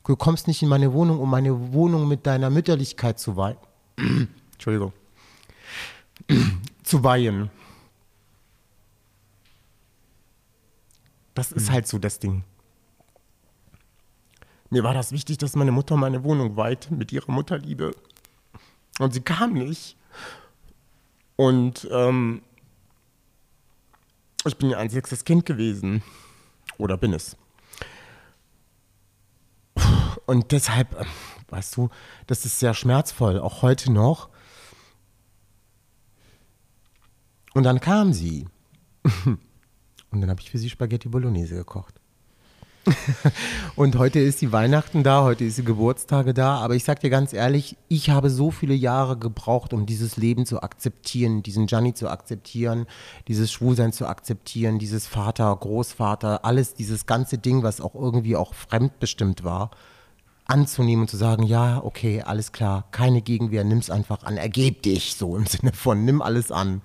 Du 0.06 0.16
kommst 0.16 0.48
nicht 0.48 0.62
in 0.62 0.70
meine 0.70 0.94
Wohnung, 0.94 1.20
um 1.20 1.30
meine 1.30 1.74
Wohnung 1.74 2.08
mit 2.08 2.28
deiner 2.28 2.50
Mütterlichkeit 2.50 3.20
zu 3.20 3.36
weihen. 3.38 3.58
Entschuldigung. 4.54 4.94
Zu 6.86 7.04
weihen. 7.04 7.50
Das 11.34 11.52
ist 11.52 11.70
halt 11.70 11.88
so 11.88 12.00
das 12.00 12.20
Ding. 12.20 12.44
Mir 14.70 14.84
war 14.84 14.94
das 14.94 15.12
wichtig, 15.12 15.38
dass 15.38 15.56
meine 15.56 15.72
Mutter 15.72 15.98
meine 15.98 16.24
Wohnung 16.24 16.56
weiht 16.56 16.90
mit 16.92 17.12
ihrer 17.12 17.32
Mutterliebe. 17.32 17.92
Und 19.00 19.14
sie 19.14 19.22
kam 19.22 19.54
nicht. 19.54 19.98
Und 21.36 21.88
ähm, 21.92 22.42
ich 24.46 24.58
bin 24.58 24.70
ihr 24.70 24.78
einziges 24.78 25.26
Kind 25.26 25.46
gewesen. 25.46 26.02
Oder 26.78 26.98
bin 26.98 27.14
es. 27.14 27.36
Und 30.26 30.52
deshalb, 30.52 31.00
äh, 31.00 31.06
weißt 31.50 31.78
du, 31.78 31.90
das 32.28 32.46
ist 32.46 32.60
sehr 32.60 32.74
schmerzvoll, 32.74 33.40
auch 33.40 33.62
heute 33.62 33.92
noch. 33.92 34.30
Und 37.56 37.64
dann 37.64 37.80
kam 37.80 38.14
sie. 38.14 38.46
Und 39.26 40.22
dann 40.22 40.30
habe 40.30 40.42
ich 40.42 40.52
für 40.52 40.58
sie 40.58 40.70
Spaghetti 40.70 41.08
Bolognese 41.08 41.56
gekocht. 41.56 41.96
Und 43.78 43.98
heute 43.98 44.20
ist 44.20 44.40
sie 44.40 44.52
Weihnachten 44.52 45.04
da, 45.04 45.24
heute 45.24 45.46
ist 45.46 45.56
sie 45.56 45.64
Geburtstage 45.64 46.34
da. 46.34 46.58
Aber 46.58 46.76
ich 46.76 46.84
sag 46.84 47.00
dir 47.00 47.10
ganz 47.10 47.32
ehrlich, 47.32 47.78
ich 47.88 48.10
habe 48.10 48.30
so 48.30 48.52
viele 48.52 48.74
Jahre 48.74 49.18
gebraucht, 49.18 49.72
um 49.72 49.86
dieses 49.86 50.18
Leben 50.18 50.46
zu 50.46 50.62
akzeptieren, 50.62 51.44
diesen 51.44 51.66
Gianni 51.68 51.94
zu 51.94 52.10
akzeptieren, 52.10 52.88
dieses 53.30 53.54
Schwulsein 53.54 53.94
zu 53.94 54.06
akzeptieren, 54.06 54.78
dieses 54.78 55.08
Vater, 55.08 55.56
Großvater, 55.56 56.44
alles, 56.44 56.74
dieses 56.74 57.06
ganze 57.06 57.38
Ding, 57.38 57.64
was 57.64 57.80
auch 57.80 57.96
irgendwie 57.96 58.36
auch 58.36 58.54
fremdbestimmt 58.54 59.46
war, 59.46 59.72
anzunehmen 60.44 61.04
und 61.04 61.10
zu 61.10 61.18
sagen, 61.18 61.44
ja, 61.44 61.82
okay, 61.82 62.22
alles 62.22 62.52
klar, 62.52 62.84
keine 62.92 63.22
Gegenwehr, 63.22 63.64
nimm's 63.64 63.90
einfach 63.90 64.24
an, 64.24 64.36
ergeb 64.36 64.84
dich, 64.84 65.16
so 65.16 65.38
im 65.38 65.46
Sinne 65.46 65.72
von, 65.72 66.04
nimm 66.04 66.22
alles 66.22 66.52
an. 66.52 66.82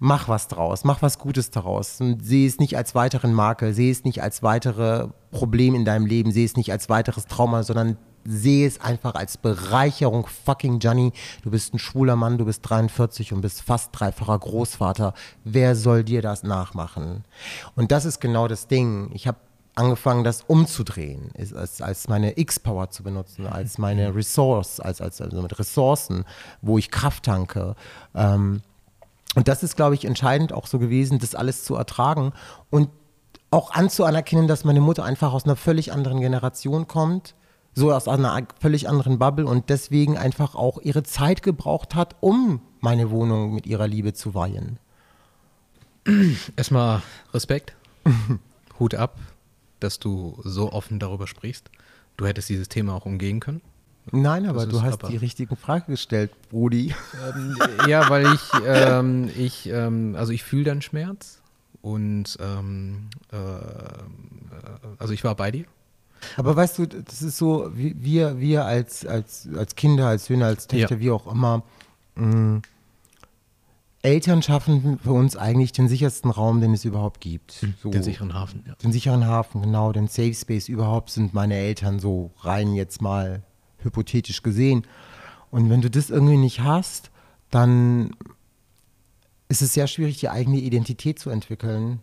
Mach 0.00 0.28
was 0.28 0.46
draus, 0.46 0.84
mach 0.84 1.02
was 1.02 1.18
Gutes 1.18 1.50
daraus. 1.50 1.98
Sehe 1.98 2.46
es 2.46 2.58
nicht 2.58 2.76
als 2.76 2.94
weiteren 2.94 3.34
Makel, 3.34 3.74
sehe 3.74 3.90
es 3.90 4.04
nicht 4.04 4.22
als 4.22 4.42
weitere 4.42 5.08
Problem 5.32 5.74
in 5.74 5.84
deinem 5.84 6.06
Leben, 6.06 6.30
sehe 6.30 6.44
es 6.44 6.56
nicht 6.56 6.70
als 6.70 6.88
weiteres 6.88 7.26
Trauma, 7.26 7.64
sondern 7.64 7.98
sehe 8.24 8.66
es 8.66 8.80
einfach 8.80 9.14
als 9.14 9.38
Bereicherung. 9.38 10.26
Fucking 10.44 10.78
Johnny, 10.78 11.12
du 11.42 11.50
bist 11.50 11.74
ein 11.74 11.78
schwuler 11.78 12.14
Mann, 12.14 12.38
du 12.38 12.44
bist 12.44 12.60
43 12.68 13.32
und 13.32 13.40
bist 13.40 13.62
fast 13.62 13.90
dreifacher 13.92 14.38
Großvater. 14.38 15.14
Wer 15.44 15.74
soll 15.74 16.04
dir 16.04 16.22
das 16.22 16.42
nachmachen? 16.44 17.24
Und 17.74 17.90
das 17.90 18.04
ist 18.04 18.20
genau 18.20 18.46
das 18.46 18.68
Ding. 18.68 19.10
Ich 19.14 19.26
habe 19.26 19.38
angefangen, 19.74 20.24
das 20.24 20.42
umzudrehen, 20.42 21.32
als, 21.36 21.80
als 21.80 22.08
meine 22.08 22.38
X-Power 22.38 22.90
zu 22.90 23.02
benutzen, 23.02 23.46
als 23.46 23.78
meine 23.78 24.14
Resource, 24.14 24.80
als, 24.80 25.00
als 25.00 25.20
also 25.20 25.40
mit 25.40 25.58
Ressourcen, 25.58 26.24
wo 26.62 26.78
ich 26.78 26.90
Kraft 26.90 27.24
tanke. 27.24 27.76
Ähm, 28.14 28.62
und 29.34 29.48
das 29.48 29.62
ist, 29.62 29.76
glaube 29.76 29.94
ich, 29.94 30.04
entscheidend 30.04 30.52
auch 30.52 30.66
so 30.66 30.78
gewesen, 30.78 31.18
das 31.18 31.34
alles 31.34 31.64
zu 31.64 31.74
ertragen 31.74 32.32
und 32.70 32.88
auch 33.50 33.70
anzuerkennen, 33.70 34.48
dass 34.48 34.64
meine 34.64 34.80
Mutter 34.80 35.04
einfach 35.04 35.32
aus 35.32 35.44
einer 35.44 35.56
völlig 35.56 35.92
anderen 35.92 36.20
Generation 36.20 36.86
kommt, 36.86 37.34
so 37.74 37.92
aus 37.92 38.08
einer 38.08 38.46
völlig 38.60 38.88
anderen 38.88 39.18
Bubble 39.18 39.46
und 39.46 39.70
deswegen 39.70 40.18
einfach 40.18 40.54
auch 40.54 40.80
ihre 40.80 41.02
Zeit 41.02 41.42
gebraucht 41.42 41.94
hat, 41.94 42.16
um 42.20 42.60
meine 42.80 43.10
Wohnung 43.10 43.54
mit 43.54 43.66
ihrer 43.66 43.86
Liebe 43.86 44.12
zu 44.12 44.34
weihen. 44.34 44.78
Erstmal 46.56 47.02
Respekt. 47.32 47.74
Hut 48.78 48.94
ab, 48.94 49.18
dass 49.80 49.98
du 49.98 50.38
so 50.44 50.72
offen 50.72 50.98
darüber 50.98 51.26
sprichst. 51.26 51.70
Du 52.16 52.26
hättest 52.26 52.48
dieses 52.48 52.68
Thema 52.68 52.94
auch 52.94 53.06
umgehen 53.06 53.40
können. 53.40 53.60
Nein, 54.12 54.46
aber 54.46 54.66
du 54.66 54.82
hast 54.82 54.94
aber- 55.02 55.08
die 55.08 55.16
richtige 55.16 55.56
Frage 55.56 55.86
gestellt, 55.92 56.30
Brudi. 56.50 56.94
ja, 57.86 58.08
weil 58.10 58.26
ich, 58.34 58.40
ähm, 58.66 59.30
ich 59.36 59.68
ähm, 59.68 60.14
also 60.16 60.32
ich 60.32 60.42
fühle 60.44 60.64
deinen 60.64 60.82
Schmerz 60.82 61.40
und 61.82 62.36
ähm, 62.40 63.08
äh, 63.32 63.36
äh, 63.36 63.60
also 64.98 65.12
ich 65.12 65.24
war 65.24 65.34
bei 65.34 65.50
dir. 65.50 65.64
Aber 66.36 66.56
weißt 66.56 66.78
du, 66.78 66.86
das 66.86 67.22
ist 67.22 67.36
so, 67.38 67.70
wie- 67.74 67.94
wir, 67.98 68.40
wir 68.40 68.64
als, 68.64 69.06
als, 69.06 69.48
als 69.56 69.76
Kinder, 69.76 70.08
als 70.08 70.26
Söhne, 70.26 70.46
als 70.46 70.66
Töchter, 70.66 70.96
Ja. 70.96 71.00
wie 71.00 71.10
auch 71.12 71.30
immer, 71.30 71.62
mh, 72.16 72.62
Eltern 74.02 74.42
schaffen 74.42 74.98
für 75.02 75.12
uns 75.12 75.36
eigentlich 75.36 75.72
den 75.72 75.88
sichersten 75.88 76.30
Raum, 76.30 76.60
den 76.60 76.72
es 76.72 76.84
überhaupt 76.84 77.20
gibt. 77.20 77.64
So, 77.82 77.90
Den 77.90 78.02
sicheren 78.04 78.32
Hafen, 78.32 78.62
ja. 78.66 78.74
den 78.76 78.92
sicheren 78.92 79.26
Hafen, 79.26 79.60
genau, 79.62 79.92
den 79.92 80.06
Safe 80.06 80.34
Space 80.34 80.68
überhaupt 80.68 81.10
sind 81.10 81.34
meine 81.34 81.54
Eltern 81.56 81.98
so 81.98 82.30
rein 82.40 82.74
jetzt 82.74 83.02
mal 83.02 83.42
hypothetisch 83.78 84.42
gesehen. 84.42 84.86
Und 85.50 85.70
wenn 85.70 85.80
du 85.80 85.90
das 85.90 86.10
irgendwie 86.10 86.36
nicht 86.36 86.60
hast, 86.60 87.10
dann 87.50 88.10
ist 89.48 89.62
es 89.62 89.72
sehr 89.72 89.86
schwierig, 89.86 90.18
die 90.18 90.28
eigene 90.28 90.58
Identität 90.58 91.18
zu 91.18 91.30
entwickeln, 91.30 92.00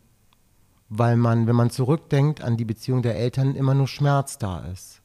weil 0.90 1.16
man, 1.16 1.48
wenn 1.48 1.56
man 1.56 1.70
zurückdenkt 1.70 2.42
an 2.42 2.58
die 2.58 2.66
Beziehung 2.66 3.02
der 3.02 3.16
Eltern, 3.16 3.56
immer 3.56 3.74
nur 3.74 3.88
Schmerz 3.88 4.38
da 4.38 4.66
ist. 4.66 5.02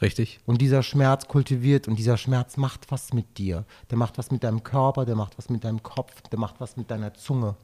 Richtig. 0.00 0.40
Und 0.46 0.60
dieser 0.60 0.82
Schmerz 0.82 1.28
kultiviert 1.28 1.86
und 1.86 1.96
dieser 1.96 2.16
Schmerz 2.16 2.56
macht 2.56 2.90
was 2.90 3.12
mit 3.12 3.38
dir. 3.38 3.64
Der 3.90 3.96
macht 3.96 4.18
was 4.18 4.32
mit 4.32 4.42
deinem 4.42 4.64
Körper, 4.64 5.04
der 5.04 5.14
macht 5.14 5.38
was 5.38 5.48
mit 5.48 5.62
deinem 5.62 5.82
Kopf, 5.82 6.22
der 6.22 6.40
macht 6.40 6.60
was 6.60 6.76
mit 6.76 6.90
deiner 6.90 7.14
Zunge. 7.14 7.54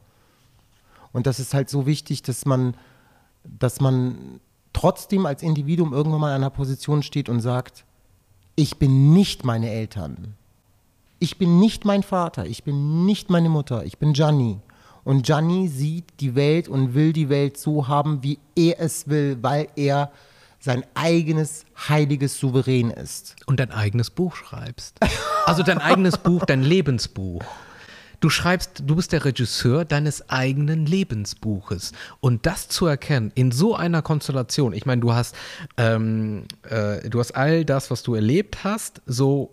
Und 1.11 1.27
das 1.27 1.39
ist 1.39 1.53
halt 1.53 1.69
so 1.69 1.85
wichtig, 1.85 2.21
dass 2.23 2.45
man, 2.45 2.75
dass 3.43 3.81
man 3.81 4.39
trotzdem 4.71 5.25
als 5.25 5.43
Individuum 5.43 5.91
irgendwann 5.91 6.21
mal 6.21 6.29
in 6.29 6.35
einer 6.35 6.49
Position 6.49 7.03
steht 7.03 7.27
und 7.27 7.41
sagt, 7.41 7.83
ich 8.59 8.75
bin 8.75 9.13
nicht 9.13 9.45
meine 9.45 9.71
Eltern. 9.71 10.35
Ich 11.19 11.37
bin 11.37 11.61
nicht 11.61 11.85
mein 11.85 12.03
Vater, 12.03 12.45
ich 12.45 12.65
bin 12.65 13.05
nicht 13.05 13.29
meine 13.29 13.47
Mutter, 13.47 13.85
ich 13.85 13.97
bin 13.97 14.11
Gianni. 14.11 14.59
Und 15.05 15.23
Gianni 15.23 15.69
sieht 15.69 16.03
die 16.19 16.35
Welt 16.35 16.67
und 16.67 16.93
will 16.93 17.13
die 17.13 17.29
Welt 17.29 17.57
so 17.57 17.87
haben, 17.87 18.21
wie 18.21 18.37
er 18.57 18.81
es 18.81 19.07
will, 19.07 19.37
weil 19.41 19.69
er 19.77 20.11
sein 20.59 20.83
eigenes 20.93 21.63
heiliges 21.87 22.37
Souverän 22.37 22.91
ist. 22.91 23.37
Und 23.45 23.61
dein 23.61 23.71
eigenes 23.71 24.09
Buch 24.09 24.35
schreibst. 24.35 24.97
Also 25.45 25.63
dein 25.63 25.79
eigenes 25.79 26.17
Buch, 26.17 26.45
dein 26.45 26.61
Lebensbuch. 26.61 27.41
Du 28.19 28.29
schreibst, 28.29 28.83
du 28.85 28.95
bist 28.95 29.11
der 29.13 29.23
Regisseur 29.23 29.85
deines 29.85 30.29
eigenen 30.29 30.85
Lebensbuches. 30.85 31.93
Und 32.19 32.45
das 32.45 32.67
zu 32.67 32.85
erkennen 32.85 33.31
in 33.35 33.51
so 33.51 33.75
einer 33.75 34.01
Konstellation, 34.01 34.73
ich 34.73 34.85
meine, 34.85 35.01
du 35.01 35.13
hast, 35.13 35.35
ähm, 35.77 36.43
äh, 36.63 37.09
du 37.09 37.19
hast 37.19 37.31
all 37.31 37.63
das, 37.63 37.91
was 37.91 38.03
du 38.03 38.15
erlebt 38.15 38.63
hast, 38.63 39.01
so 39.05 39.51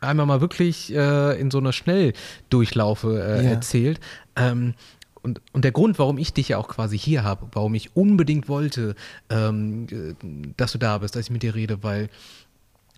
einmal 0.00 0.26
mal 0.26 0.40
wirklich 0.40 0.92
äh, 0.94 1.38
in 1.40 1.50
so 1.50 1.58
einer 1.58 1.72
Schnelldurchlaufe 1.72 3.22
äh, 3.22 3.44
Ja. 3.44 3.50
erzählt. 3.50 4.00
Ähm, 4.36 4.74
und, 5.22 5.42
und 5.52 5.64
der 5.64 5.72
Grund, 5.72 5.98
warum 5.98 6.16
ich 6.18 6.32
dich 6.32 6.48
ja 6.48 6.58
auch 6.58 6.68
quasi 6.68 6.98
hier 6.98 7.22
habe, 7.24 7.48
warum 7.52 7.74
ich 7.74 7.94
unbedingt 7.94 8.48
wollte, 8.48 8.94
ähm, 9.28 9.86
äh, 9.90 10.14
dass 10.56 10.72
du 10.72 10.78
da 10.78 10.98
bist, 10.98 11.14
dass 11.14 11.24
ich 11.26 11.30
mit 11.30 11.42
dir 11.42 11.54
rede, 11.54 11.82
weil 11.82 12.08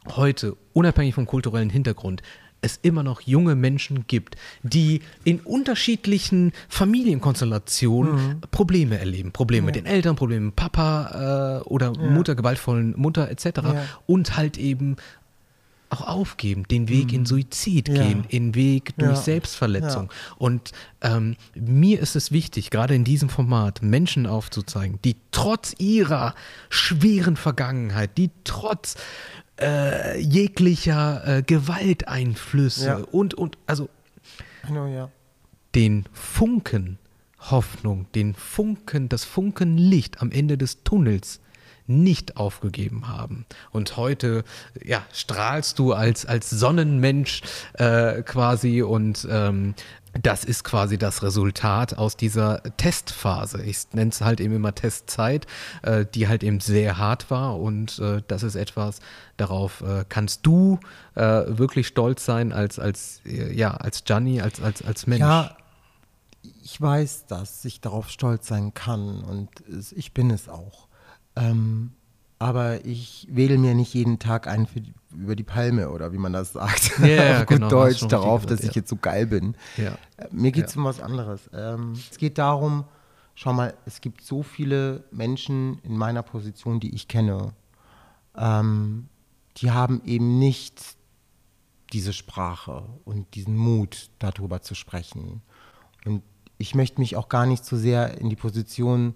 heute, 0.08 0.56
unabhängig 0.72 1.14
vom 1.14 1.26
kulturellen 1.26 1.70
Hintergrund, 1.70 2.22
es 2.62 2.78
immer 2.80 3.02
noch 3.02 3.20
junge 3.20 3.54
Menschen 3.54 4.06
gibt, 4.06 4.36
die 4.62 5.02
in 5.24 5.40
unterschiedlichen 5.40 6.52
Familienkonstellationen 6.68 8.40
Probleme 8.50 8.98
erleben. 8.98 9.32
Probleme 9.32 9.66
mit 9.66 9.74
den 9.74 9.84
Eltern, 9.84 10.16
Probleme 10.16 10.46
mit 10.46 10.56
Papa 10.56 11.60
äh, 11.60 11.68
oder 11.68 11.92
Mutter, 11.92 12.34
gewaltvollen 12.34 12.94
Mutter 12.96 13.28
etc. 13.30 13.44
Ja. 13.44 13.84
Und 14.06 14.36
halt 14.36 14.56
eben 14.58 14.96
auch 15.92 16.00
aufgeben, 16.06 16.64
den 16.68 16.88
Weg 16.88 17.12
in 17.12 17.26
Suizid 17.26 17.88
Ja. 17.88 17.94
gehen, 18.02 18.24
den 18.32 18.54
Weg 18.54 18.96
durch 18.98 19.10
Ja. 19.18 19.22
Selbstverletzung. 19.22 20.10
Und 20.38 20.72
ähm, 21.02 21.36
mir 21.54 22.00
ist 22.00 22.16
es 22.16 22.32
wichtig, 22.32 22.70
gerade 22.70 22.94
in 22.94 23.04
diesem 23.04 23.28
Format 23.28 23.82
Menschen 23.82 24.26
aufzuzeigen, 24.26 24.98
die 25.04 25.16
trotz 25.30 25.74
ihrer 25.78 26.34
schweren 26.70 27.36
Vergangenheit, 27.36 28.16
die 28.18 28.30
trotz 28.44 28.96
äh, 29.60 30.18
jeglicher 30.20 31.38
äh, 31.38 31.42
Gewalteinflüsse 31.42 32.86
Ja. 32.86 32.96
und, 33.10 33.34
und, 33.34 33.58
also 33.66 33.88
Genau, 34.66 34.86
ja. 34.86 35.10
den 35.74 36.04
Funken 36.12 36.98
Hoffnung, 37.50 38.06
den 38.14 38.34
Funken, 38.34 39.08
das 39.08 39.24
Funken 39.24 39.76
Licht 39.76 40.22
am 40.22 40.30
Ende 40.30 40.56
des 40.56 40.84
Tunnels 40.84 41.40
nicht 41.92 42.36
aufgegeben 42.36 43.08
haben. 43.08 43.46
Und 43.70 43.96
heute 43.96 44.44
ja, 44.82 45.02
strahlst 45.12 45.78
du 45.78 45.92
als, 45.92 46.26
als 46.26 46.50
Sonnenmensch 46.50 47.42
äh, 47.74 48.22
quasi 48.22 48.82
und 48.82 49.26
ähm, 49.30 49.74
das 50.20 50.44
ist 50.44 50.64
quasi 50.64 50.98
das 50.98 51.22
Resultat 51.22 51.96
aus 51.96 52.16
dieser 52.16 52.62
Testphase. 52.76 53.62
Ich 53.62 53.86
nenne 53.92 54.10
es 54.10 54.20
halt 54.20 54.40
eben 54.40 54.54
immer 54.54 54.74
Testzeit, 54.74 55.46
äh, 55.82 56.04
die 56.04 56.28
halt 56.28 56.42
eben 56.42 56.60
sehr 56.60 56.98
hart 56.98 57.30
war 57.30 57.58
und 57.58 57.98
äh, 57.98 58.22
das 58.28 58.42
ist 58.42 58.54
etwas, 58.54 59.00
darauf 59.36 59.80
äh, 59.80 60.04
kannst 60.08 60.44
du 60.46 60.78
äh, 61.14 61.22
wirklich 61.46 61.86
stolz 61.86 62.24
sein 62.24 62.52
als, 62.52 62.78
als, 62.78 63.20
äh, 63.24 63.54
ja, 63.54 63.72
als 63.72 64.04
Gianni, 64.04 64.40
als, 64.42 64.60
als, 64.60 64.82
als 64.82 65.06
Mensch. 65.06 65.20
Ja, 65.20 65.56
ich 66.62 66.80
weiß, 66.80 67.26
dass 67.26 67.64
ich 67.64 67.80
darauf 67.80 68.10
stolz 68.10 68.48
sein 68.48 68.74
kann 68.74 69.22
und 69.22 69.48
ich 69.94 70.12
bin 70.12 70.30
es 70.30 70.48
auch. 70.48 70.88
Ähm, 71.36 71.92
aber 72.38 72.84
ich 72.84 73.28
wähle 73.30 73.56
mir 73.56 73.74
nicht 73.74 73.94
jeden 73.94 74.18
Tag 74.18 74.48
einen 74.48 74.66
die, 74.74 74.92
über 75.14 75.36
die 75.36 75.44
Palme 75.44 75.90
oder 75.90 76.12
wie 76.12 76.18
man 76.18 76.32
das 76.32 76.52
sagt. 76.52 76.98
Ja, 76.98 77.06
ja, 77.06 77.36
Auf 77.42 77.46
gut 77.46 77.56
genau, 77.58 77.68
Deutsch 77.68 78.06
darauf, 78.08 78.46
dass 78.46 78.60
ich 78.60 78.66
ja. 78.66 78.72
jetzt 78.76 78.88
so 78.88 78.96
geil 78.96 79.26
bin. 79.26 79.56
Ja. 79.76 79.96
Äh, 80.16 80.28
Mir 80.32 80.50
geht 80.50 80.66
es 80.66 80.76
um 80.76 80.84
was 80.84 81.00
anderes. 81.00 81.48
Ähm, 81.54 81.92
es 82.10 82.18
geht 82.18 82.38
darum, 82.38 82.84
schau 83.34 83.52
mal, 83.52 83.74
es 83.86 84.00
gibt 84.00 84.22
so 84.22 84.42
viele 84.42 85.04
Menschen 85.12 85.78
in 85.84 85.96
meiner 85.96 86.22
Position, 86.22 86.80
die 86.80 86.94
ich 86.94 87.06
kenne, 87.06 87.52
ähm, 88.36 89.08
die 89.58 89.70
haben 89.70 90.02
eben 90.04 90.38
nicht 90.38 90.96
diese 91.92 92.12
Sprache 92.12 92.84
und 93.04 93.34
diesen 93.34 93.56
Mut, 93.56 94.10
darüber 94.18 94.62
zu 94.62 94.74
sprechen. 94.74 95.42
Und 96.04 96.22
ich 96.58 96.74
möchte 96.74 97.00
mich 97.00 97.16
auch 97.16 97.28
gar 97.28 97.46
nicht 97.46 97.64
so 97.64 97.76
sehr 97.76 98.18
in 98.18 98.30
die 98.30 98.36
Position 98.36 99.14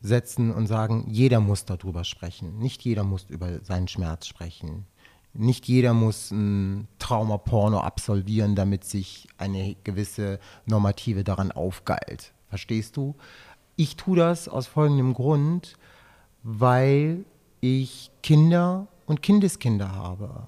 setzen 0.00 0.52
und 0.52 0.66
sagen, 0.66 1.06
jeder 1.08 1.40
muss 1.40 1.64
darüber 1.64 2.04
sprechen. 2.04 2.58
Nicht 2.58 2.82
jeder 2.82 3.04
muss 3.04 3.26
über 3.28 3.64
seinen 3.64 3.88
Schmerz 3.88 4.26
sprechen. 4.26 4.86
Nicht 5.34 5.66
jeder 5.66 5.94
muss 5.94 6.30
ein 6.30 6.88
Traumaporno 6.98 7.80
absolvieren, 7.80 8.54
damit 8.54 8.84
sich 8.84 9.28
eine 9.36 9.76
gewisse 9.84 10.40
Normative 10.66 11.24
daran 11.24 11.52
aufgeilt. 11.52 12.32
Verstehst 12.48 12.96
du? 12.96 13.14
Ich 13.76 13.96
tue 13.96 14.16
das 14.16 14.48
aus 14.48 14.66
folgendem 14.66 15.14
Grund, 15.14 15.76
weil 16.42 17.24
ich 17.60 18.10
Kinder 18.22 18.88
und 19.06 19.22
Kindeskinder 19.22 19.92
habe. 19.92 20.46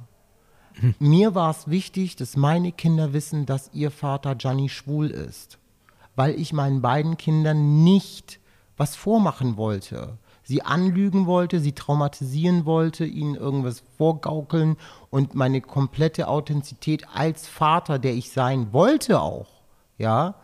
Mir 0.99 1.35
war 1.35 1.51
es 1.51 1.69
wichtig, 1.69 2.17
dass 2.17 2.37
meine 2.37 2.73
Kinder 2.73 3.13
wissen, 3.13 3.47
dass 3.47 3.71
ihr 3.75 3.91
Vater 3.91 4.35
Gianni 4.35 4.69
schwul 4.69 5.11
ist, 5.11 5.59
weil 6.17 6.39
ich 6.41 6.53
meinen 6.53 6.81
beiden 6.81 7.17
Kindern 7.17 7.85
nicht 7.85 8.41
was 8.81 8.97
vormachen 8.97 9.59
wollte, 9.59 10.17
sie 10.43 10.63
anlügen 10.63 11.27
wollte, 11.27 11.61
sie 11.61 11.73
traumatisieren 11.73 12.65
wollte, 12.65 13.05
ihnen 13.05 13.35
irgendwas 13.35 13.83
vorgaukeln 13.99 14.79
und 15.11 15.35
meine 15.35 15.61
komplette 15.61 16.29
Authentizität 16.29 17.05
als 17.13 17.47
Vater, 17.47 17.99
der 17.99 18.15
ich 18.15 18.33
sein 18.33 18.73
wollte 18.73 19.21
auch, 19.21 19.49
ja, 19.99 20.35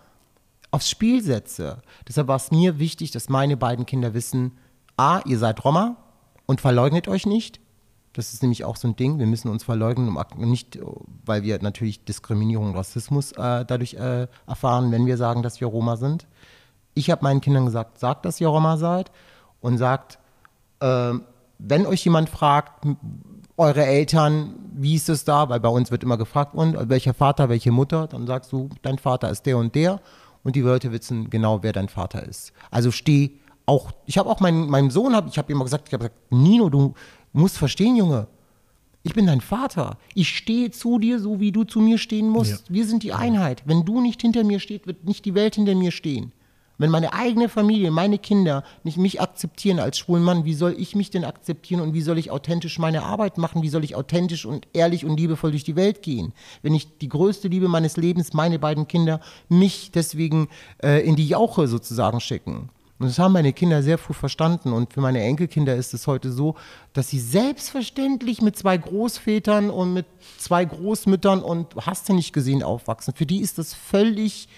aufs 0.70 0.90
Spiel 0.90 1.22
setze. 1.22 1.80
Deshalb 2.06 2.28
war 2.28 2.36
es 2.36 2.50
mir 2.50 2.78
wichtig, 2.78 3.10
dass 3.10 3.30
meine 3.30 3.56
beiden 3.56 3.86
Kinder 3.86 4.12
wissen, 4.12 4.58
a, 4.98 5.20
ihr 5.24 5.38
seid 5.38 5.64
Roma 5.64 5.96
und 6.44 6.60
verleugnet 6.60 7.08
euch 7.08 7.24
nicht. 7.24 7.58
Das 8.12 8.34
ist 8.34 8.42
nämlich 8.42 8.66
auch 8.66 8.76
so 8.76 8.88
ein 8.88 8.96
Ding. 8.96 9.18
Wir 9.18 9.26
müssen 9.26 9.48
uns 9.48 9.64
verleugnen, 9.64 10.14
um 10.14 10.50
nicht, 10.50 10.78
weil 11.24 11.42
wir 11.42 11.58
natürlich 11.62 12.04
Diskriminierung 12.04 12.68
und 12.68 12.76
Rassismus 12.76 13.32
äh, 13.32 13.64
dadurch 13.64 13.94
äh, 13.94 14.26
erfahren, 14.46 14.92
wenn 14.92 15.06
wir 15.06 15.16
sagen, 15.16 15.42
dass 15.42 15.62
wir 15.62 15.68
Roma 15.68 15.96
sind. 15.96 16.26
Ich 16.96 17.10
habe 17.10 17.22
meinen 17.22 17.40
Kindern 17.40 17.66
gesagt, 17.66 18.00
sagt, 18.00 18.24
dass 18.24 18.40
ihr 18.40 18.48
Roma 18.48 18.78
seid 18.78 19.12
und 19.60 19.78
sagt, 19.78 20.18
ähm, 20.80 21.22
wenn 21.58 21.86
euch 21.86 22.04
jemand 22.04 22.28
fragt, 22.28 22.84
eure 23.56 23.84
Eltern, 23.84 24.54
wie 24.74 24.94
ist 24.94 25.08
es 25.08 25.24
da? 25.24 25.48
Weil 25.48 25.60
bei 25.60 25.68
uns 25.68 25.90
wird 25.90 26.02
immer 26.02 26.16
gefragt, 26.16 26.54
und 26.54 26.88
welcher 26.88 27.14
Vater, 27.14 27.48
welche 27.48 27.70
Mutter? 27.70 28.06
Dann 28.06 28.26
sagst 28.26 28.50
du, 28.50 28.70
dein 28.82 28.98
Vater 28.98 29.30
ist 29.30 29.46
der 29.46 29.58
und 29.58 29.74
der. 29.74 30.00
Und 30.42 30.56
die 30.56 30.62
Leute 30.62 30.90
wissen 30.90 31.30
genau, 31.30 31.62
wer 31.62 31.72
dein 31.72 31.88
Vater 31.88 32.22
ist. 32.22 32.52
Also 32.70 32.90
steh 32.90 33.32
auch, 33.66 33.90
ich 34.06 34.16
habe 34.16 34.30
auch 34.30 34.40
meinen, 34.40 34.68
meinem 34.68 34.90
Sohn, 34.90 35.14
hab, 35.14 35.26
ich 35.28 35.38
habe 35.38 35.52
immer 35.52 35.64
gesagt, 35.64 35.88
ich 35.88 35.94
habe 35.94 36.04
gesagt, 36.04 36.32
Nino, 36.32 36.70
du 36.70 36.94
musst 37.32 37.58
verstehen, 37.58 37.96
Junge, 37.96 38.26
ich 39.02 39.14
bin 39.14 39.26
dein 39.26 39.40
Vater. 39.40 39.98
Ich 40.14 40.28
stehe 40.28 40.70
zu 40.70 40.98
dir, 40.98 41.20
so 41.20 41.40
wie 41.40 41.52
du 41.52 41.64
zu 41.64 41.80
mir 41.80 41.98
stehen 41.98 42.28
musst. 42.28 42.68
Ja. 42.68 42.74
Wir 42.74 42.86
sind 42.86 43.02
die 43.02 43.12
Einheit. 43.12 43.62
Wenn 43.64 43.84
du 43.84 44.00
nicht 44.00 44.20
hinter 44.20 44.42
mir 44.44 44.58
stehst, 44.58 44.86
wird 44.86 45.04
nicht 45.04 45.24
die 45.24 45.34
Welt 45.34 45.54
hinter 45.54 45.74
mir 45.74 45.92
stehen. 45.92 46.32
Wenn 46.78 46.90
meine 46.90 47.12
eigene 47.12 47.48
Familie, 47.48 47.90
meine 47.90 48.18
Kinder 48.18 48.62
nicht 48.84 48.98
mich 48.98 49.20
akzeptieren 49.20 49.78
als 49.78 49.98
schwulen 49.98 50.22
Mann, 50.22 50.44
wie 50.44 50.54
soll 50.54 50.74
ich 50.78 50.94
mich 50.94 51.10
denn 51.10 51.24
akzeptieren 51.24 51.80
und 51.80 51.94
wie 51.94 52.02
soll 52.02 52.18
ich 52.18 52.30
authentisch 52.30 52.78
meine 52.78 53.02
Arbeit 53.02 53.38
machen? 53.38 53.62
Wie 53.62 53.68
soll 53.68 53.84
ich 53.84 53.94
authentisch 53.96 54.44
und 54.44 54.68
ehrlich 54.72 55.04
und 55.04 55.18
liebevoll 55.18 55.52
durch 55.52 55.64
die 55.64 55.76
Welt 55.76 56.02
gehen? 56.02 56.32
Wenn 56.62 56.74
ich 56.74 56.98
die 56.98 57.08
größte 57.08 57.48
Liebe 57.48 57.68
meines 57.68 57.96
Lebens, 57.96 58.34
meine 58.34 58.58
beiden 58.58 58.88
Kinder, 58.88 59.20
mich 59.48 59.90
deswegen 59.92 60.48
äh, 60.82 61.06
in 61.06 61.16
die 61.16 61.28
Jauche 61.28 61.66
sozusagen 61.68 62.20
schicken. 62.20 62.70
Und 62.98 63.08
das 63.08 63.18
haben 63.18 63.32
meine 63.32 63.52
Kinder 63.52 63.82
sehr 63.82 63.98
früh 63.98 64.14
verstanden. 64.14 64.72
Und 64.72 64.94
für 64.94 65.00
meine 65.00 65.20
Enkelkinder 65.22 65.76
ist 65.76 65.92
es 65.92 66.06
heute 66.06 66.32
so, 66.32 66.54
dass 66.94 67.10
sie 67.10 67.20
selbstverständlich 67.20 68.40
mit 68.40 68.56
zwei 68.56 68.76
Großvätern 68.76 69.68
und 69.68 69.92
mit 69.92 70.06
zwei 70.38 70.64
Großmüttern 70.64 71.42
und 71.42 71.74
hast 71.84 72.08
du 72.08 72.14
nicht 72.14 72.32
gesehen 72.32 72.62
aufwachsen. 72.62 73.12
Für 73.14 73.26
die 73.26 73.40
ist 73.40 73.58
das 73.58 73.74
völlig, 73.74 74.48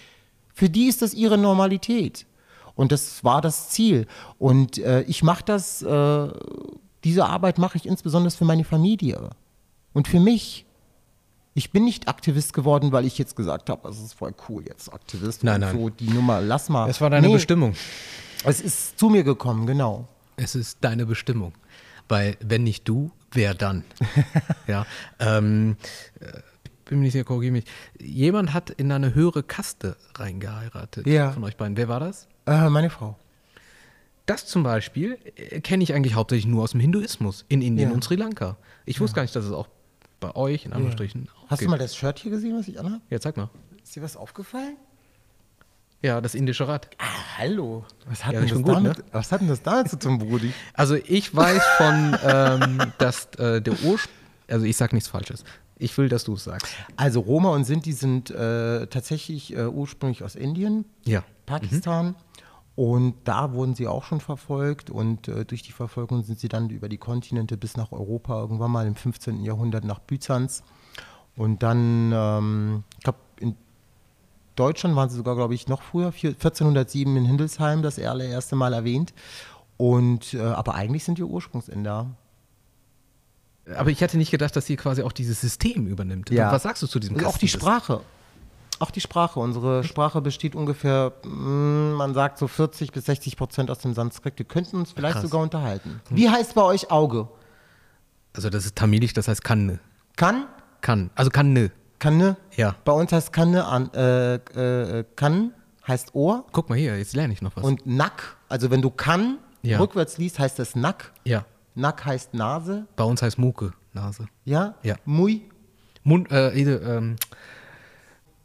für 0.59 0.69
die 0.69 0.89
ist 0.89 1.03
das 1.03 1.15
ihre 1.15 1.39
Normalität. 1.39 2.27
Und 2.75 2.91
das 2.91 3.23
war 3.23 3.41
das 3.41 3.71
Ziel. 3.71 4.09
Und 4.41 4.79
äh, 4.79 5.03
ich 5.03 5.23
mache 5.23 5.45
das, 5.45 5.83
äh, 5.83 6.29
diese 7.05 7.27
Arbeit 7.27 7.59
mache 7.59 7.79
ich 7.79 7.87
insbesondere 7.87 8.33
für 8.35 8.45
meine 8.45 8.65
Familie 8.65 9.31
und 9.93 10.09
für 10.09 10.19
mich. 10.19 10.65
Ich 11.55 11.71
bin 11.71 11.85
nicht 11.85 12.09
Aktivist 12.09 12.53
geworden, 12.53 12.91
weil 12.91 13.05
ich 13.05 13.19
jetzt 13.19 13.37
gesagt 13.37 13.71
habe, 13.71 13.89
es 13.89 14.01
ist 14.01 14.15
voll 14.15 14.35
cool 14.49 14.65
jetzt 14.67 14.93
Aktivist. 14.93 15.45
Nein, 15.45 15.61
nein. 15.61 15.77
So, 15.77 15.91
die 15.91 16.09
Nummer, 16.11 16.41
lass 16.41 16.69
mal. 16.69 16.89
Es 16.91 17.01
war 17.01 17.11
deine 17.11 17.29
Nee, 17.29 17.35
Bestimmung. 17.35 17.75
Es 18.45 18.61
ist 18.61 18.99
zu 18.99 19.09
mir 19.11 19.23
gekommen, 19.23 19.67
genau. 19.67 20.09
Es 20.37 20.57
ist 20.57 20.79
deine 20.81 21.07
Bestimmung. 21.07 21.53
Weil 22.09 22.37
wenn 22.41 22.65
nicht 22.65 22.89
du, 22.89 23.11
wer 23.31 23.55
dann? 23.55 23.85
ja. 24.67 24.87
Ähm, 25.21 25.77
äh, 26.21 26.27
bin 26.89 26.99
mir 26.99 27.05
nicht 27.05 27.13
sicher, 27.13 27.25
korrigiere 27.25 27.53
mich. 27.53 27.65
Jemand 28.01 28.53
hat 28.53 28.71
in 28.71 28.91
eine 28.91 29.15
höhere 29.15 29.43
Kaste 29.43 29.97
reingeheiratet 30.17 31.07
Ja. 31.07 31.31
von 31.31 31.45
euch 31.45 31.57
beiden. 31.57 31.77
Wer 31.77 31.89
war 31.89 32.01
das? 32.01 32.27
Äh, 32.47 32.69
meine 32.69 32.91
Frau. 32.91 33.17
Das 34.27 34.45
zum 34.47 34.63
Beispiel 34.63 35.19
äh, 35.37 35.61
kenne 35.61 35.83
ich 35.85 35.95
eigentlich 35.95 36.15
hauptsächlich 36.15 36.47
nur 36.47 36.63
aus 36.65 36.73
dem 36.73 36.81
Hinduismus 36.81 37.45
in 37.49 37.63
Indien 37.63 37.91
Ja. 37.91 37.95
und 37.95 38.03
Sri 38.05 38.17
Lanka. 38.17 38.57
Ich 38.85 39.01
wusste 39.01 39.15
gar 39.17 39.23
nicht, 39.23 39.35
dass 39.37 39.45
es 39.45 39.53
auch 39.53 39.69
bei 40.21 40.35
euch 40.35 40.67
in 40.67 40.73
Anführungsstrichen 40.73 41.29
auch 41.37 41.51
Hast 41.51 41.61
gibt. 41.61 41.69
du 41.69 41.71
mal 41.71 41.79
das 41.79 41.95
Shirt 41.97 42.19
hier 42.19 42.33
gesehen, 42.33 42.59
was 42.59 42.67
ich 42.69 42.79
anhabe? 42.81 43.01
Ja, 43.11 43.21
zeig 43.21 43.37
mal. 43.37 43.49
Ist 43.83 43.95
dir 43.97 44.03
was 44.03 44.17
aufgefallen? 44.17 44.77
Ja, 46.03 46.21
das 46.21 46.35
indische 46.35 46.69
Rad. 46.69 46.89
Hallo. 47.39 47.85
Was 48.07 48.25
hat, 48.25 48.35
Ja, 48.35 48.41
denn, 48.41 48.49
das 48.51 48.59
gut, 48.63 48.69
damit, 48.69 48.99
ne? 48.99 49.05
was 49.13 49.33
hat 49.33 49.41
denn 49.41 49.49
das 49.49 49.63
damit 49.63 49.89
zu 49.91 49.99
tun, 49.99 50.19
Brudi? 50.19 50.53
Also 50.75 50.95
ich 50.95 51.35
weiß 51.35 51.63
von, 51.77 52.17
ähm, 52.25 52.93
dass 52.99 53.27
äh, 53.37 53.61
der 53.61 53.75
Ursprung, 53.83 54.13
also 54.49 54.65
ich 54.65 54.77
sag 54.77 54.93
nichts 54.93 55.09
Falsches. 55.09 55.45
Ich 55.79 55.97
will, 55.97 56.09
dass 56.09 56.25
du 56.25 56.35
es 56.35 56.45
sagst. 56.45 56.73
Also 56.97 57.21
Roma 57.21 57.51
und 57.51 57.65
Sinti 57.65 57.93
sind 57.93 58.31
äh, 58.31 58.87
tatsächlich 58.89 59.55
äh, 59.57 59.67
ursprünglich 59.67 60.25
aus 60.25 60.35
Indien, 60.35 60.85
Ja. 61.05 61.23
Pakistan. 61.47 62.15
Und 62.75 63.15
da 63.25 63.53
wurden 63.53 63.75
sie 63.75 63.89
auch 63.89 64.05
schon 64.05 64.21
verfolgt 64.21 64.89
und 64.89 65.27
äh, 65.27 65.45
durch 65.45 65.63
die 65.63 65.73
Verfolgung 65.73 66.23
sind 66.23 66.39
sie 66.39 66.49
dann 66.49 66.71
über 66.71 66.89
die 66.89 66.97
Kontinente 66.99 67.57
bis 67.57 67.77
nach 67.77 67.91
Europa, 67.91 68.39
irgendwann 68.41 68.71
mal 68.71 68.87
im 68.87 68.95
15. 68.95 69.43
Jahrhundert 69.45 69.85
nach 69.85 69.99
Byzanz. 69.99 70.63
Und 71.37 71.63
dann, 71.65 72.13
ähm, 72.15 72.85
ich 72.99 73.03
glaube, 73.05 73.19
in 73.41 73.57
Deutschland 74.55 74.95
waren 74.97 75.09
sie 75.11 75.17
sogar, 75.17 75.35
glaube 75.37 75.55
ich, 75.55 75.67
noch 75.69 75.83
früher, 75.83 76.13
vier- 76.13 76.31
1407 76.31 77.17
in 77.17 77.25
Hindelsheim, 77.25 77.83
das 77.83 77.99
allererste 77.99 78.55
Mal 78.57 78.73
erwähnt. 78.73 79.13
Und, 79.77 80.35
äh, 80.35 80.41
aber 80.41 80.75
eigentlich 80.75 81.05
sind 81.05 81.19
die 81.19 81.25
Ursprungsinder. 81.25 82.07
Aber 83.77 83.91
ich 83.91 84.01
hätte 84.01 84.17
nicht 84.19 84.31
gedacht, 84.31 84.55
dass 84.57 84.67
sie 84.67 84.77
quasi 84.77 85.03
auch 85.03 85.13
dieses 85.13 85.41
System 85.41 85.87
übernimmt. 85.87 86.31
Ja. 86.31 86.51
Was 86.53 86.63
sagst 86.63 86.83
du 86.83 86.87
zu 86.87 86.99
diesem 86.99 87.17
Und 87.17 87.25
auch 87.25 87.39
die? 87.39 87.49
Sprache. 87.49 88.01
Auch 88.81 88.91
die 88.93 89.01
Sprache. 89.01 89.41
Unsere 89.41 89.83
Sprache 89.85 90.21
besteht 90.21 90.55
ungefähr, 90.55 91.13
mm, 91.25 91.93
man 91.95 92.15
sagt 92.15 92.39
so 92.39 92.47
40 92.47 92.93
bis 92.93 93.07
60 93.07 93.37
Prozent 93.37 93.71
aus 93.71 93.79
dem 93.81 93.93
Sanskrit. 93.95 94.39
Wir 94.39 94.47
könnten 94.47 94.77
uns 94.77 94.93
vielleicht 94.93 95.15
Krass. 95.15 95.23
sogar 95.25 95.41
unterhalten. 95.43 96.01
Wie 96.11 96.29
heißt 96.31 96.55
bei 96.55 96.63
euch 96.63 96.91
Auge? 96.91 97.29
Also 98.35 98.51
das 98.51 98.65
ist 98.65 98.77
tamilisch, 98.77 99.13
das 99.15 99.27
heißt 99.27 99.43
kann. 99.43 99.81
Kann? 100.17 100.47
Kann. 100.81 101.11
Also 101.17 101.31
kann 101.31 101.53
ne. 101.53 101.73
Kanne? 101.99 102.37
Ja. 102.55 102.77
Bei 102.85 102.93
uns 102.93 103.11
heißt 103.11 103.33
Kanne 103.33 103.65
an, 103.65 103.93
äh, 103.93 104.35
äh, 104.37 105.05
kann 105.17 105.53
heißt 105.89 106.15
Ohr 106.15 106.45
Guck 106.53 106.69
mal 106.69 106.79
hier, 106.79 106.97
jetzt 106.97 107.17
lerne 107.17 107.33
ich 107.33 107.43
noch 107.43 107.57
was. 107.57 107.65
und 107.65 107.85
Nack, 107.87 108.37
also 108.49 108.71
wenn 108.71 108.83
du 108.83 108.91
kann 108.91 109.39
Ja. 109.63 109.79
rückwärts 109.81 110.19
liest, 110.19 110.39
heißt 110.39 110.59
das 110.61 110.77
Nack. 110.77 111.13
ja. 111.25 111.45
Nack 111.79 112.05
heißt 112.05 112.35
Nase, 112.35 112.87
Bei 112.97 113.05
uns 113.05 113.23
heißt 113.23 113.39
Muke, 113.39 113.73
Nase. 113.93 114.27
ja? 114.45 114.75
Ja. 114.83 114.97
Mui, 115.05 115.43
Mund, 116.03 116.31
äh, 116.33 116.51
ähm, 116.51 117.17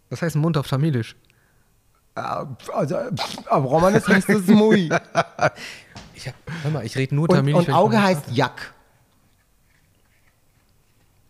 was 0.09 0.21
heißt 0.21 0.35
Mund 0.35 0.57
auf 0.57 0.67
Tamilisch? 0.67 1.15
äh, 2.15 2.21
also 2.73 2.95
äh, 2.95 3.11
aber 3.47 3.65
Romanes 3.67 4.07
heißt 4.07 4.29
es 4.29 4.47
Mui. 4.47 4.89
Ich 6.15 6.27
hab, 6.27 6.35
hör 6.61 6.71
mal, 6.71 6.85
ich 6.85 6.95
rede 6.95 7.13
nur 7.15 7.27
Und, 7.29 7.35
Tamilisch. 7.35 7.57
und 7.59 7.67
ich 7.67 7.73
Auge 7.73 8.01
heißt 8.01 8.25
Jack. 8.31 8.73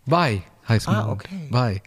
Vai 0.06 0.42
heißt 0.68 0.86
Ah, 0.88 1.06
Mund. 1.06 1.12
okay. 1.24 1.48
Vai. 1.50 1.82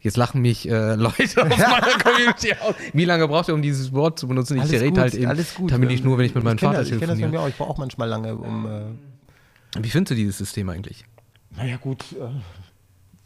Jetzt 0.00 0.16
lachen 0.16 0.42
mich 0.42 0.68
äh, 0.68 0.94
Leute 0.96 1.42
aus 1.42 1.58
meiner 1.58 1.98
Community 2.02 2.52
aus. 2.60 2.74
Wie 2.92 3.04
lange 3.04 3.28
braucht 3.28 3.48
ihr, 3.48 3.54
um 3.54 3.62
dieses 3.62 3.92
Wort 3.92 4.18
zu 4.18 4.26
benutzen? 4.28 4.58
Ich 4.60 4.70
rede 4.72 5.00
halt 5.00 5.14
eben 5.14 5.26
alles 5.28 5.54
gut. 5.54 5.70
Tamilisch 5.70 6.02
nur, 6.02 6.18
wenn 6.18 6.24
ich 6.26 6.34
mit 6.34 6.42
meinem 6.44 6.58
Vater 6.58 6.78
das, 6.78 6.88
Ich 6.90 6.98
kenne 6.98 7.00
das 7.02 7.08
von 7.10 7.16
telefoniere. 7.18 7.40
mir 7.42 7.46
auch. 7.46 7.48
Ich 7.48 7.56
brauche 7.56 7.70
auch 7.70 7.78
manchmal 7.78 8.08
lange, 8.08 8.34
um. 8.34 8.66
Äh, 8.66 8.80
Wie 9.78 9.88
findest 9.90 10.10
du 10.12 10.14
dieses 10.14 10.38
System 10.38 10.68
eigentlich? 10.68 11.04
naja, 11.56 11.76
gut. 11.76 12.04
Äh, 12.12 12.30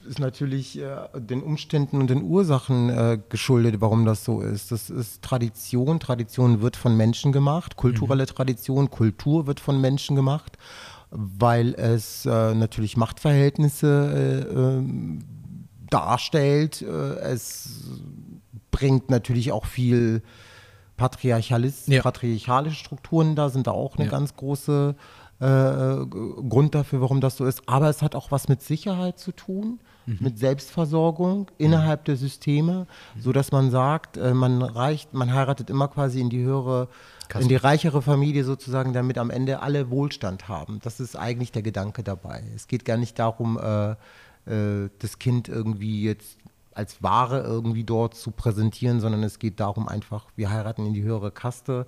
ist 0.09 0.19
natürlich 0.19 0.79
äh, 0.79 0.97
den 1.19 1.43
Umständen 1.43 1.99
und 1.99 2.11
den 2.11 2.23
Ursachen 2.23 2.91
äh, 2.91 3.19
geschuldet, 3.31 3.77
warum 3.81 4.05
das 4.05 4.23
so 4.25 4.43
ist. 4.43 4.71
Das 4.71 4.91
ist 4.91 5.23
Tradition. 5.23 5.99
Tradition 5.99 6.61
wird 6.61 6.77
von 6.77 6.95
Menschen 6.97 7.33
gemacht. 7.33 7.77
Kulturelle 7.77 8.27
Tradition, 8.27 8.91
Kultur 8.91 9.47
wird 9.47 9.61
von 9.61 9.81
Menschen 9.81 10.15
gemacht, 10.15 10.59
weil 11.11 11.73
es 11.75 12.27
äh, 12.27 12.55
natürlich 12.55 12.99
Machtverhältnisse 12.99 14.45
äh, 14.51 14.53
ähm, 14.55 15.25
darstellt. 15.89 16.83
Äh, 16.83 16.87
es 17.21 17.85
bringt 18.71 19.09
natürlich 19.11 19.53
auch 19.53 19.65
viel 19.65 20.23
Patriarchalis 20.97 21.87
Ja. 21.87 22.03
patriarchalische 22.03 22.77
Strukturen 22.77 23.35
da, 23.37 23.49
sind 23.49 23.67
da 23.67 23.71
auch 23.73 23.97
eine 23.97 24.05
Ja. 24.05 24.11
ganz 24.11 24.37
große 24.37 24.95
äh, 25.41 25.47
äh, 25.47 26.07
Grund 26.07 26.75
dafür, 26.75 27.01
warum 27.01 27.21
das 27.21 27.37
so 27.37 27.45
ist. 27.45 27.63
Aber 27.67 27.89
es 27.89 28.03
hat 28.03 28.15
auch 28.15 28.31
was 28.31 28.49
mit 28.49 28.63
Sicherheit 28.63 29.19
zu 29.19 29.33
tun, 29.33 29.81
Mhm. 30.07 30.19
mit 30.21 30.39
Selbstversorgung 30.39 31.51
innerhalb 31.57 32.05
der 32.05 32.17
Systeme, 32.17 32.87
so 33.19 33.33
dass 33.33 33.53
man 33.53 33.71
sagt, 33.71 34.19
äh, 34.19 34.35
man 34.35 34.61
reicht, 34.61 35.15
man 35.15 35.33
heiratet 35.33 35.71
immer 35.71 35.89
quasi 35.89 36.21
in 36.21 36.29
die 36.29 36.43
höhere, 36.43 36.89
Kaste. 37.29 37.43
in 37.43 37.49
die 37.49 37.57
reichere 37.57 38.03
Familie 38.03 38.45
sozusagen, 38.45 38.93
damit 38.93 39.17
am 39.17 39.31
Ende 39.31 39.63
alle 39.63 39.89
Wohlstand 39.89 40.47
haben. 40.47 40.79
Das 40.83 41.01
ist 41.01 41.17
eigentlich 41.17 41.53
der 41.53 41.63
Gedanke 41.63 42.03
dabei. 42.03 42.45
Es 42.55 42.67
geht 42.69 42.85
gar 42.85 42.99
nicht 42.99 43.19
darum, 43.19 43.59
äh, 43.59 43.95
das 44.99 45.19
Kind 45.19 45.49
irgendwie 45.49 46.03
jetzt 46.05 46.37
als 46.75 47.03
Ware 47.03 47.41
irgendwie 47.41 47.85
dort 47.85 48.15
zu 48.15 48.31
präsentieren, 48.31 49.01
sondern 49.01 49.23
es 49.23 49.39
geht 49.39 49.59
darum 49.59 49.89
einfach, 49.89 50.27
wir 50.37 50.51
heiraten 50.51 50.85
in 50.85 50.93
die 50.93 51.03
höhere 51.03 51.31
Kaste, 51.31 51.87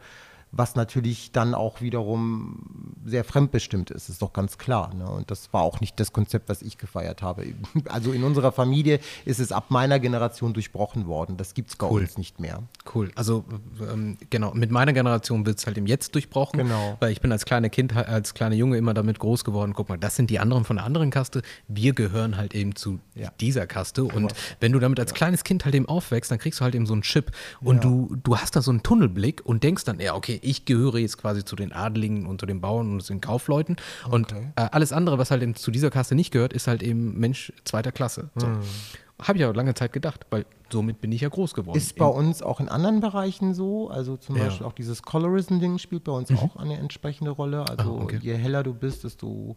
was 0.53 0.74
natürlich 0.74 1.32
dann 1.32 1.55
auch 1.55 1.80
wiederum 1.80 2.94
sehr 3.05 3.24
fremdbestimmt 3.24 3.90
ist, 3.90 4.09
ist 4.09 4.22
doch 4.22 4.32
ganz 4.32 4.59
klar. 4.59 4.94
Ne? 4.94 5.07
Und 5.09 5.30
das 5.30 5.53
war 5.53 5.62
auch 5.62 5.80
nicht 5.80 5.99
das 6.01 6.12
Konzept, 6.12 6.49
was 6.49 6.62
ich 6.62 6.78
gefeiert 6.78 7.22
habe. 7.22 7.44
Also 7.88 8.12
in 8.12 8.24
unserer 8.24 8.53
Familie 8.53 9.01
ist 9.24 9.38
es 9.38 9.53
ab 9.53 9.66
meiner 9.70 9.99
Generation 10.01 10.53
durchbrochen 10.55 11.07
worden. 11.07 11.36
Das 11.36 11.55
gibt 11.55 11.70
es 11.70 11.76
bei 11.76 11.86
Cool. 11.88 12.03
uns 12.03 12.16
nicht 12.18 12.40
mehr. 12.40 12.62
Cool. 12.94 13.11
Also 13.14 13.44
ähm, 13.80 14.16
genau, 14.30 14.53
mit 14.55 14.70
meiner 14.70 14.92
Generation 14.92 15.47
wird 15.47 15.59
es 15.59 15.66
halt 15.66 15.78
im 15.78 15.86
Jetzt 15.86 16.14
durchbrochen. 16.14 16.59
Genau. 16.59 16.97
Weil 17.01 17.12
ich 17.12 17.20
bin 17.20 17.30
als 17.32 17.44
kleine 17.44 17.70
Kind, 17.70 17.94
als 17.94 18.34
kleiner 18.34 18.55
Junge 18.55 18.76
immer 18.76 18.94
damit 18.94 19.18
groß 19.18 19.44
geworden. 19.44 19.72
Guck 19.74 19.88
mal, 19.88 19.99
das 19.99 20.16
sind 20.16 20.30
die 20.30 20.38
anderen 20.38 20.64
von 20.64 20.76
der 20.76 20.84
anderen 20.84 21.11
Kaste. 21.11 21.42
Wir 21.68 21.92
gehören 21.92 22.36
halt 22.36 22.55
eben 22.55 22.74
zu 22.74 22.99
Ja. 23.14 23.30
dieser 23.40 23.66
Kaste. 23.66 24.05
Und 24.05 24.32
wenn 24.61 24.72
du 24.72 24.78
damit 24.80 24.99
als 25.01 25.14
kleines 25.14 25.44
Kind 25.44 25.64
halt 25.64 25.74
eben 25.74 25.86
aufwächst, 25.88 26.30
dann 26.30 26.38
kriegst 26.38 26.61
du 26.61 26.64
halt 26.64 26.74
eben 26.74 26.86
so 26.86 26.92
einen 26.94 27.03
Chip. 27.03 27.30
Und 27.61 27.84
du, 27.84 28.16
du 28.22 28.36
hast 28.38 28.57
da 28.57 28.62
so 28.62 28.70
einen 28.70 28.82
Tunnelblick 28.82 29.44
und 29.44 29.62
denkst 29.62 29.84
dann, 29.84 30.01
ja, 30.01 30.14
okay, 30.14 30.40
ich 30.47 30.64
gehöre 30.64 30.97
jetzt 30.99 31.18
quasi 31.18 31.44
zu 31.44 31.57
den 31.57 31.72
Adeligen 31.72 32.26
und 32.26 32.40
zu 32.40 32.47
den 32.47 32.61
Bauern 32.61 32.92
und 32.92 33.03
zu 33.03 33.12
den 33.12 33.20
Kaufleuten. 33.20 33.76
Und 34.11 34.32
Okay. 34.32 34.53
äh, 34.57 34.68
alles 34.72 34.92
andere, 34.92 35.18
was 35.18 35.30
halt 35.30 35.42
eben 35.42 35.55
zu 35.55 35.70
dieser 35.70 35.90
Kaste 35.90 36.14
nicht 36.14 36.30
gehört, 36.30 36.53
ist 36.53 36.66
halt 36.66 36.82
eben 36.82 37.18
Mensch 37.18 37.53
zweiter 37.64 37.92
Klasse. 37.92 38.30
So. 38.36 38.47
Hm. 38.47 38.61
Habe 39.22 39.38
ich 39.38 39.40
ja 39.42 39.51
lange 39.51 39.72
Zeit 39.74 39.92
gedacht, 39.94 40.26
weil 40.28 40.44
somit 40.70 41.01
bin 41.01 41.11
ich 41.11 41.22
ja 41.22 41.30
groß 41.30 41.55
geworden. 41.55 41.78
Ist 41.78 41.97
bei 41.97 42.05
uns 42.07 42.42
auch 42.42 42.61
in 42.61 42.68
anderen 42.68 43.01
Bereichen 43.01 43.55
so. 43.55 43.88
Also 43.88 44.16
zum 44.18 44.36
Ja. 44.36 44.42
Mhm. 44.42 44.47
Beispiel 44.49 44.66
auch 44.66 44.72
dieses 44.74 45.03
Colorism-Ding 45.03 45.78
spielt 45.78 46.05
bei 46.05 46.12
uns 46.12 46.30
auch 46.32 46.57
eine 46.57 46.76
entsprechende 46.76 47.30
Rolle. 47.30 47.66
Also 47.68 47.97
Ah, 47.99 48.03
okay. 48.03 48.18
je 48.20 48.34
heller 48.34 48.62
du 48.62 48.74
bist, 48.74 49.05
desto, 49.05 49.57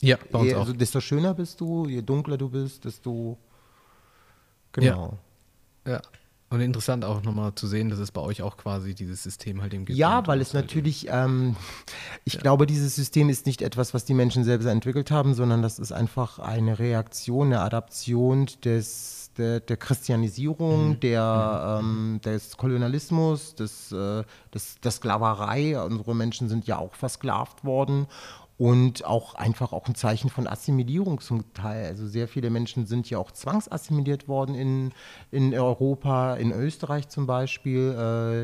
ja, 0.00 0.16
bei 0.32 0.38
uns 0.40 0.48
je, 0.48 0.54
auch. 0.56 0.60
also 0.60 0.72
desto 0.72 1.00
schöner 1.00 1.32
bist 1.34 1.60
du, 1.60 1.86
je 1.86 2.02
dunkler 2.02 2.36
du 2.36 2.48
bist, 2.48 2.84
desto 2.84 3.38
genau. 4.72 5.18
Ja. 5.86 6.00
Und 6.52 6.60
interessant 6.60 7.02
auch 7.06 7.22
nochmal 7.22 7.54
zu 7.54 7.66
sehen, 7.66 7.88
dass 7.88 7.98
es 7.98 8.12
bei 8.12 8.20
euch 8.20 8.42
auch 8.42 8.58
quasi 8.58 8.94
dieses 8.94 9.22
System 9.22 9.62
halt 9.62 9.72
eben 9.72 9.86
gibt. 9.86 9.98
Ja, 9.98 10.26
weil 10.26 10.42
es 10.42 10.52
halt 10.52 10.66
natürlich, 10.66 11.06
ähm, 11.08 11.56
ich 12.24 12.38
glaube, 12.38 12.66
dieses 12.66 12.94
System 12.94 13.30
ist 13.30 13.46
nicht 13.46 13.62
etwas, 13.62 13.94
was 13.94 14.04
die 14.04 14.12
Menschen 14.12 14.44
selbst 14.44 14.66
entwickelt 14.66 15.10
haben, 15.10 15.32
sondern 15.32 15.62
das 15.62 15.78
ist 15.78 15.92
einfach 15.92 16.38
eine 16.38 16.78
Reaktion, 16.78 17.46
eine 17.46 17.60
Adaption 17.60 18.48
des, 18.66 19.30
der, 19.38 19.60
der 19.60 19.78
Christianisierung, 19.78 21.00
der, 21.00 21.80
ähm, 21.80 22.20
des 22.22 22.58
Kolonialismus, 22.58 23.54
des, 23.54 23.90
äh, 23.90 24.22
des, 24.54 24.78
der 24.84 24.90
Sklaverei. 24.90 25.82
Unsere 25.82 26.14
Menschen 26.14 26.50
sind 26.50 26.66
ja 26.66 26.76
auch 26.76 26.94
versklavt 26.94 27.64
worden. 27.64 28.08
Und 28.62 29.04
auch 29.04 29.34
einfach 29.34 29.72
auch 29.72 29.88
ein 29.88 29.96
Zeichen 29.96 30.30
von 30.30 30.46
Assimilierung 30.46 31.20
zum 31.20 31.52
Teil. 31.52 31.84
Also 31.86 32.06
sehr 32.06 32.28
viele 32.28 32.48
Menschen 32.48 32.86
sind 32.86 33.10
ja 33.10 33.18
auch 33.18 33.32
zwangsassimiliert 33.32 34.28
worden 34.28 34.54
in, 34.54 34.92
in 35.32 35.52
Europa, 35.52 36.36
in 36.36 36.52
Österreich 36.52 37.08
zum 37.08 37.26
Beispiel. 37.26 37.90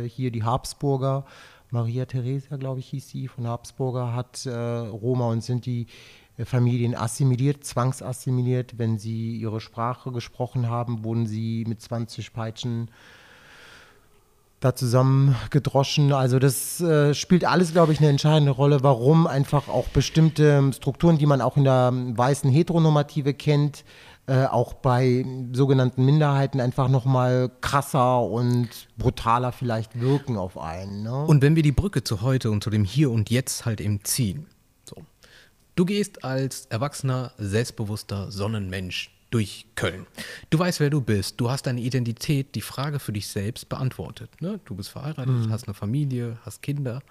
Äh, 0.05 0.09
hier 0.09 0.33
die 0.33 0.43
Habsburger, 0.43 1.25
Maria 1.71 2.05
Theresia, 2.05 2.57
glaube 2.57 2.81
ich, 2.81 2.89
hieß 2.89 3.09
sie, 3.09 3.29
von 3.29 3.47
Habsburger, 3.47 4.13
hat 4.13 4.45
äh, 4.45 4.51
Roma 4.51 5.29
und 5.29 5.45
Sinti 5.45 5.87
äh, 6.37 6.45
Familien 6.45 6.97
assimiliert, 6.97 7.63
zwangsassimiliert. 7.63 8.77
Wenn 8.77 8.99
sie 8.99 9.37
ihre 9.37 9.61
Sprache 9.61 10.11
gesprochen 10.11 10.69
haben, 10.69 11.05
wurden 11.05 11.29
sie 11.29 11.65
mit 11.69 11.81
20 11.81 12.33
Peitschen 12.33 12.91
da 14.61 14.75
zusammengedroschen. 14.75 16.13
Also 16.13 16.39
das 16.39 16.81
äh, 16.81 17.15
spielt 17.15 17.45
alles, 17.45 17.73
glaube 17.73 17.93
ich, 17.93 18.01
eine 18.01 18.09
entscheidende 18.09 18.51
Rolle, 18.51 18.83
warum 18.83 19.27
einfach 19.27 19.69
auch 19.69 19.89
bestimmte 19.89 20.73
Strukturen, 20.73 21.19
die 21.19 21.27
man 21.27 21.41
auch 21.41 21.57
in 21.57 21.65
der 21.65 21.91
ähm, 21.93 22.19
weißen 22.19 22.51
Heteronormative 22.51 23.35
kennt, 23.35 23.85
äh, 24.27 24.47
auch 24.47 24.75
bei 24.75 25.25
sogenannten 25.53 26.05
Minderheiten 26.05 26.61
einfach 26.61 26.89
nochmal 26.89 27.51
krasser 27.61 28.23
und 28.23 28.69
brutaler 28.97 29.53
vielleicht 29.53 30.01
wirken 30.01 30.37
auf 30.37 30.59
einen. 30.59 31.05
Ne? 31.05 31.25
Und 31.25 31.41
wenn 31.41 31.55
wir 31.55 31.63
die 31.63 31.73
Brücke 31.73 32.03
zu 32.03 32.21
heute 32.21 32.51
und 32.51 32.65
zu 32.65 32.71
dem 32.71 32.85
Hier 32.85 33.11
und 33.11 33.31
Jetzt 33.31 33.65
halt 33.65 33.81
eben 33.81 34.05
ziehen. 34.05 34.47
So. 34.85 34.97
Du 35.77 35.85
gehst 35.85 36.25
als 36.25 36.67
erwachsener, 36.67 37.33
selbstbewusster 37.39 38.33
Sonnenmensch 38.33 39.18
durch 39.31 39.67
Köln. 39.75 40.07
Du 40.51 40.59
weißt, 40.59 40.81
wer 40.81 40.91
du 40.91 41.01
bist. 41.01 41.41
Du 41.41 41.51
hast 41.51 41.67
deine 41.67 41.81
Identität, 41.81 42.55
die 42.55 42.61
Frage 42.63 42.99
für 42.99 43.13
dich 43.13 43.27
selbst 43.29 43.69
beantwortet. 43.69 44.31
Ne? 44.41 44.61
Du 44.65 44.75
bist 44.75 44.89
verheiratet, 44.91 45.49
hast 45.51 45.67
eine 45.69 45.75
Familie, 45.75 46.39
hast 46.45 46.63
Kinder. 46.63 47.03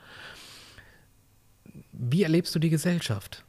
Wie 1.92 2.24
erlebst 2.24 2.54
du 2.56 2.60
die 2.60 2.70
Gesellschaft? 2.70 3.44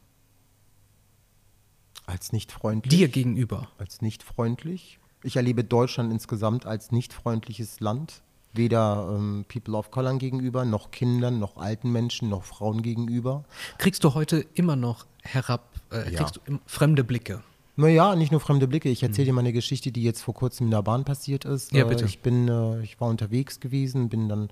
als 2.05 2.31
nicht 2.33 2.51
freundlich. 2.51 2.89
Dir 2.97 3.07
gegenüber. 3.07 3.69
als 3.77 4.01
nicht 4.01 4.23
freundlich. 4.23 4.99
Ich 5.21 5.35
erlebe 5.35 5.63
Deutschland 5.63 6.11
insgesamt 6.11 6.65
als 6.65 6.91
nicht 6.91 7.13
freundliches 7.13 7.79
Land. 7.81 8.23
Weder 8.51 9.13
ähm, 9.15 9.45
People 9.47 9.75
of 9.77 9.91
Color 9.91 10.17
gegenüber, 10.17 10.65
noch 10.65 10.89
Kindern, 10.89 11.37
noch 11.37 11.57
alten 11.57 11.91
Menschen, 11.91 12.27
noch 12.29 12.45
Frauen 12.45 12.81
gegenüber. 12.81 13.43
Kriegst 13.77 14.03
du 14.03 14.15
heute 14.15 14.43
immer 14.55 14.75
noch 14.75 15.05
herab, 15.21 15.71
äh, 15.91 16.11
Ja. 16.11 16.17
kriegst 16.23 16.37
du 16.47 16.59
fremde 16.65 17.03
Blicke? 17.03 17.43
Naja, 17.79 18.15
nicht 18.15 18.31
nur 18.31 18.41
fremde 18.41 18.67
Blicke. 18.67 18.89
Ich 18.89 19.03
erzähle 19.03 19.27
dir 19.27 19.33
mal 19.33 19.39
eine 19.39 19.53
Geschichte, 19.53 19.91
die 19.91 20.03
jetzt 20.03 20.21
vor 20.21 20.33
kurzem 20.33 20.67
in 20.67 20.71
der 20.71 20.81
Bahn 20.83 21.05
passiert 21.05 21.45
ist. 21.45 21.71
Ja, 21.71 21.85
Äh, 21.85 21.89
bitte. 21.89 22.05
Ich 22.05 22.19
bin, 22.21 22.49
äh, 22.49 22.81
ich 22.81 22.99
war 22.99 23.07
unterwegs 23.07 23.61
gewesen, 23.61 24.09
bin 24.09 24.27
dann 24.27 24.49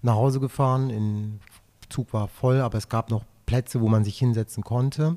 nach 0.00 0.14
Hause 0.14 0.38
gefahren. 0.38 0.88
In, 0.88 1.40
Zug 1.88 2.12
war 2.12 2.28
voll, 2.28 2.60
aber 2.60 2.78
es 2.78 2.88
gab 2.88 3.10
noch 3.10 3.24
Plätze, 3.46 3.80
wo 3.80 3.88
man 3.88 4.04
sich 4.04 4.16
hinsetzen 4.16 4.62
konnte. 4.62 5.16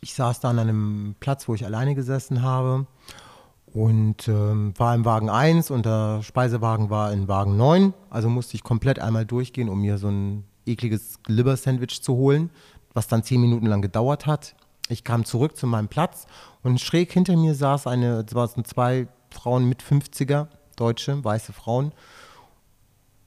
Ich 0.00 0.14
saß 0.14 0.40
da 0.40 0.50
an 0.50 0.58
einem 0.58 1.14
Platz, 1.20 1.46
wo 1.46 1.54
ich 1.54 1.64
alleine 1.64 1.94
gesessen 1.94 2.42
habe 2.42 2.86
und 3.66 4.26
ähm, 4.28 4.72
war 4.78 4.94
im 4.94 5.04
Wagen 5.04 5.28
1 5.28 5.70
und 5.70 5.86
der 5.86 6.22
Speisewagen 6.22 6.88
war 6.90 7.12
in 7.12 7.28
Wagen 7.28 7.56
9. 7.56 7.92
Also 8.10 8.28
musste 8.30 8.56
ich 8.56 8.64
komplett 8.64 8.98
einmal 8.98 9.26
durchgehen, 9.26 9.68
um 9.68 9.80
mir 9.82 9.98
so 9.98 10.08
ein 10.08 10.44
ekliges 10.66 11.18
Liver-Sandwich 11.28 12.02
zu 12.02 12.14
holen, 12.14 12.50
was 12.94 13.08
dann 13.08 13.22
zehn 13.22 13.40
Minuten 13.40 13.66
lang 13.66 13.82
gedauert 13.82 14.26
hat. 14.26 14.56
Ich 14.88 15.04
kam 15.04 15.24
zurück 15.24 15.56
zu 15.56 15.66
meinem 15.66 15.88
Platz 15.88 16.26
und 16.62 16.80
schräg 16.80 17.12
hinter 17.12 17.36
mir 17.36 17.54
saß 17.54 17.86
eine, 17.86 18.24
es 18.28 18.64
zwei 18.64 19.08
Frauen 19.30 19.68
mit 19.68 19.82
50er, 19.82 20.48
deutsche, 20.76 21.22
weiße 21.24 21.52
Frauen, 21.52 21.92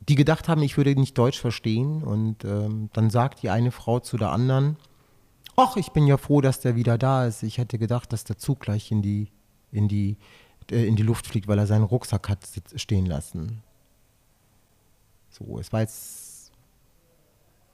die 0.08 0.16
gedacht 0.16 0.48
haben, 0.48 0.62
ich 0.62 0.78
würde 0.78 0.96
nicht 0.96 1.18
Deutsch 1.18 1.40
verstehen. 1.40 2.04
Und 2.04 2.44
ähm, 2.46 2.90
dann 2.94 3.10
sagt 3.10 3.42
die 3.42 3.50
eine 3.50 3.72
Frau 3.72 4.00
zu 4.00 4.18
der 4.18 4.32
anderen, 4.32 4.78
ach, 5.56 5.78
ich 5.78 5.92
bin 5.92 6.08
ja 6.08 6.18
froh, 6.18 6.42
dass 6.42 6.60
der 6.60 6.76
wieder 6.76 6.98
da 6.98 7.26
ist. 7.26 7.44
Ich 7.44 7.58
hätte 7.58 7.78
gedacht, 7.78 8.14
dass 8.14 8.24
der 8.24 8.38
Zug 8.38 8.60
gleich 8.60 8.92
in 8.92 9.02
die, 9.02 9.32
in 9.72 9.88
die, 9.88 10.18
äh, 10.72 10.86
in 10.86 10.96
die 10.96 11.04
Luft 11.04 11.28
fliegt, 11.28 11.48
weil 11.48 11.58
er 11.58 11.68
seinen 11.68 11.84
Rucksack 11.84 12.30
hat 12.30 12.40
stehen 12.76 13.06
lassen. 13.06 13.64
So, 15.30 15.60
es 15.60 15.74
war 15.74 15.82
jetzt. 15.82 16.52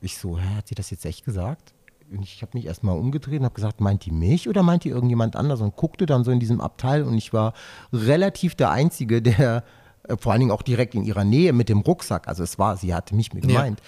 Ich 0.03 0.17
so, 0.17 0.39
hä, 0.39 0.55
hat 0.55 0.67
sie 0.67 0.75
das 0.75 0.89
jetzt 0.89 1.05
echt 1.05 1.23
gesagt? 1.23 1.75
Und 2.11 2.23
ich 2.23 2.41
habe 2.41 2.51
mich 2.55 2.65
erstmal 2.65 2.97
umgedreht 2.97 3.39
und 3.39 3.45
habe 3.45 3.55
gesagt, 3.55 3.79
meint 3.79 4.05
die 4.05 4.11
mich 4.11 4.49
oder 4.49 4.63
meint 4.63 4.83
die 4.83 4.89
irgendjemand 4.89 5.35
anders? 5.35 5.61
Und 5.61 5.75
guckte 5.75 6.05
dann 6.05 6.23
so 6.23 6.31
in 6.31 6.39
diesem 6.39 6.59
Abteil 6.59 7.03
und 7.03 7.17
ich 7.17 7.31
war 7.33 7.53
relativ 7.93 8.55
der 8.55 8.71
Einzige, 8.71 9.21
der 9.21 9.63
äh, 10.03 10.17
vor 10.17 10.31
allen 10.31 10.41
Dingen 10.41 10.51
auch 10.51 10.61
direkt 10.61 10.95
in 10.95 11.03
ihrer 11.03 11.23
Nähe 11.23 11.53
mit 11.53 11.69
dem 11.69 11.79
Rucksack, 11.79 12.27
also 12.27 12.43
es 12.43 12.57
war, 12.59 12.77
sie 12.77 12.93
hatte 12.93 13.15
mich 13.15 13.29
gemeint. 13.29 13.81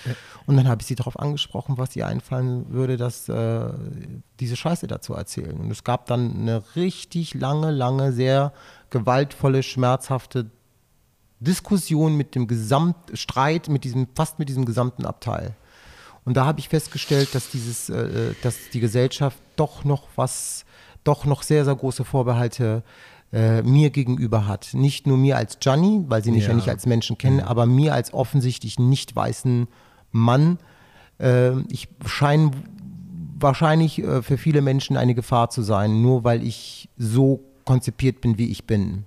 Und 0.45 0.57
dann 0.57 0.67
habe 0.67 0.81
ich 0.81 0.87
sie 0.87 0.95
darauf 0.95 1.19
angesprochen, 1.19 1.77
was 1.77 1.95
ihr 1.95 2.07
einfallen 2.07 2.71
würde, 2.71 2.97
dass 2.97 3.27
äh, 3.29 3.69
diese 4.39 4.55
Scheiße 4.55 4.87
dazu 4.87 5.13
erzählen. 5.13 5.59
Und 5.59 5.71
es 5.71 5.83
gab 5.83 6.05
dann 6.05 6.35
eine 6.35 6.63
richtig 6.75 7.33
lange, 7.33 7.71
lange, 7.71 8.13
sehr 8.13 8.53
gewaltvolle, 8.89 9.63
schmerzhafte 9.63 10.49
Diskussion 11.39 12.15
mit 12.15 12.35
dem 12.35 12.47
Gesamtstreit, 12.47 13.67
mit 13.67 13.83
diesem, 13.83 14.07
fast 14.15 14.39
mit 14.39 14.49
diesem 14.49 14.65
gesamten 14.65 15.05
Abteil. 15.05 15.55
Und 16.25 16.37
da 16.37 16.45
habe 16.45 16.59
ich 16.59 16.69
festgestellt, 16.69 17.35
dass 17.35 17.49
dieses, 17.49 17.89
äh, 17.89 18.33
dass 18.41 18.55
die 18.71 18.79
Gesellschaft 18.79 19.37
doch 19.55 19.83
noch 19.83 20.07
was, 20.15 20.65
doch 21.03 21.25
noch 21.25 21.43
sehr, 21.43 21.65
sehr 21.65 21.75
große 21.75 22.05
Vorbehalte 22.05 22.83
äh, 23.33 23.61
mir 23.63 23.89
gegenüber 23.89 24.47
hat. 24.47 24.69
Nicht 24.73 25.07
nur 25.07 25.17
mir 25.17 25.37
als 25.37 25.59
Gianni, 25.59 26.05
weil 26.07 26.23
sie 26.23 26.31
mich 26.31 26.43
ja, 26.43 26.49
Ja. 26.49 26.55
nicht 26.55 26.69
als 26.69 26.85
Menschen 26.85 27.17
kennen, 27.17 27.39
aber 27.41 27.65
mir 27.65 27.93
als 27.93 28.13
offensichtlich 28.13 28.79
nicht 28.79 29.15
weißen 29.15 29.67
Mann. 30.11 30.59
Äh, 31.19 31.59
ich 31.69 31.87
scheine 32.05 32.51
wahrscheinlich 33.39 33.99
äh, 33.99 34.21
für 34.21 34.37
viele 34.37 34.61
Menschen 34.61 34.95
eine 34.97 35.15
Gefahr 35.15 35.49
zu 35.49 35.61
sein, 35.63 36.01
nur 36.01 36.23
weil 36.23 36.43
ich 36.43 36.89
so 36.97 37.43
konzipiert 37.65 38.21
bin, 38.21 38.37
wie 38.37 38.49
ich 38.49 38.65
bin. 38.65 39.05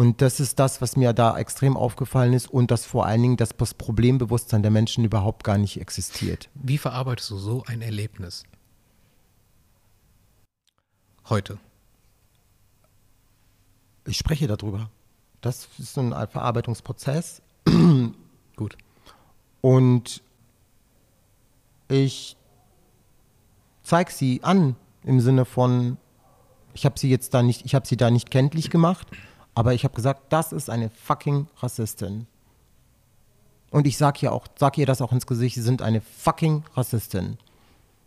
Und 0.00 0.22
das 0.22 0.40
ist 0.40 0.58
das, 0.58 0.80
was 0.80 0.96
mir 0.96 1.12
da 1.12 1.36
extrem 1.36 1.76
aufgefallen 1.76 2.32
ist 2.32 2.50
und 2.50 2.70
dass 2.70 2.86
vor 2.86 3.04
allen 3.04 3.20
Dingen 3.20 3.36
das 3.36 3.52
Problembewusstsein 3.52 4.62
der 4.62 4.70
Menschen 4.70 5.04
überhaupt 5.04 5.44
gar 5.44 5.58
nicht 5.58 5.78
existiert. 5.78 6.48
Wie 6.54 6.78
verarbeitest 6.78 7.28
du 7.28 7.36
so 7.36 7.64
ein 7.66 7.82
Erlebnis? 7.82 8.44
Heute. 11.28 11.58
Ich 14.06 14.16
spreche 14.16 14.46
darüber. 14.46 14.88
Das 15.42 15.68
ist 15.76 15.98
ein 15.98 16.12
Verarbeitungsprozess 16.12 17.42
Gut. 18.56 18.78
und 19.60 20.22
ich 21.88 22.38
zeige 23.82 24.10
sie 24.10 24.42
an 24.44 24.76
im 25.04 25.20
Sinne 25.20 25.44
von, 25.44 25.98
ich 26.72 26.86
habe 26.86 26.98
sie 26.98 27.10
jetzt 27.10 27.34
da 27.34 27.42
nicht, 27.42 27.66
ich 27.66 27.74
habe 27.74 27.86
sie 27.86 27.98
da 27.98 28.10
nicht 28.10 28.30
kenntlich 28.30 28.70
gemacht, 28.70 29.06
aber 29.60 29.74
ich 29.74 29.84
habe 29.84 29.94
gesagt, 29.94 30.32
das 30.32 30.52
ist 30.52 30.70
eine 30.70 30.88
fucking 30.88 31.46
Rassistin. 31.58 32.26
Und 33.70 33.86
ich 33.86 33.98
sage 33.98 34.20
ihr 34.22 34.32
auch, 34.32 34.46
sag 34.58 34.78
ihr 34.78 34.86
das 34.86 35.02
auch 35.02 35.12
ins 35.12 35.26
Gesicht, 35.26 35.54
sie 35.54 35.60
sind 35.60 35.82
eine 35.82 36.00
fucking 36.00 36.64
Rassistin. 36.76 37.36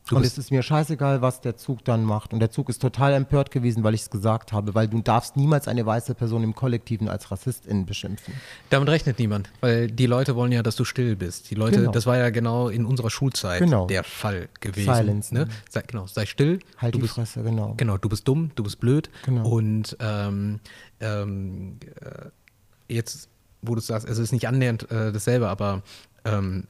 Du 0.10 0.18
und 0.18 0.26
es 0.26 0.38
ist 0.38 0.51
mir 0.51 0.62
scheißegal, 0.64 1.22
was 1.22 1.39
der 1.39 1.56
Zug 1.56 1.86
dann 1.86 2.04
macht. 2.04 2.34
Und 2.34 2.41
der 2.41 2.51
Zug 2.51 2.68
ist 2.68 2.82
total 2.82 3.14
empört 3.14 3.51
gewesen, 3.51 3.86
weil 3.86 3.93
ich 3.93 4.01
es 4.01 4.10
gesagt 4.10 4.51
habe, 4.51 4.76
weil 4.76 4.89
du 4.89 5.01
darfst 5.01 5.38
niemals 5.38 5.70
eine 5.70 5.86
weiße 5.86 6.14
Person 6.14 6.43
im 6.43 6.54
Kollektiven 6.56 7.08
als 7.08 7.32
Rassistin 7.32 7.86
beschimpfen. 7.86 8.34
Damit 8.70 8.89
rechnet 8.89 9.18
niemand, 9.18 9.49
weil 9.62 9.88
die 9.89 10.06
Leute 10.06 10.36
wollen 10.36 10.51
ja, 10.51 10.62
dass 10.62 10.76
du 10.76 10.84
still 10.84 11.16
bist. 11.16 11.49
Die 11.51 11.56
Leute, 11.56 11.78
Genau. 11.80 11.91
das 11.91 12.06
war 12.06 12.18
ja 12.18 12.32
genau 12.32 12.68
in 12.68 12.86
unserer 12.86 13.10
Schulzeit 13.10 13.60
Genau. 13.62 13.88
der 13.88 14.04
Fall 14.04 14.49
gewesen. 14.60 14.93
Silencen. 14.93 15.38
Ne? 15.38 15.47
Sei, 15.70 15.82
genau, 15.88 16.06
sei 16.06 16.26
still. 16.26 16.60
Halt 16.78 16.93
du 16.95 16.97
die 16.97 17.04
bist, 17.04 17.14
Fresse, 17.16 17.41
genau. 17.41 17.74
Genau, 17.78 17.97
du 17.97 18.10
bist 18.10 18.28
dumm, 18.28 18.51
du 18.56 18.64
bist 18.64 18.82
blöd. 18.82 19.10
Genau. 19.26 19.47
Und 19.47 19.95
ähm, 20.01 20.60
ähm, 20.99 21.78
äh, 22.01 22.93
jetzt, 22.93 23.30
wo 23.62 23.74
du 23.74 23.80
sagst, 23.80 24.06
es 24.10 24.18
ist 24.18 24.34
nicht 24.34 24.49
annähernd 24.49 24.91
äh, 24.91 25.14
dasselbe, 25.14 25.47
aber 25.47 25.82
ähm, 26.26 26.68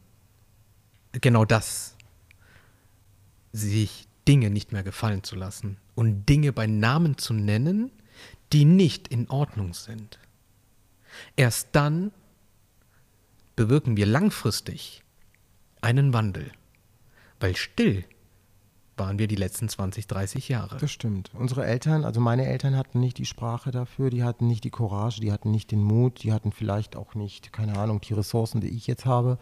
genau 1.14 1.46
das, 1.46 1.93
sich 3.54 4.08
Dinge 4.28 4.50
nicht 4.50 4.72
mehr 4.72 4.84
gefallen 4.84 5.24
zu 5.24 5.36
lassen 5.36 5.78
und 5.96 6.28
Dinge 6.28 6.52
bei 6.52 6.68
Namen 6.68 7.18
zu 7.18 7.34
nennen, 7.34 7.92
die 8.52 8.66
nicht 8.66 9.08
in 9.08 9.30
Ordnung 9.30 9.74
sind. 9.74 10.20
Erst 11.36 11.70
dann 11.74 12.12
bewirken 13.56 13.96
wir 13.96 14.06
langfristig 14.06 15.04
einen 15.82 16.14
Wandel, 16.14 16.52
weil 17.40 17.56
still 17.56 18.06
waren 18.98 19.18
wir 19.18 19.28
die 19.28 19.36
letzten 19.36 19.70
20, 19.70 20.08
30 20.08 20.50
Jahre. 20.50 20.78
Das 20.78 20.92
stimmt. 20.92 21.32
Unsere 21.34 21.66
Eltern, 21.66 22.04
also 22.06 22.22
meine 22.22 22.46
Eltern 22.46 22.78
hatten 22.78 23.00
nicht 23.00 23.18
die 23.18 23.26
Sprache 23.26 23.72
dafür, 23.72 24.10
die 24.10 24.24
hatten 24.24 24.48
nicht 24.48 24.64
die 24.64 24.70
Courage, 24.70 25.20
die 25.20 25.32
hatten 25.32 25.52
nicht 25.52 25.72
den 25.72 25.82
Mut, 25.84 26.24
die 26.24 26.32
hatten 26.32 26.52
vielleicht 26.52 26.96
auch 26.96 27.16
nicht, 27.16 27.52
keine 27.52 27.78
Ahnung, 27.78 28.02
die 28.02 28.14
Ressourcen, 28.14 28.62
die 28.62 28.70
ich 28.70 28.86
jetzt 28.86 29.06
habe, 29.06 29.40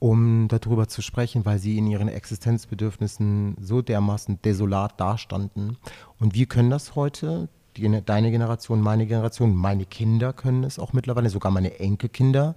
um 0.00 0.48
darüber 0.48 0.88
zu 0.88 1.02
sprechen, 1.02 1.44
weil 1.44 1.58
sie 1.58 1.78
in 1.78 1.86
ihren 1.86 2.08
Existenzbedürfnissen 2.08 3.56
so 3.60 3.82
dermaßen 3.82 4.40
desolat 4.42 4.98
dastanden. 4.98 5.76
Und 6.18 6.34
wir 6.34 6.46
können 6.46 6.70
das 6.70 6.96
heute, 6.96 7.48
die, 7.76 8.02
deine 8.04 8.30
Generation, 8.30 8.80
meine 8.80 9.06
Generation, 9.06 9.54
meine 9.54 9.84
Kinder 9.84 10.32
können 10.32 10.64
es 10.64 10.78
auch 10.78 10.94
mittlerweile, 10.94 11.28
sogar 11.28 11.52
meine 11.52 11.78
Enkelkinder 11.78 12.56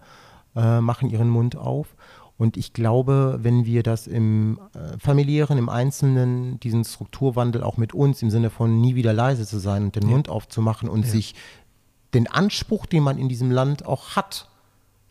äh, 0.56 0.80
machen 0.80 1.10
ihren 1.10 1.30
Mund 1.30 1.58
auf. 1.58 1.96
Und 2.38 2.56
ich 2.56 2.72
glaube, 2.72 3.40
wenn 3.42 3.66
wir 3.66 3.84
das 3.84 4.08
im 4.08 4.58
äh, 4.74 4.98
familiären, 4.98 5.58
im 5.58 5.68
Einzelnen, 5.68 6.62
diesen 6.62 6.86
Strukturwandel 6.86 7.62
auch 7.62 7.76
mit 7.76 7.94
uns 7.94 8.22
im 8.22 8.30
Sinne 8.30 8.52
von 8.52 8.80
nie 8.80 8.96
wieder 8.96 9.12
leise 9.12 9.46
zu 9.46 9.60
sein 9.60 9.84
und 9.84 9.96
den 9.98 10.08
Mund 10.08 10.30
aufzumachen 10.30 10.88
und 10.88 11.06
sich 11.06 11.36
den 12.14 12.28
Anspruch, 12.28 12.86
den 12.86 13.04
man 13.04 13.18
in 13.18 13.28
diesem 13.28 13.52
Land 13.52 13.86
auch 13.86 14.16
hat, 14.16 14.48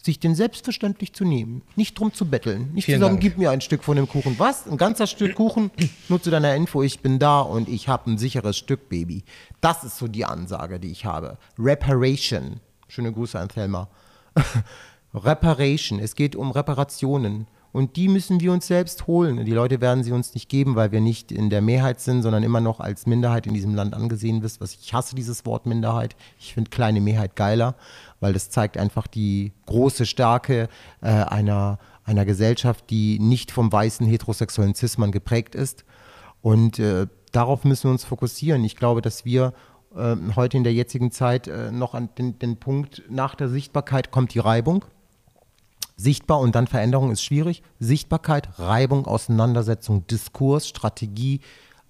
sich 0.02 0.18
den 0.18 0.34
selbstverständlich 0.34 1.12
zu 1.12 1.24
nehmen, 1.24 1.62
nicht 1.76 1.98
drum 1.98 2.12
zu 2.12 2.26
betteln, 2.26 2.72
nicht 2.74 2.86
Vielen 2.86 2.98
zu 2.98 3.04
sagen, 3.04 3.14
Dank. 3.14 3.22
gib 3.22 3.38
mir 3.38 3.50
ein 3.50 3.60
Stück 3.60 3.84
von 3.84 3.96
dem 3.96 4.08
Kuchen. 4.08 4.38
Was? 4.38 4.66
Ein 4.66 4.76
ganzer 4.76 5.06
Stück 5.06 5.36
Kuchen? 5.36 5.70
Nur 6.08 6.20
zu 6.20 6.30
deiner 6.30 6.54
Info, 6.56 6.82
ich 6.82 7.00
bin 7.00 7.18
da 7.18 7.40
und 7.40 7.68
ich 7.68 7.88
habe 7.88 8.10
ein 8.10 8.18
sicheres 8.18 8.56
Stück, 8.56 8.88
Baby. 8.88 9.22
Das 9.60 9.84
ist 9.84 9.98
so 9.98 10.08
die 10.08 10.24
Ansage, 10.24 10.80
die 10.80 10.90
ich 10.90 11.04
habe. 11.04 11.38
Reparation. 11.58 12.60
Schöne 12.88 13.12
Grüße 13.12 13.38
an 13.38 13.48
Thelma. 13.48 13.88
Reparation. 15.14 16.00
Es 16.00 16.16
geht 16.16 16.34
um 16.34 16.50
Reparationen. 16.50 17.46
Und 17.72 17.96
die 17.96 18.08
müssen 18.08 18.40
wir 18.40 18.52
uns 18.52 18.66
selbst 18.66 19.06
holen. 19.06 19.44
Die 19.46 19.52
Leute 19.52 19.80
werden 19.80 20.04
sie 20.04 20.12
uns 20.12 20.34
nicht 20.34 20.50
geben, 20.50 20.76
weil 20.76 20.92
wir 20.92 21.00
nicht 21.00 21.32
in 21.32 21.48
der 21.48 21.62
Mehrheit 21.62 22.00
sind, 22.00 22.22
sondern 22.22 22.42
immer 22.42 22.60
noch 22.60 22.80
als 22.80 23.06
Minderheit 23.06 23.46
in 23.46 23.54
diesem 23.54 23.74
Land 23.74 23.94
angesehen 23.94 24.42
wirst. 24.42 24.60
Was 24.60 24.74
ich 24.74 24.92
hasse 24.92 25.14
dieses 25.14 25.46
Wort 25.46 25.64
Minderheit. 25.64 26.14
Ich 26.38 26.52
finde 26.52 26.68
kleine 26.70 27.00
Mehrheit 27.00 27.34
geiler, 27.34 27.74
weil 28.20 28.34
das 28.34 28.50
zeigt 28.50 28.76
einfach 28.76 29.06
die 29.06 29.52
große 29.64 30.04
Stärke 30.04 30.68
äh, 31.00 31.08
einer, 31.08 31.78
einer 32.04 32.26
Gesellschaft, 32.26 32.90
die 32.90 33.18
nicht 33.18 33.50
vom 33.50 33.72
weißen 33.72 34.06
heterosexuellen 34.06 34.74
Cis-Mann 34.74 35.10
geprägt 35.10 35.54
ist. 35.54 35.84
Und 36.42 36.78
äh, 36.78 37.06
darauf 37.32 37.64
müssen 37.64 37.84
wir 37.84 37.92
uns 37.92 38.04
fokussieren. 38.04 38.64
Ich 38.64 38.76
glaube, 38.76 39.00
dass 39.00 39.24
wir 39.24 39.54
äh, 39.96 40.16
heute 40.36 40.58
in 40.58 40.64
der 40.64 40.74
jetzigen 40.74 41.10
Zeit 41.10 41.48
äh, 41.48 41.72
noch 41.72 41.94
an 41.94 42.10
den, 42.18 42.38
den 42.38 42.58
Punkt, 42.58 43.02
nach 43.08 43.34
der 43.34 43.48
Sichtbarkeit 43.48 44.10
kommt 44.10 44.34
die 44.34 44.40
Reibung. 44.40 44.84
Sichtbar 46.02 46.40
und 46.40 46.56
dann 46.56 46.66
Veränderung 46.66 47.12
ist 47.12 47.22
schwierig. 47.22 47.62
Sichtbarkeit, 47.78 48.58
Reibung, 48.58 49.06
Auseinandersetzung, 49.06 50.04
Diskurs, 50.08 50.66
Strategie, 50.66 51.40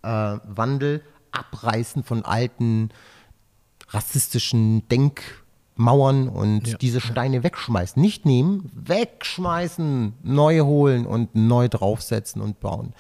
äh, 0.03 0.09
Wandel, 0.45 1.03
Abreißen 1.31 2.05
von 2.05 2.23
alten 2.23 2.91
rassistischen 3.89 4.87
Denkmauern 4.89 6.29
und 6.29 6.69
Ja. 6.69 6.77
diese 6.77 7.01
Steine 7.01 7.43
wegschmeißen. 7.43 8.01
Nicht 8.03 8.27
nehmen, 8.27 8.71
wegschmeißen, 8.75 10.13
neu 10.23 10.61
holen 10.61 11.07
und 11.07 11.35
neu 11.35 11.69
draufsetzen 11.69 12.43
und 12.43 12.61
bauen. 12.61 12.93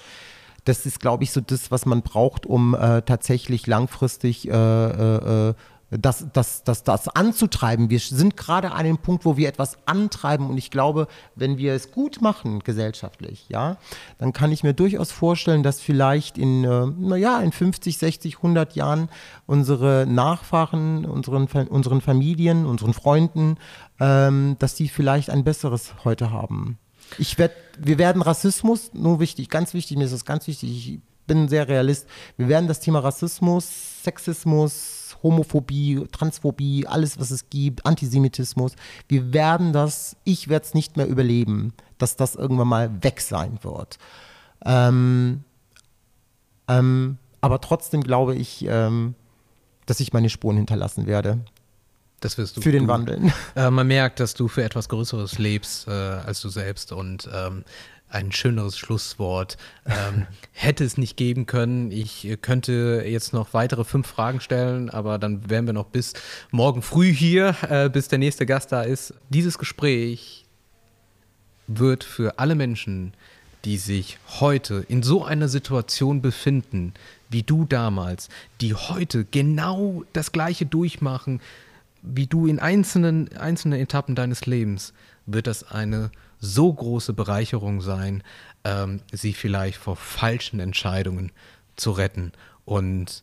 das 0.65 0.87
ist, 0.87 1.01
glaube 1.01 1.25
ich, 1.25 1.33
so 1.33 1.41
das, 1.41 1.73
was 1.73 1.87
man 1.87 2.03
braucht, 2.03 2.47
um 2.47 2.75
äh, 2.75 3.03
tatsächlich 3.03 3.67
langfristig 3.67 4.49
äh, 4.49 4.53
äh, 4.53 5.49
äh 5.51 5.55
das, 6.01 6.26
das, 6.32 6.64
das, 6.64 6.84
das 6.84 7.09
anzutreiben. 7.09 7.90
Wir 7.90 7.99
sind 7.99 8.36
gerade 8.36 8.72
an 8.72 8.84
dem 8.84 8.99
Punkt, 8.99 9.24
wo 9.24 9.36
wir 9.36 9.49
etwas 9.49 9.76
antreiben 9.86 10.49
und 10.49 10.57
ich 10.57 10.70
glaube, 10.70 11.07
wenn 11.34 11.59
wir 11.59 11.74
es 11.74 11.90
gut 11.90 12.22
machen 12.22 12.61
gesellschaftlich, 12.61 13.47
ja, 13.49 13.76
dann 14.18 14.32
kann 14.32 14.53
ich 14.53 14.62
mir 14.62 14.72
durchaus 14.72 15.12
vorstellen, 15.12 15.62
dass 15.62 15.80
vielleicht 15.80 16.38
in, 16.38 16.64
äh, 16.64 16.86
naja, 16.86 17.40
in 17.40 17.53
50, 17.53 17.99
60, 17.99 18.36
100 18.38 18.74
Jahren 18.74 19.09
unsere 19.47 20.07
Nachfahren, 20.09 21.05
unseren, 21.05 21.47
unseren 21.68 22.01
Familien, 22.01 22.64
unseren 22.64 22.95
Freunden, 22.95 23.57
ähm, 24.01 24.57
dass 24.59 24.74
die 24.74 24.88
vielleicht 24.88 25.28
ein 25.28 25.45
besseres 25.45 25.93
heute 26.05 26.30
haben. 26.30 26.78
Ich 27.18 27.36
werd, 27.38 27.53
wir 27.78 27.99
werden 27.99 28.22
Rassismus, 28.22 28.95
nur 28.95 29.20
wichtig, 29.20 29.51
ganz 29.51 29.74
wichtig, 29.74 29.99
mir 29.99 30.05
ist 30.05 30.14
das 30.14 30.24
ganz 30.24 30.47
wichtig, 30.47 30.70
ich 30.70 31.01
bin 31.26 31.49
sehr 31.49 31.68
realist, 31.68 32.07
wir 32.38 32.49
werden 32.49 32.66
das 32.66 32.80
Thema 32.80 33.01
Rassismus, 33.01 34.03
Sexismus, 34.03 35.01
Homophobie, 35.23 36.07
Transphobie, 36.12 36.87
alles, 36.87 37.18
was 37.18 37.31
es 37.31 37.51
gibt, 37.51 37.87
Antisemitismus. 37.87 38.73
Wir 39.09 39.33
werden 39.33 39.73
das, 39.73 40.16
ich 40.25 40.49
werde 40.49 40.66
es 40.66 40.75
nicht 40.75 40.97
mehr 40.97 41.07
überleben, 41.07 41.73
dass 41.99 42.16
das 42.16 42.35
irgendwann 42.35 42.68
mal 42.68 43.03
weg 43.03 43.20
sein 43.20 43.59
wird. 43.62 43.99
Ähm, 44.64 45.45
ähm, 46.68 47.18
aber 47.41 47.61
trotzdem 47.61 48.03
glaube 48.03 48.35
ich, 48.35 48.64
ähm, 48.68 49.14
dass 49.87 50.01
ich 50.01 50.12
meine 50.12 50.31
Spuren 50.31 50.57
hinterlassen 50.57 51.07
werde. 51.07 51.41
Das 52.20 52.39
wirst 52.39 52.57
du. 52.57 52.61
Für 52.61 52.73
den 52.73 52.89
Wandel. 52.89 53.33
Äh, 53.57 53.70
man 53.70 53.87
merkt, 53.87 54.20
dass 54.20 54.35
du 54.35 54.49
für 54.49 54.62
etwas 54.62 54.89
Größeres 54.89 55.39
lebst 55.39 55.89
äh, 55.89 55.91
als 55.91 56.41
du 56.41 56.49
selbst 56.49 56.93
und 56.93 57.29
ähm, 57.33 57.64
ein 58.13 58.31
schöneres 58.31 58.79
Schlusswort 58.79 59.57
ähm, 59.87 60.27
hätte 60.53 60.85
es 60.85 60.99
nicht 60.99 61.17
geben 61.17 61.47
können. 61.47 61.91
Ich 61.91 62.39
könnte 62.43 63.05
jetzt 63.07 63.33
noch 63.33 63.55
weitere 63.55 63.85
fünf 63.85 64.07
Fragen 64.07 64.41
stellen, 64.41 64.91
aber 64.91 65.19
dann 65.19 65.49
wären 65.49 65.67
wir 65.67 65.73
noch 65.73 65.87
bis 65.87 66.13
morgen 66.51 66.83
früh 66.83 67.13
hier, 67.13 67.57
äh, 67.69 67.89
bis 67.89 68.09
der 68.09 68.19
nächste 68.19 68.47
Gast 68.47 68.73
da 68.73 68.83
ist. 68.83 69.15
Dieses 69.31 69.59
Gespräch 69.59 70.45
wird 71.67 72.05
für 72.05 72.39
alle 72.39 72.55
Menschen, 72.55 73.15
die 73.65 73.79
sich 73.79 74.19
heute 74.41 74.85
in 74.89 75.03
so 75.03 75.25
einer 75.25 75.49
Situation 75.49 76.21
befinden, 76.21 76.95
wie 77.31 77.43
du 77.43 77.65
damals, 77.65 78.29
die 78.61 78.75
heute 78.75 79.25
genau 79.25 80.05
das 80.13 80.33
Gleiche 80.33 80.67
durchmachen, 80.67 81.41
wie 82.03 82.27
du 82.27 82.47
in 82.47 82.59
einzelnen, 82.59 83.35
einzelnen 83.37 83.81
Etappen 83.81 84.17
deines 84.17 84.47
Lebens, 84.47 84.93
wird 85.27 85.47
das 85.47 85.71
eine 85.71 86.11
so 86.43 86.72
große 86.72 87.12
Bereicherung 87.12 87.80
sein, 87.80 88.22
ähm, 88.64 89.01
sie 89.12 89.32
vielleicht 89.32 89.78
vor 89.78 89.97
falschen 89.97 90.61
Entscheidungen 90.61 91.30
zu 91.76 91.93
retten. 91.93 92.32
Und 92.64 93.22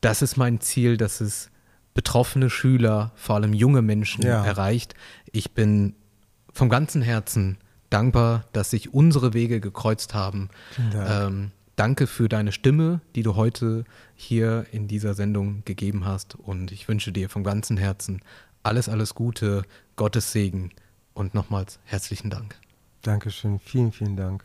das 0.00 0.22
ist 0.22 0.36
mein 0.36 0.60
Ziel, 0.60 0.96
dass 0.96 1.20
es 1.20 1.50
betroffene 1.94 2.50
Schüler, 2.50 3.12
vor 3.14 3.36
allem 3.36 3.52
junge 3.52 3.82
Menschen 3.82 4.24
ja. 4.24 4.44
erreicht. 4.44 4.94
Ich 5.32 5.52
bin 5.52 5.94
vom 6.52 6.68
ganzen 6.70 7.02
Herzen 7.02 7.58
dankbar, 7.90 8.46
dass 8.52 8.70
sich 8.70 8.92
unsere 8.92 9.34
Wege 9.34 9.60
gekreuzt 9.60 10.14
haben. 10.14 10.48
Ähm, 10.94 11.50
danke 11.76 12.06
für 12.06 12.28
deine 12.28 12.52
Stimme, 12.52 13.02
die 13.14 13.22
du 13.22 13.36
heute 13.36 13.84
hier 14.14 14.64
in 14.72 14.88
dieser 14.88 15.12
Sendung 15.12 15.62
gegeben 15.66 16.06
hast. 16.06 16.34
Und 16.34 16.72
ich 16.72 16.88
wünsche 16.88 17.12
dir 17.12 17.28
vom 17.28 17.44
ganzen 17.44 17.76
Herzen 17.76 18.22
alles, 18.62 18.88
alles 18.88 19.14
Gute, 19.14 19.62
Gottes 19.94 20.32
Segen 20.32 20.70
und 21.16 21.34
nochmals 21.34 21.80
herzlichen 21.84 22.30
Dank. 22.30 22.54
Dankeschön, 23.02 23.58
vielen, 23.58 23.92
vielen 23.92 24.16
Dank. 24.16 24.44